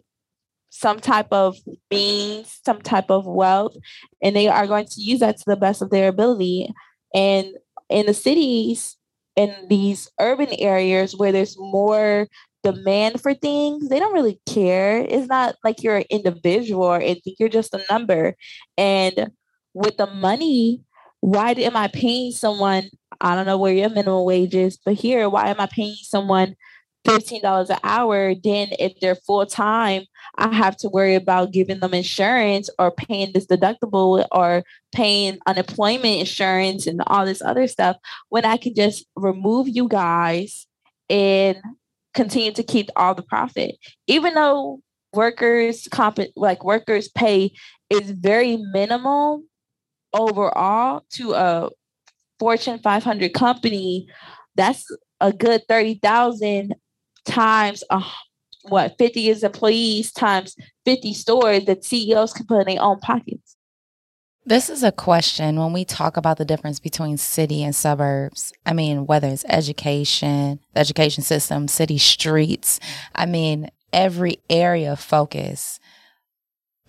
some 0.70 1.00
type 1.00 1.28
of 1.32 1.58
means, 1.92 2.60
some 2.66 2.82
type 2.82 3.12
of 3.12 3.26
wealth, 3.26 3.76
and 4.22 4.36
they 4.36 4.48
are 4.48 4.68
going 4.68 4.86
to 4.86 5.02
use 5.02 5.20
that 5.20 5.38
to 5.38 5.44
the 5.46 5.56
best 5.56 5.82
of 5.82 5.90
their 5.90 6.10
ability. 6.10 6.70
And 7.14 7.48
in 7.90 8.06
the 8.08 8.14
cities, 8.14 8.98
in 9.36 9.54
these 9.70 10.10
urban 10.20 10.50
areas 10.58 11.16
where 11.16 11.32
there's 11.32 11.58
more 11.58 12.28
demand 12.64 13.22
for 13.22 13.34
things, 13.34 13.90
they 13.90 14.00
don't 14.00 14.14
really 14.14 14.40
care. 14.48 15.00
It's 15.00 15.28
not 15.28 15.56
like 15.64 15.84
you're 15.84 15.98
an 15.98 16.06
individual 16.10 16.86
or 16.86 17.02
anything, 17.02 17.36
you're 17.40 17.50
just 17.50 17.74
a 17.74 17.86
number. 17.90 18.36
And 18.78 19.32
with 19.74 19.98
the 19.98 20.08
money, 20.08 20.82
why 21.24 21.52
am 21.52 21.78
I 21.78 21.88
paying 21.88 22.34
someone? 22.34 22.90
I 23.22 23.34
don't 23.34 23.46
know 23.46 23.58
where 23.58 23.72
your 23.72 23.88
minimum 23.88 24.26
wage 24.26 24.54
is, 24.54 24.76
but 24.76 24.96
here, 24.96 25.30
why 25.30 25.48
am 25.48 25.56
I 25.62 25.68
paying 25.68 25.96
someone 26.02 26.54
$15 27.08 27.70
an 27.70 27.80
hour? 27.82 28.36
Then, 28.36 28.68
if 28.78 29.00
they're 29.00 29.16
full 29.16 29.46
time, 29.46 30.04
I 30.38 30.54
have 30.54 30.76
to 30.78 30.90
worry 30.90 31.16
about 31.16 31.54
giving 31.54 31.80
them 31.80 31.94
insurance 31.94 32.70
or 32.78 32.92
paying 32.92 33.32
this 33.32 33.48
deductible 33.48 34.28
or 34.34 34.64
paying 34.92 35.38
unemployment 35.48 36.20
insurance 36.20 36.88
and 36.88 37.02
all 37.08 37.26
this 37.26 37.42
other 37.42 37.68
stuff 37.68 37.96
when 38.28 38.44
I 38.44 38.58
can 38.58 38.76
just 38.76 39.06
remove 39.16 39.70
you 39.70 39.88
guys 39.88 40.68
and 41.10 41.56
continue 42.14 42.52
to 42.52 42.64
keep 42.64 42.90
all 42.98 43.16
the 43.16 43.24
profit. 43.24 43.78
Even 44.08 44.34
though 44.34 44.82
workers 45.14 45.88
comp 45.90 46.20
like 46.36 46.66
workers 46.66 47.08
pay 47.08 47.54
is 47.90 48.12
very 48.12 48.58
minimal 48.74 49.44
overall 50.14 51.04
to 51.12 51.34
a 51.34 51.70
Fortune 52.40 52.80
500 52.80 53.34
company, 53.34 54.08
that's 54.56 54.86
a 55.20 55.32
good 55.32 55.62
30,000 55.68 56.76
times 57.26 57.84
uh, 57.90 58.04
what 58.64 58.96
50 58.98 59.30
is 59.30 59.44
employees 59.44 60.12
times 60.12 60.56
50 60.86 61.14
stores 61.14 61.66
that 61.66 61.84
CEOs 61.84 62.34
can 62.34 62.46
put 62.46 62.62
in 62.62 62.76
their 62.76 62.84
own 62.84 63.00
pockets. 63.00 63.58
This 64.46 64.70
is 64.70 64.84
a 64.84 64.92
question 64.92 65.58
when 65.58 65.72
we 65.72 65.86
talk 65.86 66.18
about 66.18 66.38
the 66.38 66.44
difference 66.44 66.80
between 66.80 67.16
city 67.16 67.64
and 67.64 67.74
suburbs. 67.74 68.52
I 68.66 68.74
mean, 68.74 69.06
whether 69.06 69.30
it's 69.30 69.46
education, 69.48 70.60
the 70.74 70.82
education 70.82 71.24
system, 71.24 71.70
city 71.70 71.98
streets, 71.98 72.82
I 73.16 73.26
mean, 73.26 73.70
every 73.94 74.40
area 74.50 74.92
of 74.92 75.00
focus. 75.00 75.80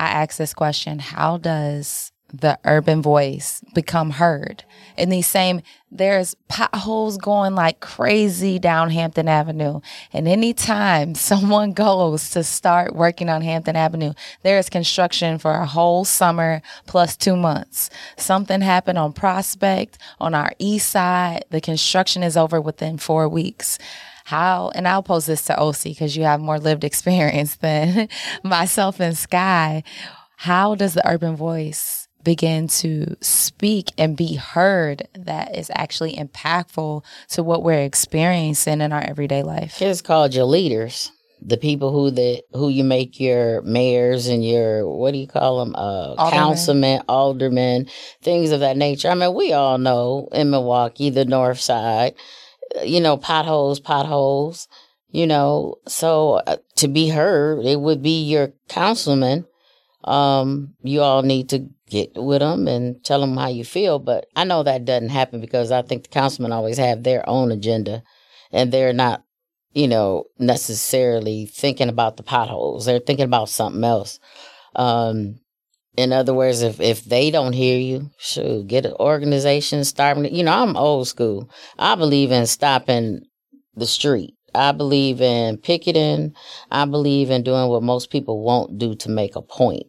I 0.00 0.06
ask 0.08 0.36
this 0.36 0.52
question 0.52 0.98
How 0.98 1.36
does 1.36 2.10
the 2.32 2.58
urban 2.64 3.00
voice 3.00 3.62
become 3.74 4.10
heard. 4.10 4.64
In 4.96 5.08
these 5.08 5.26
same, 5.26 5.62
there's 5.90 6.34
potholes 6.48 7.16
going 7.16 7.54
like 7.54 7.80
crazy 7.80 8.58
down 8.58 8.90
Hampton 8.90 9.28
Avenue. 9.28 9.80
And 10.12 10.26
anytime 10.26 11.14
someone 11.14 11.72
goes 11.72 12.30
to 12.30 12.42
start 12.42 12.94
working 12.94 13.28
on 13.28 13.42
Hampton 13.42 13.76
Avenue, 13.76 14.14
there 14.42 14.58
is 14.58 14.68
construction 14.68 15.38
for 15.38 15.52
a 15.52 15.66
whole 15.66 16.04
summer 16.04 16.62
plus 16.86 17.16
two 17.16 17.36
months. 17.36 17.90
Something 18.16 18.60
happened 18.60 18.98
on 18.98 19.12
Prospect 19.12 19.98
on 20.20 20.34
our 20.34 20.52
east 20.58 20.90
side. 20.90 21.44
The 21.50 21.60
construction 21.60 22.22
is 22.22 22.36
over 22.36 22.60
within 22.60 22.98
four 22.98 23.28
weeks 23.28 23.78
how 24.26 24.70
and 24.74 24.88
i'll 24.88 25.02
pose 25.02 25.26
this 25.26 25.44
to 25.44 25.56
oc 25.58 25.82
because 25.82 26.16
you 26.16 26.22
have 26.22 26.40
more 26.40 26.58
lived 26.58 26.82
experience 26.90 27.56
than 27.56 28.08
myself 28.42 28.98
and 28.98 29.18
sky 29.18 29.82
how 30.36 30.74
does 30.74 30.94
the 30.94 31.06
urban 31.06 31.36
voice 31.36 32.03
begin 32.24 32.66
to 32.66 33.16
speak 33.20 33.92
and 33.98 34.16
be 34.16 34.34
heard 34.34 35.06
that 35.14 35.56
is 35.56 35.70
actually 35.74 36.16
impactful 36.16 37.04
to 37.28 37.42
what 37.42 37.62
we're 37.62 37.82
experiencing 37.82 38.80
in 38.80 38.92
our 38.92 39.02
everyday 39.02 39.42
life. 39.42 39.80
It's 39.80 40.00
called 40.00 40.34
your 40.34 40.46
leaders, 40.46 41.12
the 41.40 41.58
people 41.58 41.92
who 41.92 42.10
that 42.10 42.42
who 42.52 42.70
you 42.70 42.82
make 42.82 43.20
your 43.20 43.60
mayors 43.62 44.26
and 44.26 44.44
your 44.44 44.88
what 44.88 45.12
do 45.12 45.18
you 45.18 45.26
call 45.26 45.64
them, 45.64 45.74
uh, 45.76 46.14
aldermen. 46.14 46.32
councilmen, 46.32 47.02
aldermen, 47.08 47.86
things 48.22 48.50
of 48.50 48.60
that 48.60 48.76
nature. 48.76 49.08
I 49.08 49.14
mean, 49.14 49.34
we 49.34 49.52
all 49.52 49.78
know 49.78 50.28
in 50.32 50.50
Milwaukee, 50.50 51.10
the 51.10 51.26
North 51.26 51.60
Side, 51.60 52.14
you 52.82 53.00
know, 53.00 53.16
potholes, 53.16 53.78
potholes. 53.78 54.66
You 55.10 55.28
know, 55.28 55.76
so 55.86 56.40
uh, 56.44 56.56
to 56.74 56.88
be 56.88 57.08
heard, 57.08 57.64
it 57.64 57.80
would 57.80 58.02
be 58.02 58.24
your 58.24 58.52
councilman 58.68 59.46
um, 60.04 60.74
you 60.82 61.00
all 61.00 61.22
need 61.22 61.48
to 61.50 61.66
get 61.88 62.12
with 62.14 62.40
them 62.40 62.68
and 62.68 63.02
tell 63.04 63.20
them 63.20 63.36
how 63.36 63.48
you 63.48 63.64
feel. 63.64 63.98
But 63.98 64.26
I 64.36 64.44
know 64.44 64.62
that 64.62 64.84
doesn't 64.84 65.08
happen 65.08 65.40
because 65.40 65.70
I 65.70 65.82
think 65.82 66.04
the 66.04 66.08
councilmen 66.10 66.52
always 66.52 66.78
have 66.78 67.02
their 67.02 67.28
own 67.28 67.50
agenda 67.50 68.02
and 68.52 68.70
they're 68.70 68.92
not, 68.92 69.24
you 69.72 69.88
know, 69.88 70.24
necessarily 70.38 71.46
thinking 71.46 71.88
about 71.88 72.16
the 72.16 72.22
potholes. 72.22 72.84
They're 72.84 73.00
thinking 73.00 73.24
about 73.24 73.48
something 73.48 73.82
else. 73.82 74.20
Um, 74.76 75.40
in 75.96 76.12
other 76.12 76.34
words, 76.34 76.62
if, 76.62 76.80
if 76.80 77.04
they 77.04 77.30
don't 77.30 77.52
hear 77.52 77.78
you, 77.78 78.10
shoot, 78.18 78.66
get 78.66 78.84
an 78.84 78.94
organization, 78.98 79.84
start, 79.84 80.18
you 80.30 80.42
know, 80.42 80.52
I'm 80.52 80.76
old 80.76 81.08
school. 81.08 81.48
I 81.78 81.94
believe 81.94 82.32
in 82.32 82.46
stopping 82.46 83.22
the 83.74 83.86
street. 83.86 84.34
I 84.54 84.72
believe 84.72 85.20
in 85.20 85.58
picketing. 85.58 86.34
I 86.70 86.84
believe 86.84 87.30
in 87.30 87.42
doing 87.42 87.68
what 87.68 87.82
most 87.82 88.10
people 88.10 88.42
won't 88.42 88.78
do 88.78 88.94
to 88.96 89.08
make 89.08 89.36
a 89.36 89.42
point. 89.42 89.86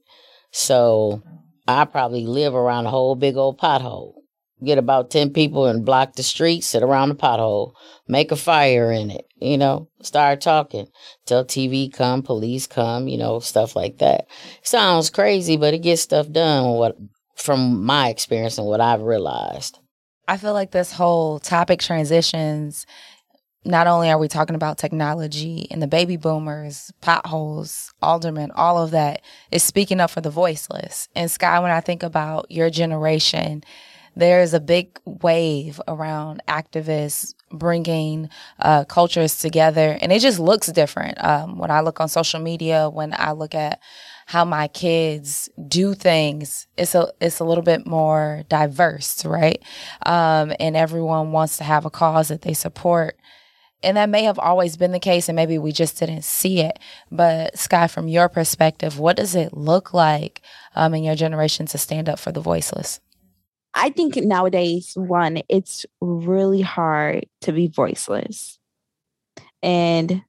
So 0.55 1.21
I 1.67 1.83
probably 1.83 2.25
live 2.25 2.55
around 2.55 2.85
a 2.85 2.89
whole 2.89 3.15
big 3.15 3.35
old 3.35 3.59
pothole. 3.59 4.13
Get 4.63 4.77
about 4.77 5.11
10 5.11 5.31
people 5.31 5.65
and 5.65 5.85
block 5.85 6.13
the 6.13 6.23
street, 6.23 6.63
sit 6.63 6.81
around 6.81 7.09
the 7.09 7.15
pothole, 7.15 7.73
make 8.07 8.31
a 8.31 8.37
fire 8.37 8.89
in 8.89 9.11
it, 9.11 9.25
you 9.35 9.57
know, 9.57 9.89
start 10.01 10.39
talking. 10.39 10.87
Till 11.25 11.43
TV 11.43 11.91
come, 11.91 12.23
police 12.23 12.67
come, 12.67 13.09
you 13.09 13.17
know, 13.17 13.39
stuff 13.39 13.75
like 13.75 13.97
that. 13.97 14.27
Sounds 14.63 15.09
crazy, 15.09 15.57
but 15.57 15.73
it 15.73 15.79
gets 15.79 16.03
stuff 16.03 16.31
done 16.31 16.69
what 16.77 16.95
from 17.35 17.83
my 17.83 18.07
experience 18.07 18.57
and 18.57 18.65
what 18.65 18.79
I've 18.79 19.01
realized. 19.01 19.77
I 20.25 20.37
feel 20.37 20.53
like 20.53 20.71
this 20.71 20.93
whole 20.93 21.39
topic 21.39 21.81
transitions 21.81 22.85
not 23.65 23.87
only 23.87 24.09
are 24.09 24.17
we 24.19 24.27
talking 24.27 24.55
about 24.55 24.77
technology 24.77 25.67
and 25.71 25.81
the 25.81 25.87
baby 25.87 26.17
boomers, 26.17 26.91
potholes, 27.01 27.93
aldermen, 28.01 28.51
all 28.51 28.77
of 28.77 28.91
that 28.91 29.21
is 29.51 29.63
speaking 29.63 29.99
up 29.99 30.11
for 30.11 30.21
the 30.21 30.29
voiceless. 30.29 31.09
And 31.15 31.29
Sky, 31.31 31.59
when 31.59 31.71
I 31.71 31.81
think 31.81 32.03
about 32.03 32.51
your 32.51 32.69
generation, 32.69 33.63
there's 34.15 34.53
a 34.53 34.59
big 34.59 34.99
wave 35.05 35.81
around 35.87 36.41
activists 36.47 37.33
bringing 37.51 38.29
uh, 38.59 38.85
cultures 38.85 39.39
together, 39.39 39.97
and 40.01 40.11
it 40.11 40.19
just 40.19 40.39
looks 40.39 40.67
different. 40.67 41.21
Um, 41.23 41.57
when 41.57 41.69
I 41.71 41.81
look 41.81 41.99
on 41.99 42.07
social 42.07 42.39
media, 42.39 42.89
when 42.89 43.13
I 43.17 43.33
look 43.33 43.53
at 43.53 43.79
how 44.27 44.45
my 44.45 44.67
kids 44.69 45.49
do 45.67 45.93
things, 45.93 46.67
it's 46.77 46.95
a 46.95 47.11
it's 47.19 47.39
a 47.39 47.43
little 47.45 47.63
bit 47.63 47.85
more 47.85 48.43
diverse, 48.47 49.25
right? 49.25 49.61
Um, 50.05 50.53
and 50.59 50.75
everyone 50.77 51.31
wants 51.31 51.57
to 51.57 51.63
have 51.65 51.85
a 51.85 51.89
cause 51.89 52.29
that 52.29 52.41
they 52.41 52.53
support. 52.53 53.17
And 53.85 53.95
that 53.97 54.09
may 54.09 54.23
have 54.23 54.39
always 54.39 54.75
been 54.75 54.91
the 54.91 54.99
case, 54.99 55.29
and 55.29 55.35
maybe 55.35 55.57
we 55.57 55.71
just 55.71 55.99
didn't 55.99 56.23
see 56.23 56.59
it. 56.59 56.79
But, 57.11 57.57
Sky, 57.57 57.87
from 57.87 58.07
your 58.07 58.27
perspective, 58.27 58.99
what 58.99 59.15
does 59.15 59.35
it 59.35 59.53
look 59.53 59.93
like 59.93 60.41
um, 60.75 60.93
in 60.95 61.03
your 61.03 61.15
generation 61.15 61.67
to 61.67 61.77
stand 61.77 62.09
up 62.09 62.19
for 62.19 62.31
the 62.31 62.41
voiceless? 62.41 62.99
I 63.75 63.89
think 63.89 64.15
nowadays, 64.15 64.93
one, 64.95 65.41
it's 65.49 65.85
really 66.01 66.61
hard 66.61 67.27
to 67.41 67.51
be 67.51 67.67
voiceless. 67.67 68.57
And 69.61 70.23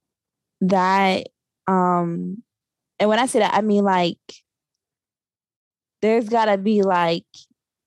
that, 0.60 1.28
um, 1.66 2.42
and 2.98 3.08
when 3.08 3.18
I 3.18 3.26
say 3.26 3.38
that, 3.38 3.54
I 3.54 3.60
mean 3.60 3.84
like 3.84 4.18
there's 6.02 6.28
gotta 6.28 6.58
be 6.58 6.82
like 6.82 7.24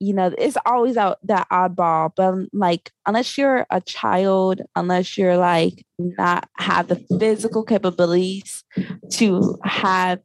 you 0.00 0.14
know, 0.14 0.32
it's 0.38 0.56
always 0.64 0.96
out 0.96 1.18
that 1.24 1.46
oddball, 1.50 2.10
but 2.16 2.24
um, 2.24 2.48
like 2.54 2.90
unless 3.06 3.36
you're 3.36 3.66
a 3.70 3.82
child, 3.82 4.62
unless 4.74 5.18
you're 5.18 5.36
like 5.36 5.84
not 5.98 6.48
have 6.56 6.88
the 6.88 6.96
physical 7.18 7.62
capabilities 7.62 8.64
to 9.10 9.58
have 9.62 10.20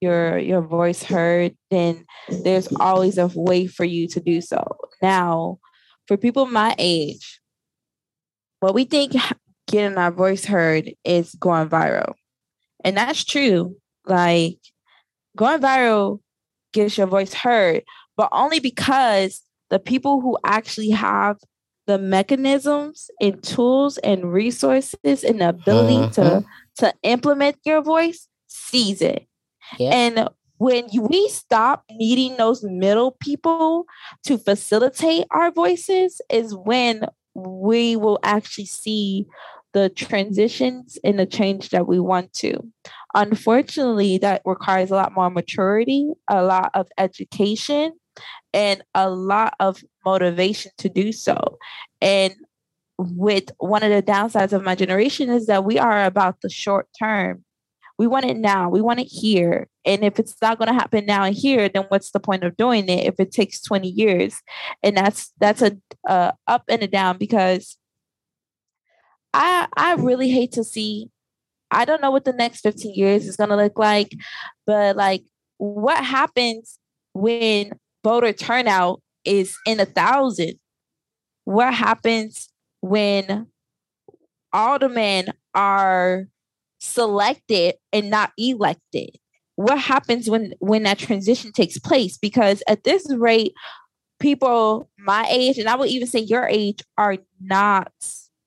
your 0.00 0.38
your 0.38 0.60
voice 0.60 1.04
heard, 1.04 1.56
then 1.70 2.04
there's 2.42 2.66
always 2.80 3.16
a 3.16 3.30
way 3.34 3.68
for 3.68 3.84
you 3.84 4.08
to 4.08 4.20
do 4.20 4.40
so. 4.40 4.66
Now, 5.00 5.58
for 6.08 6.16
people 6.16 6.46
my 6.46 6.74
age, 6.78 7.40
what 8.58 8.74
we 8.74 8.84
think 8.84 9.14
getting 9.68 9.98
our 9.98 10.10
voice 10.10 10.44
heard 10.44 10.92
is 11.04 11.34
going 11.36 11.68
viral. 11.68 12.14
And 12.84 12.96
that's 12.96 13.24
true. 13.24 13.76
Like 14.04 14.58
going 15.36 15.60
viral 15.60 16.18
gets 16.72 16.98
your 16.98 17.06
voice 17.06 17.34
heard, 17.34 17.84
but 18.16 18.28
only 18.32 18.60
because 18.60 19.42
the 19.70 19.78
people 19.78 20.20
who 20.20 20.38
actually 20.44 20.90
have 20.90 21.38
the 21.86 21.98
mechanisms 21.98 23.10
and 23.20 23.42
tools 23.42 23.98
and 23.98 24.32
resources 24.32 25.24
and 25.24 25.40
the 25.40 25.48
ability 25.48 25.96
mm-hmm. 25.96 26.12
to 26.12 26.44
to 26.76 26.94
implement 27.02 27.56
your 27.64 27.82
voice 27.82 28.28
sees 28.46 29.02
it. 29.02 29.26
Yeah. 29.78 29.90
And 29.90 30.28
when 30.58 30.88
you, 30.92 31.02
we 31.02 31.28
stop 31.28 31.84
needing 31.90 32.36
those 32.36 32.62
middle 32.62 33.16
people 33.20 33.84
to 34.24 34.38
facilitate 34.38 35.26
our 35.30 35.50
voices 35.50 36.20
is 36.30 36.54
when 36.54 37.06
we 37.34 37.96
will 37.96 38.20
actually 38.22 38.66
see 38.66 39.26
the 39.72 39.88
transitions 39.88 40.98
and 41.02 41.18
the 41.18 41.26
change 41.26 41.70
that 41.70 41.88
we 41.88 41.98
want 41.98 42.32
to. 42.34 42.54
Unfortunately, 43.14 44.18
that 44.18 44.42
requires 44.44 44.90
a 44.90 44.94
lot 44.94 45.14
more 45.14 45.30
maturity, 45.30 46.12
a 46.28 46.44
lot 46.44 46.70
of 46.74 46.88
education, 46.96 47.92
and 48.52 48.82
a 48.94 49.08
lot 49.08 49.54
of 49.60 49.82
motivation 50.04 50.72
to 50.78 50.88
do 50.88 51.12
so. 51.12 51.58
And 52.00 52.34
with 52.98 53.50
one 53.58 53.82
of 53.82 53.90
the 53.90 54.02
downsides 54.02 54.52
of 54.52 54.62
my 54.62 54.74
generation 54.74 55.30
is 55.30 55.46
that 55.46 55.64
we 55.64 55.78
are 55.78 56.04
about 56.04 56.40
the 56.40 56.48
short 56.48 56.88
term. 56.98 57.44
We 57.98 58.06
want 58.06 58.24
it 58.24 58.36
now. 58.36 58.68
We 58.68 58.80
want 58.80 59.00
it 59.00 59.04
here. 59.04 59.68
And 59.84 60.02
if 60.02 60.18
it's 60.18 60.36
not 60.40 60.58
going 60.58 60.68
to 60.68 60.74
happen 60.74 61.06
now 61.06 61.24
and 61.24 61.34
here, 61.34 61.68
then 61.68 61.84
what's 61.88 62.10
the 62.10 62.20
point 62.20 62.44
of 62.44 62.56
doing 62.56 62.88
it 62.88 63.06
if 63.06 63.18
it 63.18 63.32
takes 63.32 63.60
20 63.60 63.88
years? 63.88 64.40
And 64.82 64.96
that's 64.96 65.32
that's 65.38 65.62
a, 65.62 65.76
a 66.06 66.32
up 66.46 66.64
and 66.68 66.82
a 66.82 66.88
down 66.88 67.18
because 67.18 67.76
I 69.34 69.68
I 69.76 69.94
really 69.94 70.30
hate 70.30 70.52
to 70.52 70.64
see 70.64 71.10
I 71.70 71.84
don't 71.84 72.02
know 72.02 72.10
what 72.10 72.24
the 72.24 72.32
next 72.32 72.60
15 72.60 72.94
years 72.94 73.26
is 73.26 73.36
going 73.36 73.50
to 73.50 73.56
look 73.56 73.78
like, 73.78 74.14
but 74.66 74.94
like 74.94 75.24
what 75.56 76.04
happens 76.04 76.78
when 77.14 77.72
voter 78.02 78.32
turnout 78.32 79.00
is 79.24 79.56
in 79.66 79.80
a 79.80 79.84
thousand? 79.86 80.54
What 81.44 81.74
happens 81.74 82.48
when 82.80 83.46
aldermen 84.52 85.26
are 85.54 86.26
selected 86.80 87.74
and 87.92 88.10
not 88.10 88.32
elected? 88.38 89.10
What 89.56 89.78
happens 89.78 90.28
when 90.28 90.54
when 90.60 90.84
that 90.84 90.98
transition 90.98 91.52
takes 91.52 91.78
place? 91.78 92.16
Because 92.16 92.62
at 92.66 92.84
this 92.84 93.06
rate, 93.14 93.52
people 94.18 94.88
my 94.98 95.26
age, 95.30 95.58
and 95.58 95.68
I 95.68 95.76
would 95.76 95.90
even 95.90 96.08
say 96.08 96.20
your 96.20 96.46
age, 96.46 96.80
are 96.96 97.18
not 97.40 97.92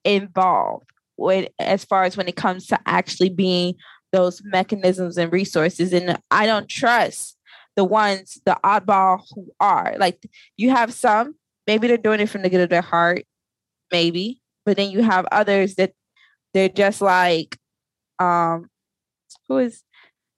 involved 0.03 0.89
with 1.17 1.49
as 1.59 1.85
far 1.85 2.03
as 2.03 2.17
when 2.17 2.27
it 2.27 2.35
comes 2.35 2.67
to 2.67 2.79
actually 2.85 3.29
being 3.29 3.75
those 4.11 4.41
mechanisms 4.45 5.17
and 5.17 5.31
resources. 5.31 5.93
And 5.93 6.17
I 6.31 6.45
don't 6.45 6.69
trust 6.69 7.34
the 7.75 7.83
ones, 7.83 8.39
the 8.45 8.57
oddball 8.63 9.21
who 9.33 9.51
are. 9.59 9.95
Like 9.97 10.25
you 10.57 10.69
have 10.69 10.93
some, 10.93 11.35
maybe 11.67 11.87
they're 11.87 11.97
doing 11.97 12.19
it 12.19 12.29
from 12.29 12.41
the 12.41 12.49
good 12.49 12.61
of 12.61 12.69
their 12.69 12.81
heart, 12.81 13.23
maybe, 13.91 14.41
but 14.65 14.77
then 14.77 14.91
you 14.91 15.03
have 15.03 15.25
others 15.31 15.75
that 15.75 15.93
they're 16.53 16.69
just 16.69 17.01
like, 17.01 17.57
um, 18.19 18.69
who 19.47 19.59
is 19.59 19.83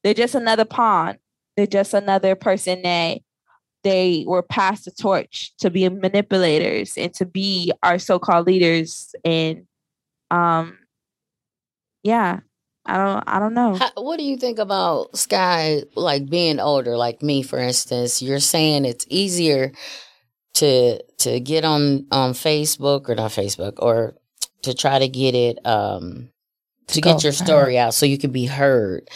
they're 0.04 0.14
just 0.14 0.36
another 0.36 0.66
pawn. 0.66 1.18
They're 1.56 1.68
just 1.68 1.94
another 1.94 2.36
person 2.36 2.82
that 2.84 3.20
they 3.84 4.26
were 4.28 4.44
passed 4.44 4.86
the 4.86 4.92
torch 4.92 5.56
to 5.58 5.70
be 5.70 5.88
manipulators 5.88 6.98
and 6.98 7.14
to 7.14 7.26
be 7.26 7.72
our 7.84 8.00
so-called 8.00 8.46
leaders 8.48 9.16
and 9.24 9.66
um 10.32 10.78
yeah 12.04 12.40
i 12.88 12.98
don't 12.98 13.24
i 13.28 13.40
don't 13.40 13.54
know. 13.54 13.76
How, 13.76 13.92
what 13.96 14.18
do 14.18 14.24
you 14.24 14.38
think 14.38 14.60
about 14.60 15.18
sky 15.18 15.84
like 15.96 16.30
being 16.30 16.60
older? 16.60 16.98
Like 16.98 17.22
me 17.22 17.44
for 17.44 17.60
instance 17.60 18.22
you're 18.22 18.40
saying 18.40 18.86
it's 18.86 19.06
easier 19.10 19.72
to 20.56 21.02
to 21.20 21.40
get 21.40 21.64
on 21.66 22.08
on 22.12 22.34
facebook 22.34 23.10
or 23.10 23.16
not 23.16 23.32
facebook 23.32 23.74
or 23.78 24.16
to 24.64 24.74
try 24.74 24.98
to 25.00 25.08
get 25.08 25.36
it 25.36 25.60
um 25.66 26.30
to, 26.88 26.96
to 26.96 27.02
get 27.02 27.24
your 27.24 27.34
story 27.34 27.78
out 27.78 27.94
so 27.94 28.06
you 28.06 28.18
can 28.18 28.32
be 28.32 28.46
heard. 28.46 29.10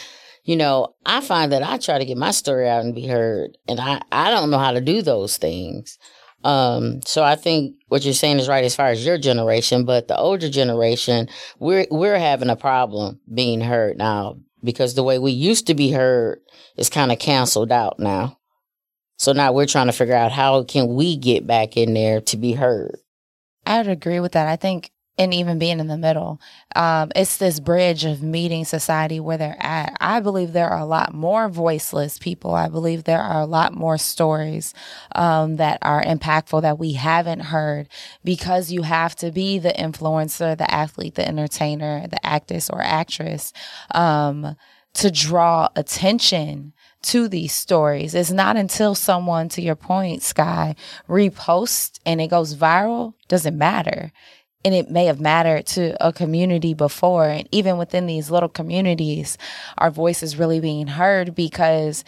You 0.44 0.56
know 0.56 0.94
i 1.06 1.20
find 1.20 1.52
that 1.52 1.62
i 1.62 1.78
try 1.78 1.98
to 1.98 2.04
get 2.04 2.16
my 2.16 2.32
story 2.32 2.68
out 2.68 2.84
and 2.84 2.94
be 2.94 3.06
heard 3.06 3.56
and 3.68 3.78
i 3.80 4.00
i 4.10 4.30
don't 4.30 4.50
know 4.50 4.58
how 4.58 4.72
to 4.72 4.80
do 4.80 5.00
those 5.00 5.36
things 5.36 5.98
um, 6.44 7.00
so 7.04 7.22
I 7.22 7.36
think 7.36 7.76
what 7.88 8.04
you're 8.04 8.14
saying 8.14 8.38
is 8.38 8.48
right 8.48 8.64
as 8.64 8.76
far 8.76 8.88
as 8.88 9.04
your 9.04 9.18
generation, 9.18 9.84
but 9.84 10.08
the 10.08 10.16
older 10.16 10.48
generation, 10.48 11.28
we're 11.58 11.86
we're 11.90 12.18
having 12.18 12.50
a 12.50 12.56
problem 12.56 13.20
being 13.32 13.60
heard 13.60 13.98
now 13.98 14.38
because 14.62 14.94
the 14.94 15.02
way 15.02 15.18
we 15.18 15.32
used 15.32 15.66
to 15.66 15.74
be 15.74 15.90
heard 15.90 16.40
is 16.76 16.90
kind 16.90 17.12
of 17.12 17.18
canceled 17.18 17.72
out 17.72 17.98
now. 17.98 18.38
So 19.18 19.32
now 19.32 19.52
we're 19.52 19.66
trying 19.66 19.86
to 19.86 19.92
figure 19.92 20.14
out 20.14 20.32
how 20.32 20.64
can 20.64 20.94
we 20.94 21.16
get 21.16 21.46
back 21.46 21.76
in 21.76 21.94
there 21.94 22.20
to 22.22 22.36
be 22.36 22.52
heard. 22.52 22.96
I 23.64 23.78
would 23.78 23.88
agree 23.88 24.20
with 24.20 24.32
that. 24.32 24.48
I 24.48 24.56
think 24.56 24.90
and 25.18 25.34
even 25.34 25.58
being 25.58 25.78
in 25.78 25.88
the 25.88 25.98
middle. 25.98 26.40
Um, 26.74 27.12
it's 27.14 27.36
this 27.36 27.60
bridge 27.60 28.04
of 28.04 28.22
meeting 28.22 28.64
society 28.64 29.20
where 29.20 29.36
they're 29.36 29.56
at. 29.60 29.94
I 30.00 30.20
believe 30.20 30.52
there 30.52 30.70
are 30.70 30.80
a 30.80 30.86
lot 30.86 31.12
more 31.12 31.48
voiceless 31.48 32.18
people. 32.18 32.54
I 32.54 32.68
believe 32.68 33.04
there 33.04 33.20
are 33.20 33.42
a 33.42 33.46
lot 33.46 33.74
more 33.74 33.98
stories 33.98 34.72
um, 35.14 35.56
that 35.56 35.78
are 35.82 36.02
impactful 36.02 36.62
that 36.62 36.78
we 36.78 36.94
haven't 36.94 37.40
heard 37.40 37.88
because 38.24 38.72
you 38.72 38.82
have 38.82 39.14
to 39.16 39.30
be 39.30 39.58
the 39.58 39.72
influencer, 39.72 40.56
the 40.56 40.72
athlete, 40.72 41.14
the 41.14 41.28
entertainer, 41.28 42.06
the 42.08 42.24
actress 42.24 42.70
or 42.70 42.80
actress 42.80 43.52
um, 43.94 44.56
to 44.94 45.10
draw 45.10 45.68
attention 45.76 46.72
to 47.02 47.28
these 47.28 47.52
stories. 47.52 48.14
It's 48.14 48.30
not 48.30 48.56
until 48.56 48.94
someone, 48.94 49.48
to 49.50 49.62
your 49.62 49.74
point, 49.74 50.22
Sky, 50.22 50.76
reposts 51.08 51.98
and 52.06 52.20
it 52.20 52.28
goes 52.28 52.54
viral, 52.54 53.14
doesn't 53.28 53.58
matter 53.58 54.12
and 54.64 54.74
it 54.74 54.90
may 54.90 55.06
have 55.06 55.20
mattered 55.20 55.66
to 55.66 55.96
a 56.06 56.12
community 56.12 56.74
before. 56.74 57.28
And 57.28 57.48
even 57.52 57.78
within 57.78 58.06
these 58.06 58.30
little 58.30 58.48
communities, 58.48 59.38
our 59.78 59.90
voice 59.90 60.22
is 60.22 60.38
really 60.38 60.60
being 60.60 60.86
heard 60.86 61.34
because 61.34 62.04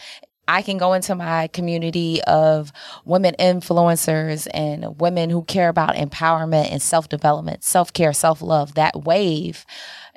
I 0.47 0.61
can 0.61 0.77
go 0.77 0.93
into 0.93 1.15
my 1.15 1.47
community 1.47 2.21
of 2.23 2.71
women 3.03 3.35
influencers 3.39 4.47
and 4.53 4.99
women 4.99 5.29
who 5.29 5.43
care 5.43 5.69
about 5.69 5.95
empowerment 5.95 6.71
and 6.71 6.81
self 6.81 7.09
development, 7.09 7.63
self 7.63 7.91
care, 7.91 8.13
self 8.13 8.41
love, 8.41 8.75
that 8.75 9.03
wave 9.03 9.65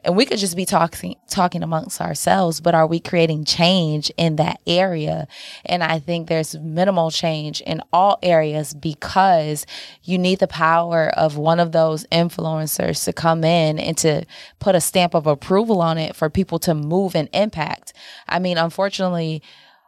and 0.05 0.17
we 0.17 0.25
could 0.25 0.39
just 0.39 0.57
be 0.57 0.65
talking 0.65 1.17
talking 1.29 1.63
amongst 1.63 2.01
ourselves 2.01 2.61
but 2.61 2.75
are 2.75 2.87
we 2.87 3.01
creating 3.01 3.45
change 3.45 4.11
in 4.17 4.37
that 4.37 4.61
area? 4.67 5.27
And 5.65 5.83
i 5.83 5.99
think 5.99 6.29
there's 6.29 6.59
minimal 6.59 7.11
change 7.11 7.61
in 7.63 7.83
all 7.93 8.19
areas 8.23 8.75
because 8.75 9.67
you 10.03 10.19
need 10.19 10.39
the 10.39 10.47
power 10.47 11.09
of 11.17 11.37
one 11.37 11.61
of 11.61 11.73
those 11.73 12.07
influencers 12.13 13.05
to 13.05 13.13
come 13.13 13.45
in 13.45 13.79
and 13.79 13.97
to 13.99 14.25
put 14.59 14.75
a 14.75 14.81
stamp 14.81 15.15
of 15.15 15.27
approval 15.27 15.81
on 15.81 15.99
it 15.99 16.15
for 16.17 16.31
people 16.31 16.59
to 16.61 16.75
move 16.75 17.15
and 17.15 17.29
impact. 17.33 17.93
I 18.29 18.39
mean 18.39 18.59
unfortunately 18.59 19.43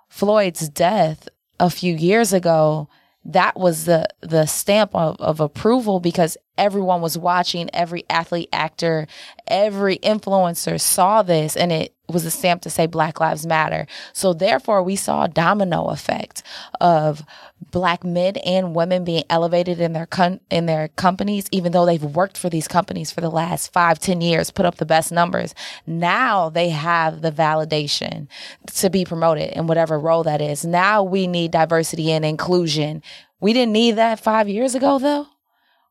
floyd's 0.09 0.69
death 0.69 1.29
a 1.59 1.71
few 1.71 1.95
years 1.95 2.33
ago 2.33 2.89
that 3.25 3.59
was 3.59 3.85
the 3.85 4.09
the 4.21 4.47
stamp 4.47 4.95
of, 4.95 5.21
of 5.21 5.41
approval 5.41 6.01
because 6.01 6.37
everyone 6.57 7.01
was 7.01 7.19
watching 7.19 7.69
every 7.75 8.05
athlete 8.09 8.49
actor 8.53 9.07
every 9.47 9.99
influencer 9.99 10.81
saw 10.81 11.23
this 11.23 11.57
and 11.57 11.71
it 11.73 11.95
was 12.11 12.25
a 12.25 12.31
stamp 12.31 12.63
to 12.63 12.71
say 12.71 12.87
black 12.87 13.21
lives 13.21 13.47
matter. 13.47 13.87
So 14.13 14.33
therefore 14.33 14.83
we 14.83 14.97
saw 14.97 15.25
a 15.25 15.29
domino 15.29 15.87
effect 15.87 16.43
of 16.81 17.23
black 17.71 18.05
men 18.05 18.37
and 18.39 18.75
women 18.75 19.05
being 19.05 19.25
elevated 19.29 19.81
in 19.81 19.93
their 19.93 20.09
in 20.51 20.67
their 20.67 20.89
companies 20.89 21.47
even 21.53 21.73
though 21.73 21.85
they've 21.87 22.03
worked 22.03 22.39
for 22.39 22.49
these 22.49 22.67
companies 22.67 23.11
for 23.11 23.21
the 23.21 23.31
last 23.31 23.73
five 23.73 23.99
ten 23.99 24.21
years 24.21 24.51
put 24.51 24.67
up 24.67 24.77
the 24.77 24.87
best 24.87 25.13
numbers. 25.13 25.55
Now 25.87 26.49
they 26.49 26.71
have 26.71 27.23
the 27.23 27.33
validation 27.33 28.29
to 28.75 28.91
be 28.91 29.05
promoted 29.05 29.53
in 29.53 29.67
whatever 29.67 29.99
role 29.99 30.23
that 30.25 30.41
is. 30.41 30.65
Now 30.65 31.03
we 31.03 31.27
need 31.27 31.51
diversity 31.51 32.11
and 32.13 32.25
inclusion. 32.25 33.03
We 33.41 33.53
didn't 33.53 33.73
need 33.73 33.93
that 33.93 34.21
five 34.21 34.49
years 34.49 34.75
ago 34.75 34.99
though 34.99 35.27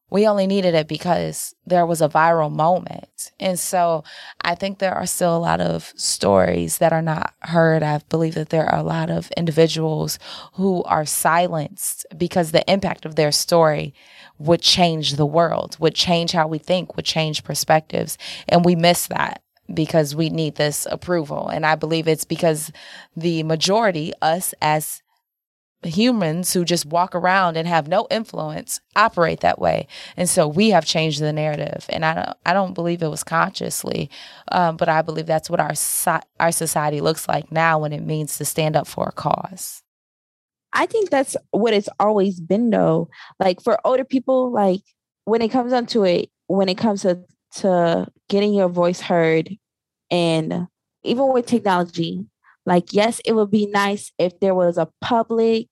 we 0.10 0.28
only 0.28 0.48
needed 0.48 0.74
it 0.74 0.88
because 0.88 1.54
there 1.66 1.86
was 1.86 2.02
a 2.02 2.10
viral 2.10 2.52
moment. 2.52 3.32
And 3.40 3.60
so 3.60 4.04
I 4.42 4.56
think 4.56 4.80
there 4.80 4.94
are 4.94 5.06
still 5.06 5.36
a 5.36 5.40
lot 5.40 5.62
of 5.62 5.94
stories 5.96 6.80
that 6.80 6.94
are 6.94 7.02
not 7.02 7.34
heard. 7.42 7.84
I 7.84 8.00
believe 8.10 8.36
that 8.36 8.50
there 8.50 8.66
are 8.66 8.80
a 8.80 8.84
lot 8.84 9.10
of 9.10 9.32
individuals 9.32 10.20
who 10.54 10.84
are 10.84 11.06
silenced 11.06 12.06
because 12.18 12.52
the 12.52 12.70
impact 12.72 13.06
of 13.06 13.16
their 13.16 13.32
story 13.32 13.94
would 14.38 14.62
change 14.62 15.14
the 15.14 15.26
world, 15.26 15.78
would 15.80 15.96
change 15.96 16.32
how 16.32 16.48
we 16.48 16.58
think, 16.58 16.96
would 16.96 17.06
change 17.06 17.44
perspectives. 17.44 18.18
And 18.48 18.66
we 18.66 18.76
miss 18.76 19.08
that 19.08 19.44
because 19.72 20.16
we 20.16 20.30
need 20.30 20.56
this 20.56 20.88
approval. 20.90 21.50
And 21.50 21.66
I 21.66 21.76
believe 21.76 22.08
it's 22.08 22.26
because 22.26 22.72
the 23.16 23.44
majority, 23.44 24.14
us 24.22 24.54
as 24.62 25.04
humans 25.84 26.54
who 26.54 26.66
just 26.66 26.86
walk 26.86 27.16
around 27.16 27.56
and 27.56 27.68
have 27.68 27.88
no 27.88 28.06
influence 28.12 28.82
operate 28.96 29.40
that 29.40 29.60
way. 29.60 29.88
And 30.18 30.30
so 30.30 30.48
we 30.48 30.72
have 30.72 30.86
changed 30.86 31.22
the 31.22 31.32
narrative. 31.32 31.86
And 31.90 32.06
i 32.06 32.14
don't 32.14 32.38
i 32.46 32.54
don't 32.54 32.74
believe 32.74 33.02
it 33.02 33.08
was 33.08 33.24
consciously 33.24 34.10
um, 34.52 34.78
but 34.78 34.90
i 34.90 35.02
believe 35.02 35.26
that's 35.26 35.50
what 35.50 35.60
our 35.60 35.74
our 36.40 36.52
society 36.52 37.02
looks 37.02 37.28
like 37.28 37.52
now 37.52 37.80
when 37.80 37.94
it 37.94 38.02
means 38.02 38.38
to 38.38 38.46
stand 38.46 38.76
up 38.76 38.88
for 38.88 39.08
a 39.08 39.12
cause. 39.12 39.82
I 40.74 40.86
think 40.86 41.10
that's 41.10 41.36
what 41.52 41.74
it's 41.74 41.90
always 42.00 42.40
been 42.40 42.70
though. 42.70 43.10
Like 43.40 43.62
for 43.62 43.80
older 43.86 44.04
people 44.04 44.52
like 44.52 44.82
when 45.26 45.42
it 45.42 45.50
comes 45.50 45.72
down 45.72 45.86
to 45.88 46.04
it 46.04 46.30
when 46.48 46.70
it 46.70 46.78
comes 46.78 47.02
to 47.04 47.24
to 47.56 48.08
getting 48.28 48.54
your 48.54 48.70
voice 48.70 49.02
heard 49.02 49.50
and 50.12 50.68
even 51.04 51.32
with 51.34 51.46
technology 51.46 52.26
like, 52.70 52.94
yes, 52.94 53.20
it 53.26 53.34
would 53.34 53.52
be 53.52 53.66
nice 53.66 54.14
if 54.18 54.40
there 54.40 54.56
was 54.56 54.78
a 54.78 54.88
public, 55.02 55.68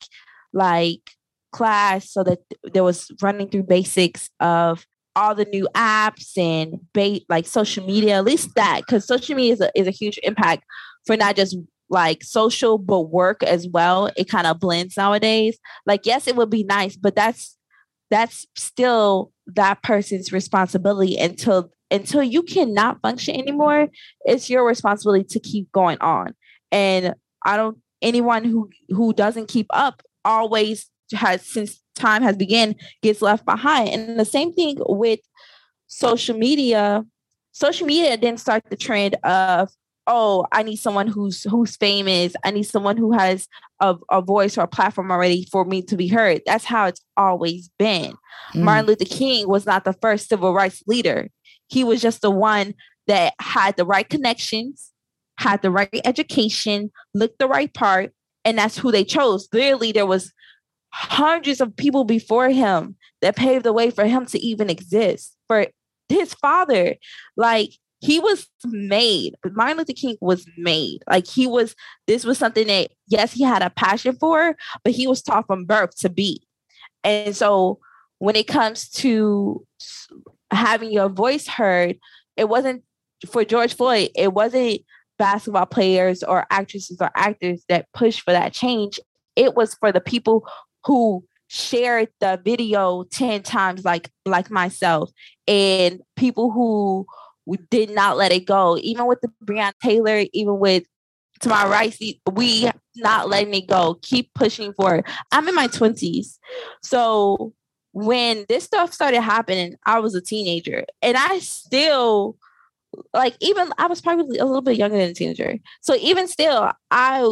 like, 0.51 1.11
class 1.53 2.11
so 2.11 2.23
that 2.23 2.39
there 2.73 2.83
was 2.83 3.09
running 3.21 3.49
through 3.49 3.63
basics 3.63 4.29
of 4.39 4.85
all 5.15 5.33
the 5.33 5.45
new 5.45 5.67
apps 5.73 6.37
and 6.37 6.79
bait 6.93 7.25
like 7.29 7.47
social 7.47 7.85
media, 7.85 8.17
at 8.17 8.25
least 8.25 8.53
that, 8.55 8.81
because 8.81 9.07
social 9.07 9.35
media 9.35 9.53
is 9.53 9.61
a, 9.61 9.71
is 9.73 9.87
a 9.87 9.91
huge 9.91 10.19
impact 10.23 10.63
for 11.05 11.17
not 11.17 11.35
just 11.35 11.57
like 11.89 12.23
social 12.23 12.77
but 12.77 13.03
work 13.03 13.41
as 13.43 13.67
well. 13.69 14.11
It 14.15 14.29
kind 14.29 14.45
of 14.45 14.59
blends 14.59 14.97
nowadays. 14.97 15.57
Like, 15.85 16.05
yes, 16.05 16.27
it 16.27 16.35
would 16.35 16.49
be 16.49 16.63
nice, 16.63 16.95
but 16.95 17.15
that's 17.15 17.57
that's 18.11 18.45
still 18.55 19.31
that 19.47 19.81
person's 19.81 20.31
responsibility 20.31 21.17
until 21.17 21.71
until 21.89 22.21
you 22.21 22.43
cannot 22.43 23.01
function 23.01 23.35
anymore. 23.35 23.87
It's 24.25 24.49
your 24.49 24.67
responsibility 24.67 25.25
to 25.29 25.39
keep 25.39 25.71
going 25.71 25.97
on. 26.01 26.35
And 26.71 27.15
I 27.45 27.57
don't 27.57 27.77
anyone 28.01 28.43
who 28.43 28.69
who 28.89 29.13
doesn't 29.13 29.47
keep 29.47 29.67
up 29.71 30.01
always 30.25 30.89
has 31.13 31.41
since 31.45 31.81
time 31.95 32.21
has 32.21 32.35
begun 32.35 32.75
gets 33.01 33.21
left 33.21 33.45
behind. 33.45 33.89
And 33.89 34.19
the 34.19 34.25
same 34.25 34.53
thing 34.53 34.77
with 34.79 35.19
social 35.87 36.37
media. 36.37 37.05
Social 37.51 37.87
media 37.87 38.17
didn't 38.17 38.39
start 38.39 38.63
the 38.69 38.75
trend 38.75 39.15
of 39.23 39.69
oh, 40.07 40.45
I 40.51 40.63
need 40.63 40.77
someone 40.77 41.07
who's 41.07 41.43
who's 41.43 41.75
famous. 41.75 42.33
I 42.43 42.51
need 42.51 42.63
someone 42.63 42.97
who 42.97 43.11
has 43.11 43.47
a, 43.79 43.95
a 44.09 44.21
voice 44.21 44.57
or 44.57 44.61
a 44.61 44.67
platform 44.67 45.11
already 45.11 45.47
for 45.51 45.65
me 45.65 45.81
to 45.83 45.97
be 45.97 46.07
heard. 46.07 46.41
That's 46.45 46.65
how 46.65 46.87
it's 46.87 47.01
always 47.17 47.69
been. 47.77 48.13
Mm. 48.53 48.63
Martin 48.63 48.85
Luther 48.87 49.05
King 49.05 49.47
was 49.47 49.65
not 49.65 49.83
the 49.83 49.93
first 49.93 50.29
civil 50.29 50.53
rights 50.53 50.81
leader. 50.87 51.29
He 51.67 51.83
was 51.83 52.01
just 52.01 52.21
the 52.21 52.31
one 52.31 52.73
that 53.07 53.33
had 53.39 53.75
the 53.75 53.85
right 53.85 54.07
connections, 54.07 54.91
had 55.37 55.61
the 55.61 55.71
right 55.71 55.89
education, 56.05 56.91
looked 57.13 57.39
the 57.39 57.47
right 57.47 57.73
part, 57.73 58.11
and 58.45 58.57
that's 58.57 58.77
who 58.77 58.91
they 58.91 59.03
chose. 59.03 59.47
Clearly, 59.47 59.91
there 59.91 60.05
was 60.05 60.33
hundreds 60.89 61.61
of 61.61 61.75
people 61.75 62.03
before 62.03 62.49
him 62.49 62.95
that 63.21 63.35
paved 63.35 63.65
the 63.65 63.73
way 63.73 63.91
for 63.91 64.05
him 64.05 64.25
to 64.25 64.39
even 64.39 64.69
exist. 64.69 65.35
For 65.47 65.67
his 66.09 66.33
father, 66.33 66.95
like 67.35 67.71
he 67.99 68.19
was 68.19 68.47
made. 68.65 69.35
Martin 69.51 69.77
Luther 69.77 69.93
King 69.93 70.17
was 70.21 70.45
made. 70.57 71.03
Like 71.09 71.27
he 71.27 71.47
was, 71.47 71.75
this 72.05 72.25
was 72.25 72.37
something 72.37 72.67
that, 72.67 72.91
yes, 73.07 73.33
he 73.33 73.43
had 73.43 73.61
a 73.61 73.71
passion 73.71 74.15
for, 74.19 74.55
but 74.83 74.93
he 74.93 75.07
was 75.07 75.21
taught 75.21 75.47
from 75.47 75.65
birth 75.65 75.95
to 75.97 76.09
be. 76.09 76.41
And 77.03 77.35
so 77.35 77.79
when 78.19 78.35
it 78.35 78.47
comes 78.47 78.89
to 78.89 79.65
having 80.51 80.91
your 80.91 81.09
voice 81.09 81.47
heard, 81.47 81.97
it 82.35 82.49
wasn't 82.49 82.83
for 83.25 83.43
George 83.43 83.73
Floyd, 83.73 84.09
it 84.15 84.33
wasn't 84.33 84.81
basketball 85.17 85.65
players 85.65 86.23
or 86.23 86.45
actresses 86.49 86.97
or 87.01 87.11
actors 87.15 87.63
that 87.69 87.87
pushed 87.93 88.21
for 88.21 88.31
that 88.31 88.53
change. 88.53 88.99
It 89.35 89.55
was 89.55 89.75
for 89.75 89.91
the 89.91 90.01
people 90.01 90.47
who 90.85 91.23
shared 91.47 92.09
the 92.19 92.39
video 92.43 93.03
10 93.11 93.41
times 93.43 93.85
like 93.85 94.09
like 94.25 94.51
myself 94.51 95.09
and 95.47 96.01
people 96.17 96.51
who 96.51 97.05
did 97.69 97.89
not 97.89 98.17
let 98.17 98.31
it 98.31 98.45
go. 98.45 98.77
Even 98.81 99.05
with 99.07 99.21
the 99.21 99.29
Breonna 99.45 99.71
Taylor 99.81 100.25
even 100.33 100.59
with 100.59 100.83
Tamir 101.41 101.69
Rice 101.69 101.99
we 102.33 102.69
not 102.95 103.29
letting 103.29 103.53
it 103.53 103.67
go. 103.67 103.97
Keep 104.01 104.33
pushing 104.33 104.73
forward 104.73 105.05
I'm 105.31 105.47
in 105.47 105.55
my 105.55 105.67
20s 105.67 106.37
so 106.83 107.53
when 107.93 108.45
this 108.49 108.65
stuff 108.65 108.93
started 108.93 109.21
happening 109.21 109.75
I 109.85 109.99
was 109.99 110.15
a 110.15 110.21
teenager 110.21 110.83
and 111.01 111.15
I 111.15 111.39
still 111.39 112.37
like 113.13 113.35
even 113.39 113.71
I 113.77 113.87
was 113.87 114.01
probably 114.01 114.37
a 114.37 114.45
little 114.45 114.61
bit 114.61 114.77
younger 114.77 114.97
than 114.97 115.09
a 115.09 115.13
teenager. 115.13 115.57
So 115.81 115.95
even 115.95 116.27
still 116.27 116.71
I 116.91 117.25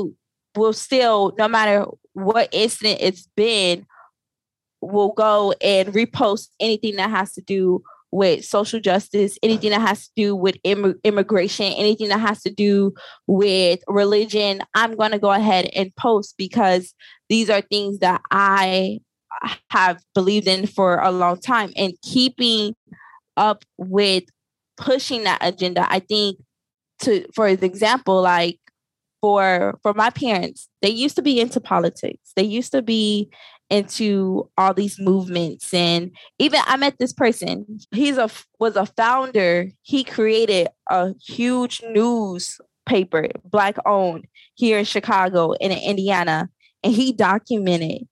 will 0.55 0.73
still 0.73 1.33
no 1.37 1.47
matter 1.47 1.85
what 2.13 2.49
incident 2.51 2.99
it's 3.01 3.27
been 3.35 3.85
will 4.81 5.11
go 5.13 5.53
and 5.61 5.89
repost 5.89 6.49
anything 6.59 6.95
that 6.97 7.09
has 7.09 7.33
to 7.33 7.41
do 7.41 7.81
with 8.11 8.45
social 8.45 8.79
justice, 8.79 9.37
anything 9.43 9.71
that 9.71 9.81
has 9.81 10.05
to 10.05 10.11
do 10.15 10.35
with 10.35 10.55
Im- 10.63 10.99
immigration, 11.03 11.65
anything 11.65 12.07
that 12.09 12.19
has 12.19 12.41
to 12.43 12.49
do 12.49 12.93
with 13.27 13.79
religion, 13.87 14.61
I'm 14.73 14.95
going 14.95 15.11
to 15.11 15.19
go 15.19 15.31
ahead 15.31 15.69
and 15.75 15.93
post 15.97 16.35
because 16.37 16.93
these 17.27 17.49
are 17.49 17.61
things 17.61 17.99
that 17.99 18.21
I 18.31 18.99
have 19.69 20.01
believed 20.13 20.47
in 20.47 20.65
for 20.65 20.99
a 20.99 21.11
long 21.11 21.41
time. 21.41 21.73
And 21.75 21.93
keeping 22.03 22.73
up 23.35 23.65
with 23.77 24.23
pushing 24.77 25.23
that 25.23 25.39
agenda. 25.41 25.85
I 25.89 25.99
think 25.99 26.37
to 27.01 27.25
for 27.33 27.47
example, 27.47 28.21
like 28.21 28.59
for 29.21 29.79
for 29.81 29.93
my 29.93 30.09
parents, 30.09 30.69
they 30.81 30.89
used 30.89 31.15
to 31.15 31.21
be 31.21 31.39
into 31.39 31.59
politics. 31.59 32.31
They 32.35 32.43
used 32.43 32.71
to 32.71 32.81
be 32.81 33.29
into 33.71 34.47
all 34.57 34.73
these 34.73 34.99
movements 34.99 35.73
and 35.73 36.11
even 36.37 36.59
I 36.65 36.77
met 36.77 36.99
this 36.99 37.13
person. 37.13 37.79
He's 37.91 38.17
a 38.17 38.29
was 38.59 38.75
a 38.75 38.85
founder. 38.85 39.71
He 39.81 40.03
created 40.03 40.67
a 40.89 41.15
huge 41.25 41.81
newspaper, 41.89 43.29
black 43.43 43.77
owned 43.85 44.27
here 44.53 44.77
in 44.77 44.85
Chicago 44.85 45.53
and 45.53 45.73
in 45.73 45.79
Indiana, 45.79 46.49
and 46.83 46.93
he 46.93 47.11
documented 47.11 48.07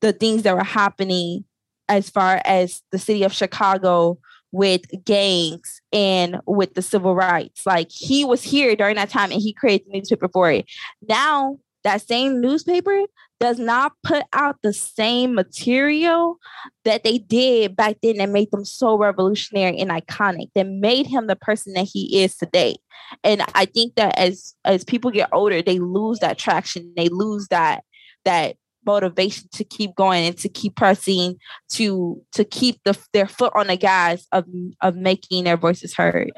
the 0.00 0.12
things 0.12 0.42
that 0.42 0.56
were 0.56 0.64
happening 0.64 1.44
as 1.88 2.08
far 2.08 2.40
as 2.44 2.82
the 2.90 2.98
city 2.98 3.22
of 3.22 3.32
Chicago 3.32 4.18
with 4.54 4.82
gangs 5.04 5.82
and 5.92 6.40
with 6.46 6.74
the 6.74 6.82
civil 6.82 7.16
rights. 7.16 7.66
Like 7.66 7.90
he 7.90 8.24
was 8.24 8.44
here 8.44 8.76
during 8.76 8.94
that 8.94 9.10
time 9.10 9.32
and 9.32 9.42
he 9.42 9.52
created 9.52 9.88
the 9.88 9.98
newspaper 9.98 10.28
for 10.32 10.48
it. 10.48 10.66
Now 11.08 11.58
that 11.82 12.06
same 12.06 12.40
newspaper 12.40 13.02
does 13.40 13.58
not 13.58 13.92
put 14.04 14.22
out 14.32 14.56
the 14.62 14.72
same 14.72 15.34
material 15.34 16.36
that 16.84 17.02
they 17.02 17.18
did 17.18 17.74
back 17.74 17.96
then 18.00 18.18
that 18.18 18.28
made 18.28 18.48
them 18.52 18.64
so 18.64 18.96
revolutionary 18.96 19.76
and 19.76 19.90
iconic 19.90 20.50
that 20.54 20.68
made 20.68 21.08
him 21.08 21.26
the 21.26 21.34
person 21.34 21.72
that 21.72 21.88
he 21.92 22.22
is 22.22 22.36
today 22.36 22.76
and 23.24 23.42
i 23.54 23.66
think 23.66 23.96
that 23.96 24.16
as 24.16 24.54
as 24.64 24.84
people 24.84 25.10
get 25.10 25.28
older 25.32 25.60
they 25.60 25.80
lose 25.80 26.20
that 26.20 26.38
traction 26.38 26.90
they 26.96 27.08
lose 27.08 27.48
that 27.48 27.82
that 28.24 28.56
motivation 28.86 29.48
to 29.52 29.64
keep 29.64 29.94
going 29.94 30.26
and 30.26 30.38
to 30.38 30.48
keep 30.48 30.76
pressing 30.76 31.38
to 31.70 32.22
to 32.32 32.44
keep 32.44 32.80
the, 32.84 32.98
their 33.12 33.26
foot 33.26 33.52
on 33.54 33.66
the 33.66 33.76
gas 33.76 34.26
of 34.32 34.46
of 34.80 34.96
making 34.96 35.44
their 35.44 35.56
voices 35.56 35.94
heard 35.94 36.32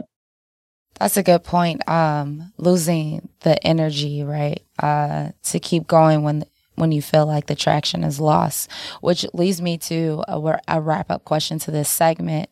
that's 0.98 1.16
a 1.16 1.22
good 1.22 1.44
point. 1.44 1.86
Um, 1.88 2.52
losing 2.56 3.28
the 3.40 3.62
energy, 3.66 4.22
right? 4.22 4.62
Uh, 4.78 5.30
to 5.44 5.60
keep 5.60 5.86
going 5.86 6.22
when 6.22 6.44
when 6.76 6.92
you 6.92 7.02
feel 7.02 7.26
like 7.26 7.46
the 7.46 7.54
traction 7.54 8.04
is 8.04 8.20
lost, 8.20 8.70
which 9.00 9.26
leads 9.32 9.60
me 9.60 9.76
to 9.78 10.22
a, 10.28 10.60
a 10.68 10.80
wrap 10.80 11.10
up 11.10 11.24
question 11.24 11.58
to 11.58 11.70
this 11.70 11.88
segment 11.88 12.48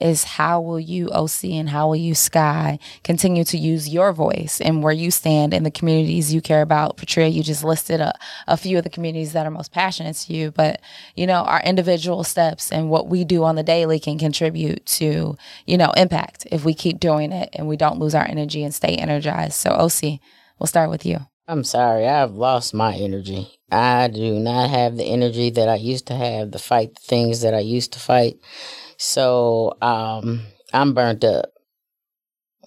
is 0.00 0.24
how 0.24 0.60
will 0.60 0.80
you, 0.80 1.08
OC, 1.10 1.44
and 1.44 1.70
how 1.70 1.88
will 1.88 1.96
you, 1.96 2.14
Sky, 2.14 2.78
continue 3.04 3.44
to 3.44 3.56
use 3.56 3.88
your 3.88 4.12
voice 4.12 4.60
and 4.60 4.82
where 4.82 4.92
you 4.92 5.10
stand 5.10 5.54
in 5.54 5.62
the 5.62 5.70
communities 5.70 6.34
you 6.34 6.40
care 6.40 6.62
about? 6.62 6.96
Patria, 6.96 7.28
you 7.28 7.42
just 7.42 7.64
listed 7.64 8.00
a, 8.00 8.12
a 8.46 8.56
few 8.56 8.76
of 8.78 8.84
the 8.84 8.90
communities 8.90 9.32
that 9.32 9.46
are 9.46 9.50
most 9.50 9.72
passionate 9.72 10.16
to 10.16 10.34
you, 10.34 10.50
but 10.50 10.80
you 11.14 11.26
know, 11.26 11.42
our 11.44 11.62
individual 11.62 12.24
steps 12.24 12.72
and 12.72 12.90
what 12.90 13.08
we 13.08 13.24
do 13.24 13.44
on 13.44 13.54
the 13.54 13.62
daily 13.62 14.00
can 14.00 14.18
contribute 14.18 14.84
to, 14.86 15.36
you 15.66 15.78
know, 15.78 15.92
impact 15.96 16.46
if 16.50 16.64
we 16.64 16.74
keep 16.74 17.00
doing 17.00 17.32
it 17.32 17.48
and 17.52 17.68
we 17.68 17.76
don't 17.76 17.98
lose 17.98 18.14
our 18.14 18.26
energy 18.26 18.64
and 18.64 18.74
stay 18.74 18.96
energized. 18.96 19.54
So, 19.54 19.70
OC, 19.70 20.20
we'll 20.58 20.66
start 20.66 20.90
with 20.90 21.06
you. 21.06 21.26
I'm 21.48 21.64
sorry, 21.64 22.06
I've 22.06 22.34
lost 22.34 22.74
my 22.74 22.94
energy. 22.94 23.48
I 23.72 24.08
do 24.08 24.38
not 24.38 24.68
have 24.68 24.98
the 24.98 25.04
energy 25.04 25.48
that 25.48 25.66
I 25.66 25.76
used 25.76 26.06
to 26.08 26.14
have 26.14 26.50
to 26.50 26.58
fight 26.58 26.94
the 26.94 27.00
things 27.00 27.40
that 27.40 27.54
I 27.54 27.60
used 27.60 27.94
to 27.94 27.98
fight. 27.98 28.38
So 28.98 29.78
um, 29.80 30.42
I'm 30.74 30.92
burnt 30.92 31.24
up. 31.24 31.46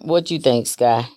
What 0.02 0.26
do 0.26 0.34
you 0.34 0.40
think, 0.40 0.66
Sky? 0.66 1.08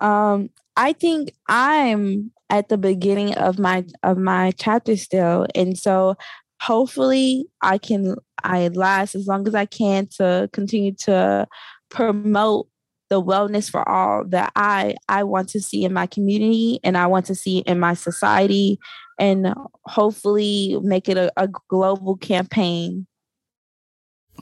Um, 0.00 0.50
I 0.76 0.94
think 0.94 1.30
I'm 1.48 2.32
at 2.50 2.68
the 2.68 2.76
beginning 2.76 3.34
of 3.36 3.60
my 3.60 3.84
of 4.02 4.18
my 4.18 4.50
chapter 4.58 4.96
still, 4.96 5.46
and 5.54 5.78
so 5.78 6.16
hopefully 6.60 7.46
I 7.62 7.78
can 7.78 8.16
I 8.42 8.66
last 8.68 9.14
as 9.14 9.28
long 9.28 9.46
as 9.46 9.54
I 9.54 9.66
can 9.66 10.08
to 10.16 10.50
continue 10.52 10.94
to 11.02 11.46
promote 11.88 12.66
the 13.10 13.22
wellness 13.22 13.70
for 13.70 13.86
all 13.88 14.24
that 14.28 14.52
I 14.56 14.94
I 15.08 15.24
want 15.24 15.48
to 15.50 15.60
see 15.60 15.84
in 15.84 15.92
my 15.92 16.06
community 16.06 16.80
and 16.82 16.96
I 16.96 17.06
want 17.06 17.26
to 17.26 17.34
see 17.34 17.58
in 17.58 17.78
my 17.78 17.94
society 17.94 18.78
and 19.18 19.54
hopefully 19.84 20.78
make 20.82 21.08
it 21.08 21.16
a, 21.16 21.30
a 21.36 21.48
global 21.68 22.16
campaign 22.16 23.06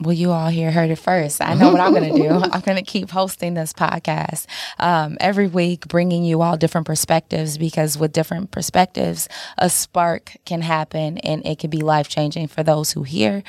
well, 0.01 0.13
you 0.13 0.31
all 0.31 0.49
here 0.49 0.71
heard 0.71 0.89
it 0.89 0.97
first. 0.97 1.39
I 1.39 1.53
know 1.53 1.71
what 1.71 1.79
I'm 1.79 1.93
going 1.93 2.11
to 2.11 2.19
do. 2.19 2.29
I'm 2.51 2.61
going 2.61 2.77
to 2.77 2.81
keep 2.83 3.11
hosting 3.11 3.53
this 3.53 3.73
podcast 3.73 4.47
um, 4.79 5.17
every 5.19 5.47
week, 5.47 5.87
bringing 5.87 6.23
you 6.23 6.41
all 6.41 6.57
different 6.57 6.87
perspectives 6.87 7.59
because 7.59 7.97
with 7.97 8.11
different 8.11 8.49
perspectives, 8.49 9.29
a 9.59 9.69
spark 9.69 10.35
can 10.45 10.61
happen 10.61 11.19
and 11.19 11.45
it 11.45 11.59
can 11.59 11.69
be 11.69 11.81
life 11.81 12.07
changing 12.07 12.47
for 12.47 12.63
those 12.63 12.91
who 12.91 13.03
hear. 13.03 13.43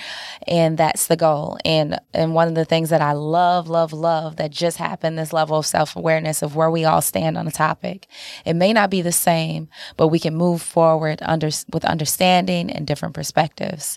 And 0.47 0.77
that's 0.77 1.07
the 1.07 1.17
goal. 1.17 1.57
And, 1.65 1.99
and 2.13 2.35
one 2.35 2.49
of 2.49 2.55
the 2.55 2.67
things 2.67 2.91
that 2.91 3.01
I 3.01 3.13
love, 3.13 3.69
love, 3.69 3.95
love 3.95 4.37
that 4.37 4.51
just 4.51 4.77
happened, 4.77 5.19
this 5.19 5.33
level 5.33 5.57
of 5.57 5.67
self 5.67 5.97
awareness 5.97 6.43
of 6.43 6.55
where 6.55 6.71
we 6.71 6.85
all 6.85 7.01
stand 7.01 7.39
on 7.39 7.49
a 7.49 7.53
topic. 7.53 8.07
It 8.45 8.55
may 8.55 8.75
not 8.75 8.91
be 8.91 9.01
the 9.01 9.13
same, 9.13 9.69
but 9.97 10.09
we 10.09 10.19
can 10.19 10.35
move 10.35 10.61
forward 10.61 11.21
under, 11.23 11.49
with 11.73 11.87
understanding 11.87 12.71
and 12.71 12.87
different 12.87 13.15
perspectives. 13.15 13.97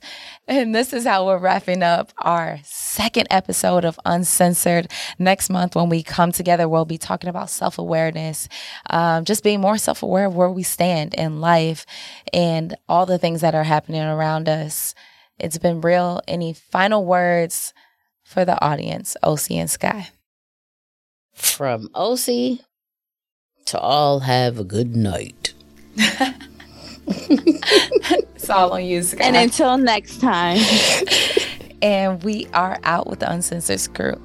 And 0.49 0.73
this 0.73 0.93
is 0.93 1.03
how 1.03 1.25
we're 1.25 1.39
wrapping 1.39 1.83
up 1.83 2.13
our 2.19 2.59
second 2.63 3.27
episode 3.29 3.83
of 3.83 3.99
Uncensored. 4.05 4.89
Next 5.19 5.49
month, 5.49 5.75
when 5.75 5.89
we 5.89 6.01
come 6.03 6.31
together, 6.31 6.69
we'll 6.69 6.85
be 6.85 6.97
talking 6.97 7.29
about 7.29 7.49
self 7.49 7.77
awareness, 7.77 8.47
um, 8.89 9.25
just 9.25 9.43
being 9.43 9.59
more 9.59 9.77
self 9.77 10.03
aware 10.03 10.27
of 10.27 10.35
where 10.35 10.49
we 10.49 10.63
stand 10.63 11.13
in 11.15 11.41
life 11.41 11.85
and 12.33 12.77
all 12.87 13.05
the 13.05 13.17
things 13.17 13.41
that 13.41 13.55
are 13.55 13.65
happening 13.65 14.01
around 14.01 14.47
us. 14.47 14.95
It's 15.37 15.57
been 15.57 15.81
real. 15.81 16.21
Any 16.29 16.53
final 16.53 17.03
words 17.05 17.73
for 18.23 18.45
the 18.45 18.61
audience, 18.63 19.17
OC 19.23 19.51
and 19.51 19.69
Sky? 19.69 20.09
From 21.33 21.89
OC 21.93 22.59
to 23.65 23.79
all, 23.79 24.21
have 24.21 24.57
a 24.57 24.63
good 24.63 24.95
night. 24.95 25.53
it's 27.07 28.49
all 28.49 28.73
on 28.73 28.83
you, 28.83 29.01
Sky. 29.01 29.23
And 29.23 29.35
until 29.35 29.77
next 29.77 30.19
time. 30.19 30.59
and 31.81 32.21
we 32.23 32.47
are 32.53 32.79
out 32.83 33.07
with 33.07 33.19
the 33.19 33.31
Uncensored 33.31 33.93
crew. 33.93 34.21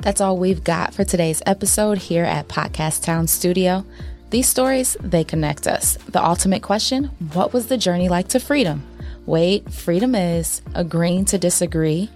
That's 0.00 0.20
all 0.20 0.36
we've 0.36 0.64
got 0.64 0.92
for 0.92 1.04
today's 1.04 1.42
episode 1.46 1.98
here 1.98 2.24
at 2.24 2.48
Podcast 2.48 3.04
Town 3.04 3.28
Studio. 3.28 3.84
These 4.30 4.48
stories, 4.48 4.96
they 5.00 5.22
connect 5.22 5.66
us. 5.66 5.98
The 6.08 6.24
ultimate 6.24 6.62
question 6.62 7.04
what 7.32 7.52
was 7.52 7.66
the 7.66 7.76
journey 7.76 8.08
like 8.08 8.28
to 8.28 8.40
freedom? 8.40 8.82
Wait, 9.26 9.72
freedom 9.72 10.14
is 10.14 10.62
agreeing 10.74 11.26
to 11.26 11.38
disagree, 11.38 12.10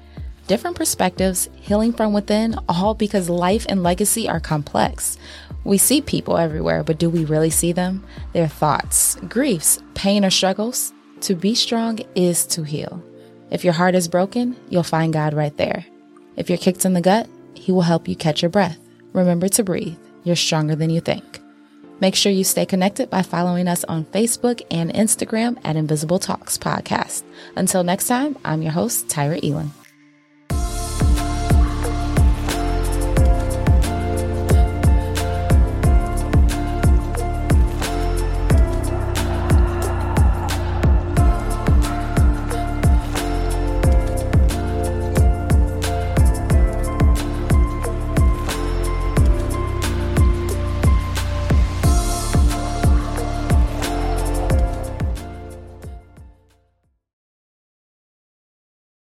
different 0.49 0.77
perspectives, 0.77 1.49
healing 1.55 1.93
from 1.93 2.13
within, 2.13 2.57
all 2.69 2.95
because 2.95 3.29
life 3.29 3.67
and 3.69 3.83
legacy 3.83 4.29
are 4.29 4.41
complex. 4.41 5.19
We 5.65 5.79
see 5.79 6.03
people 6.03 6.37
everywhere, 6.37 6.85
but 6.85 6.99
do 6.99 7.09
we 7.09 7.25
really 7.25 7.51
see 7.51 7.73
them? 7.73 8.05
Their 8.33 8.49
thoughts, 8.49 9.17
griefs, 9.29 9.81
pain, 9.95 10.25
or 10.25 10.31
struggles? 10.31 10.93
To 11.23 11.35
be 11.35 11.55
strong 11.55 12.01
is 12.15 12.47
to 12.49 12.65
heal. 12.65 13.03
If 13.51 13.65
your 13.65 13.73
heart 13.73 13.95
is 13.95 14.09
broken, 14.09 14.57
you'll 14.69 14.83
find 14.83 15.13
God 15.13 15.33
right 15.33 15.57
there. 15.57 15.87
If 16.37 16.49
you're 16.49 16.59
kicked 16.59 16.85
in 16.85 16.93
the 16.93 17.01
gut, 17.01 17.29
He 17.55 17.73
will 17.73 17.83
help 17.83 18.09
you 18.09 18.17
catch 18.17 18.43
your 18.43 18.51
breath. 18.51 18.79
Remember 19.13 19.49
to 19.49 19.65
breathe. 19.65 19.97
You're 20.25 20.37
stronger 20.37 20.77
than 20.77 20.91
you 20.91 21.01
think. 21.01 21.41
Make 22.01 22.15
sure 22.15 22.33
you 22.33 22.45
stay 22.45 22.67
connected 22.67 23.09
by 23.09 23.23
following 23.23 23.69
us 23.69 23.85
on 23.85 24.05
Facebook 24.07 24.61
and 24.71 24.93
Instagram 24.93 25.59
at 25.65 25.77
Invisible 25.77 26.19
Talks 26.19 26.59
Podcast. 26.59 27.23
Until 27.57 27.85
next 27.85 28.09
time, 28.09 28.37
I'm 28.45 28.63
your 28.63 28.73
host, 28.73 29.09
Tyra 29.09 29.43
Elon. 29.43 29.71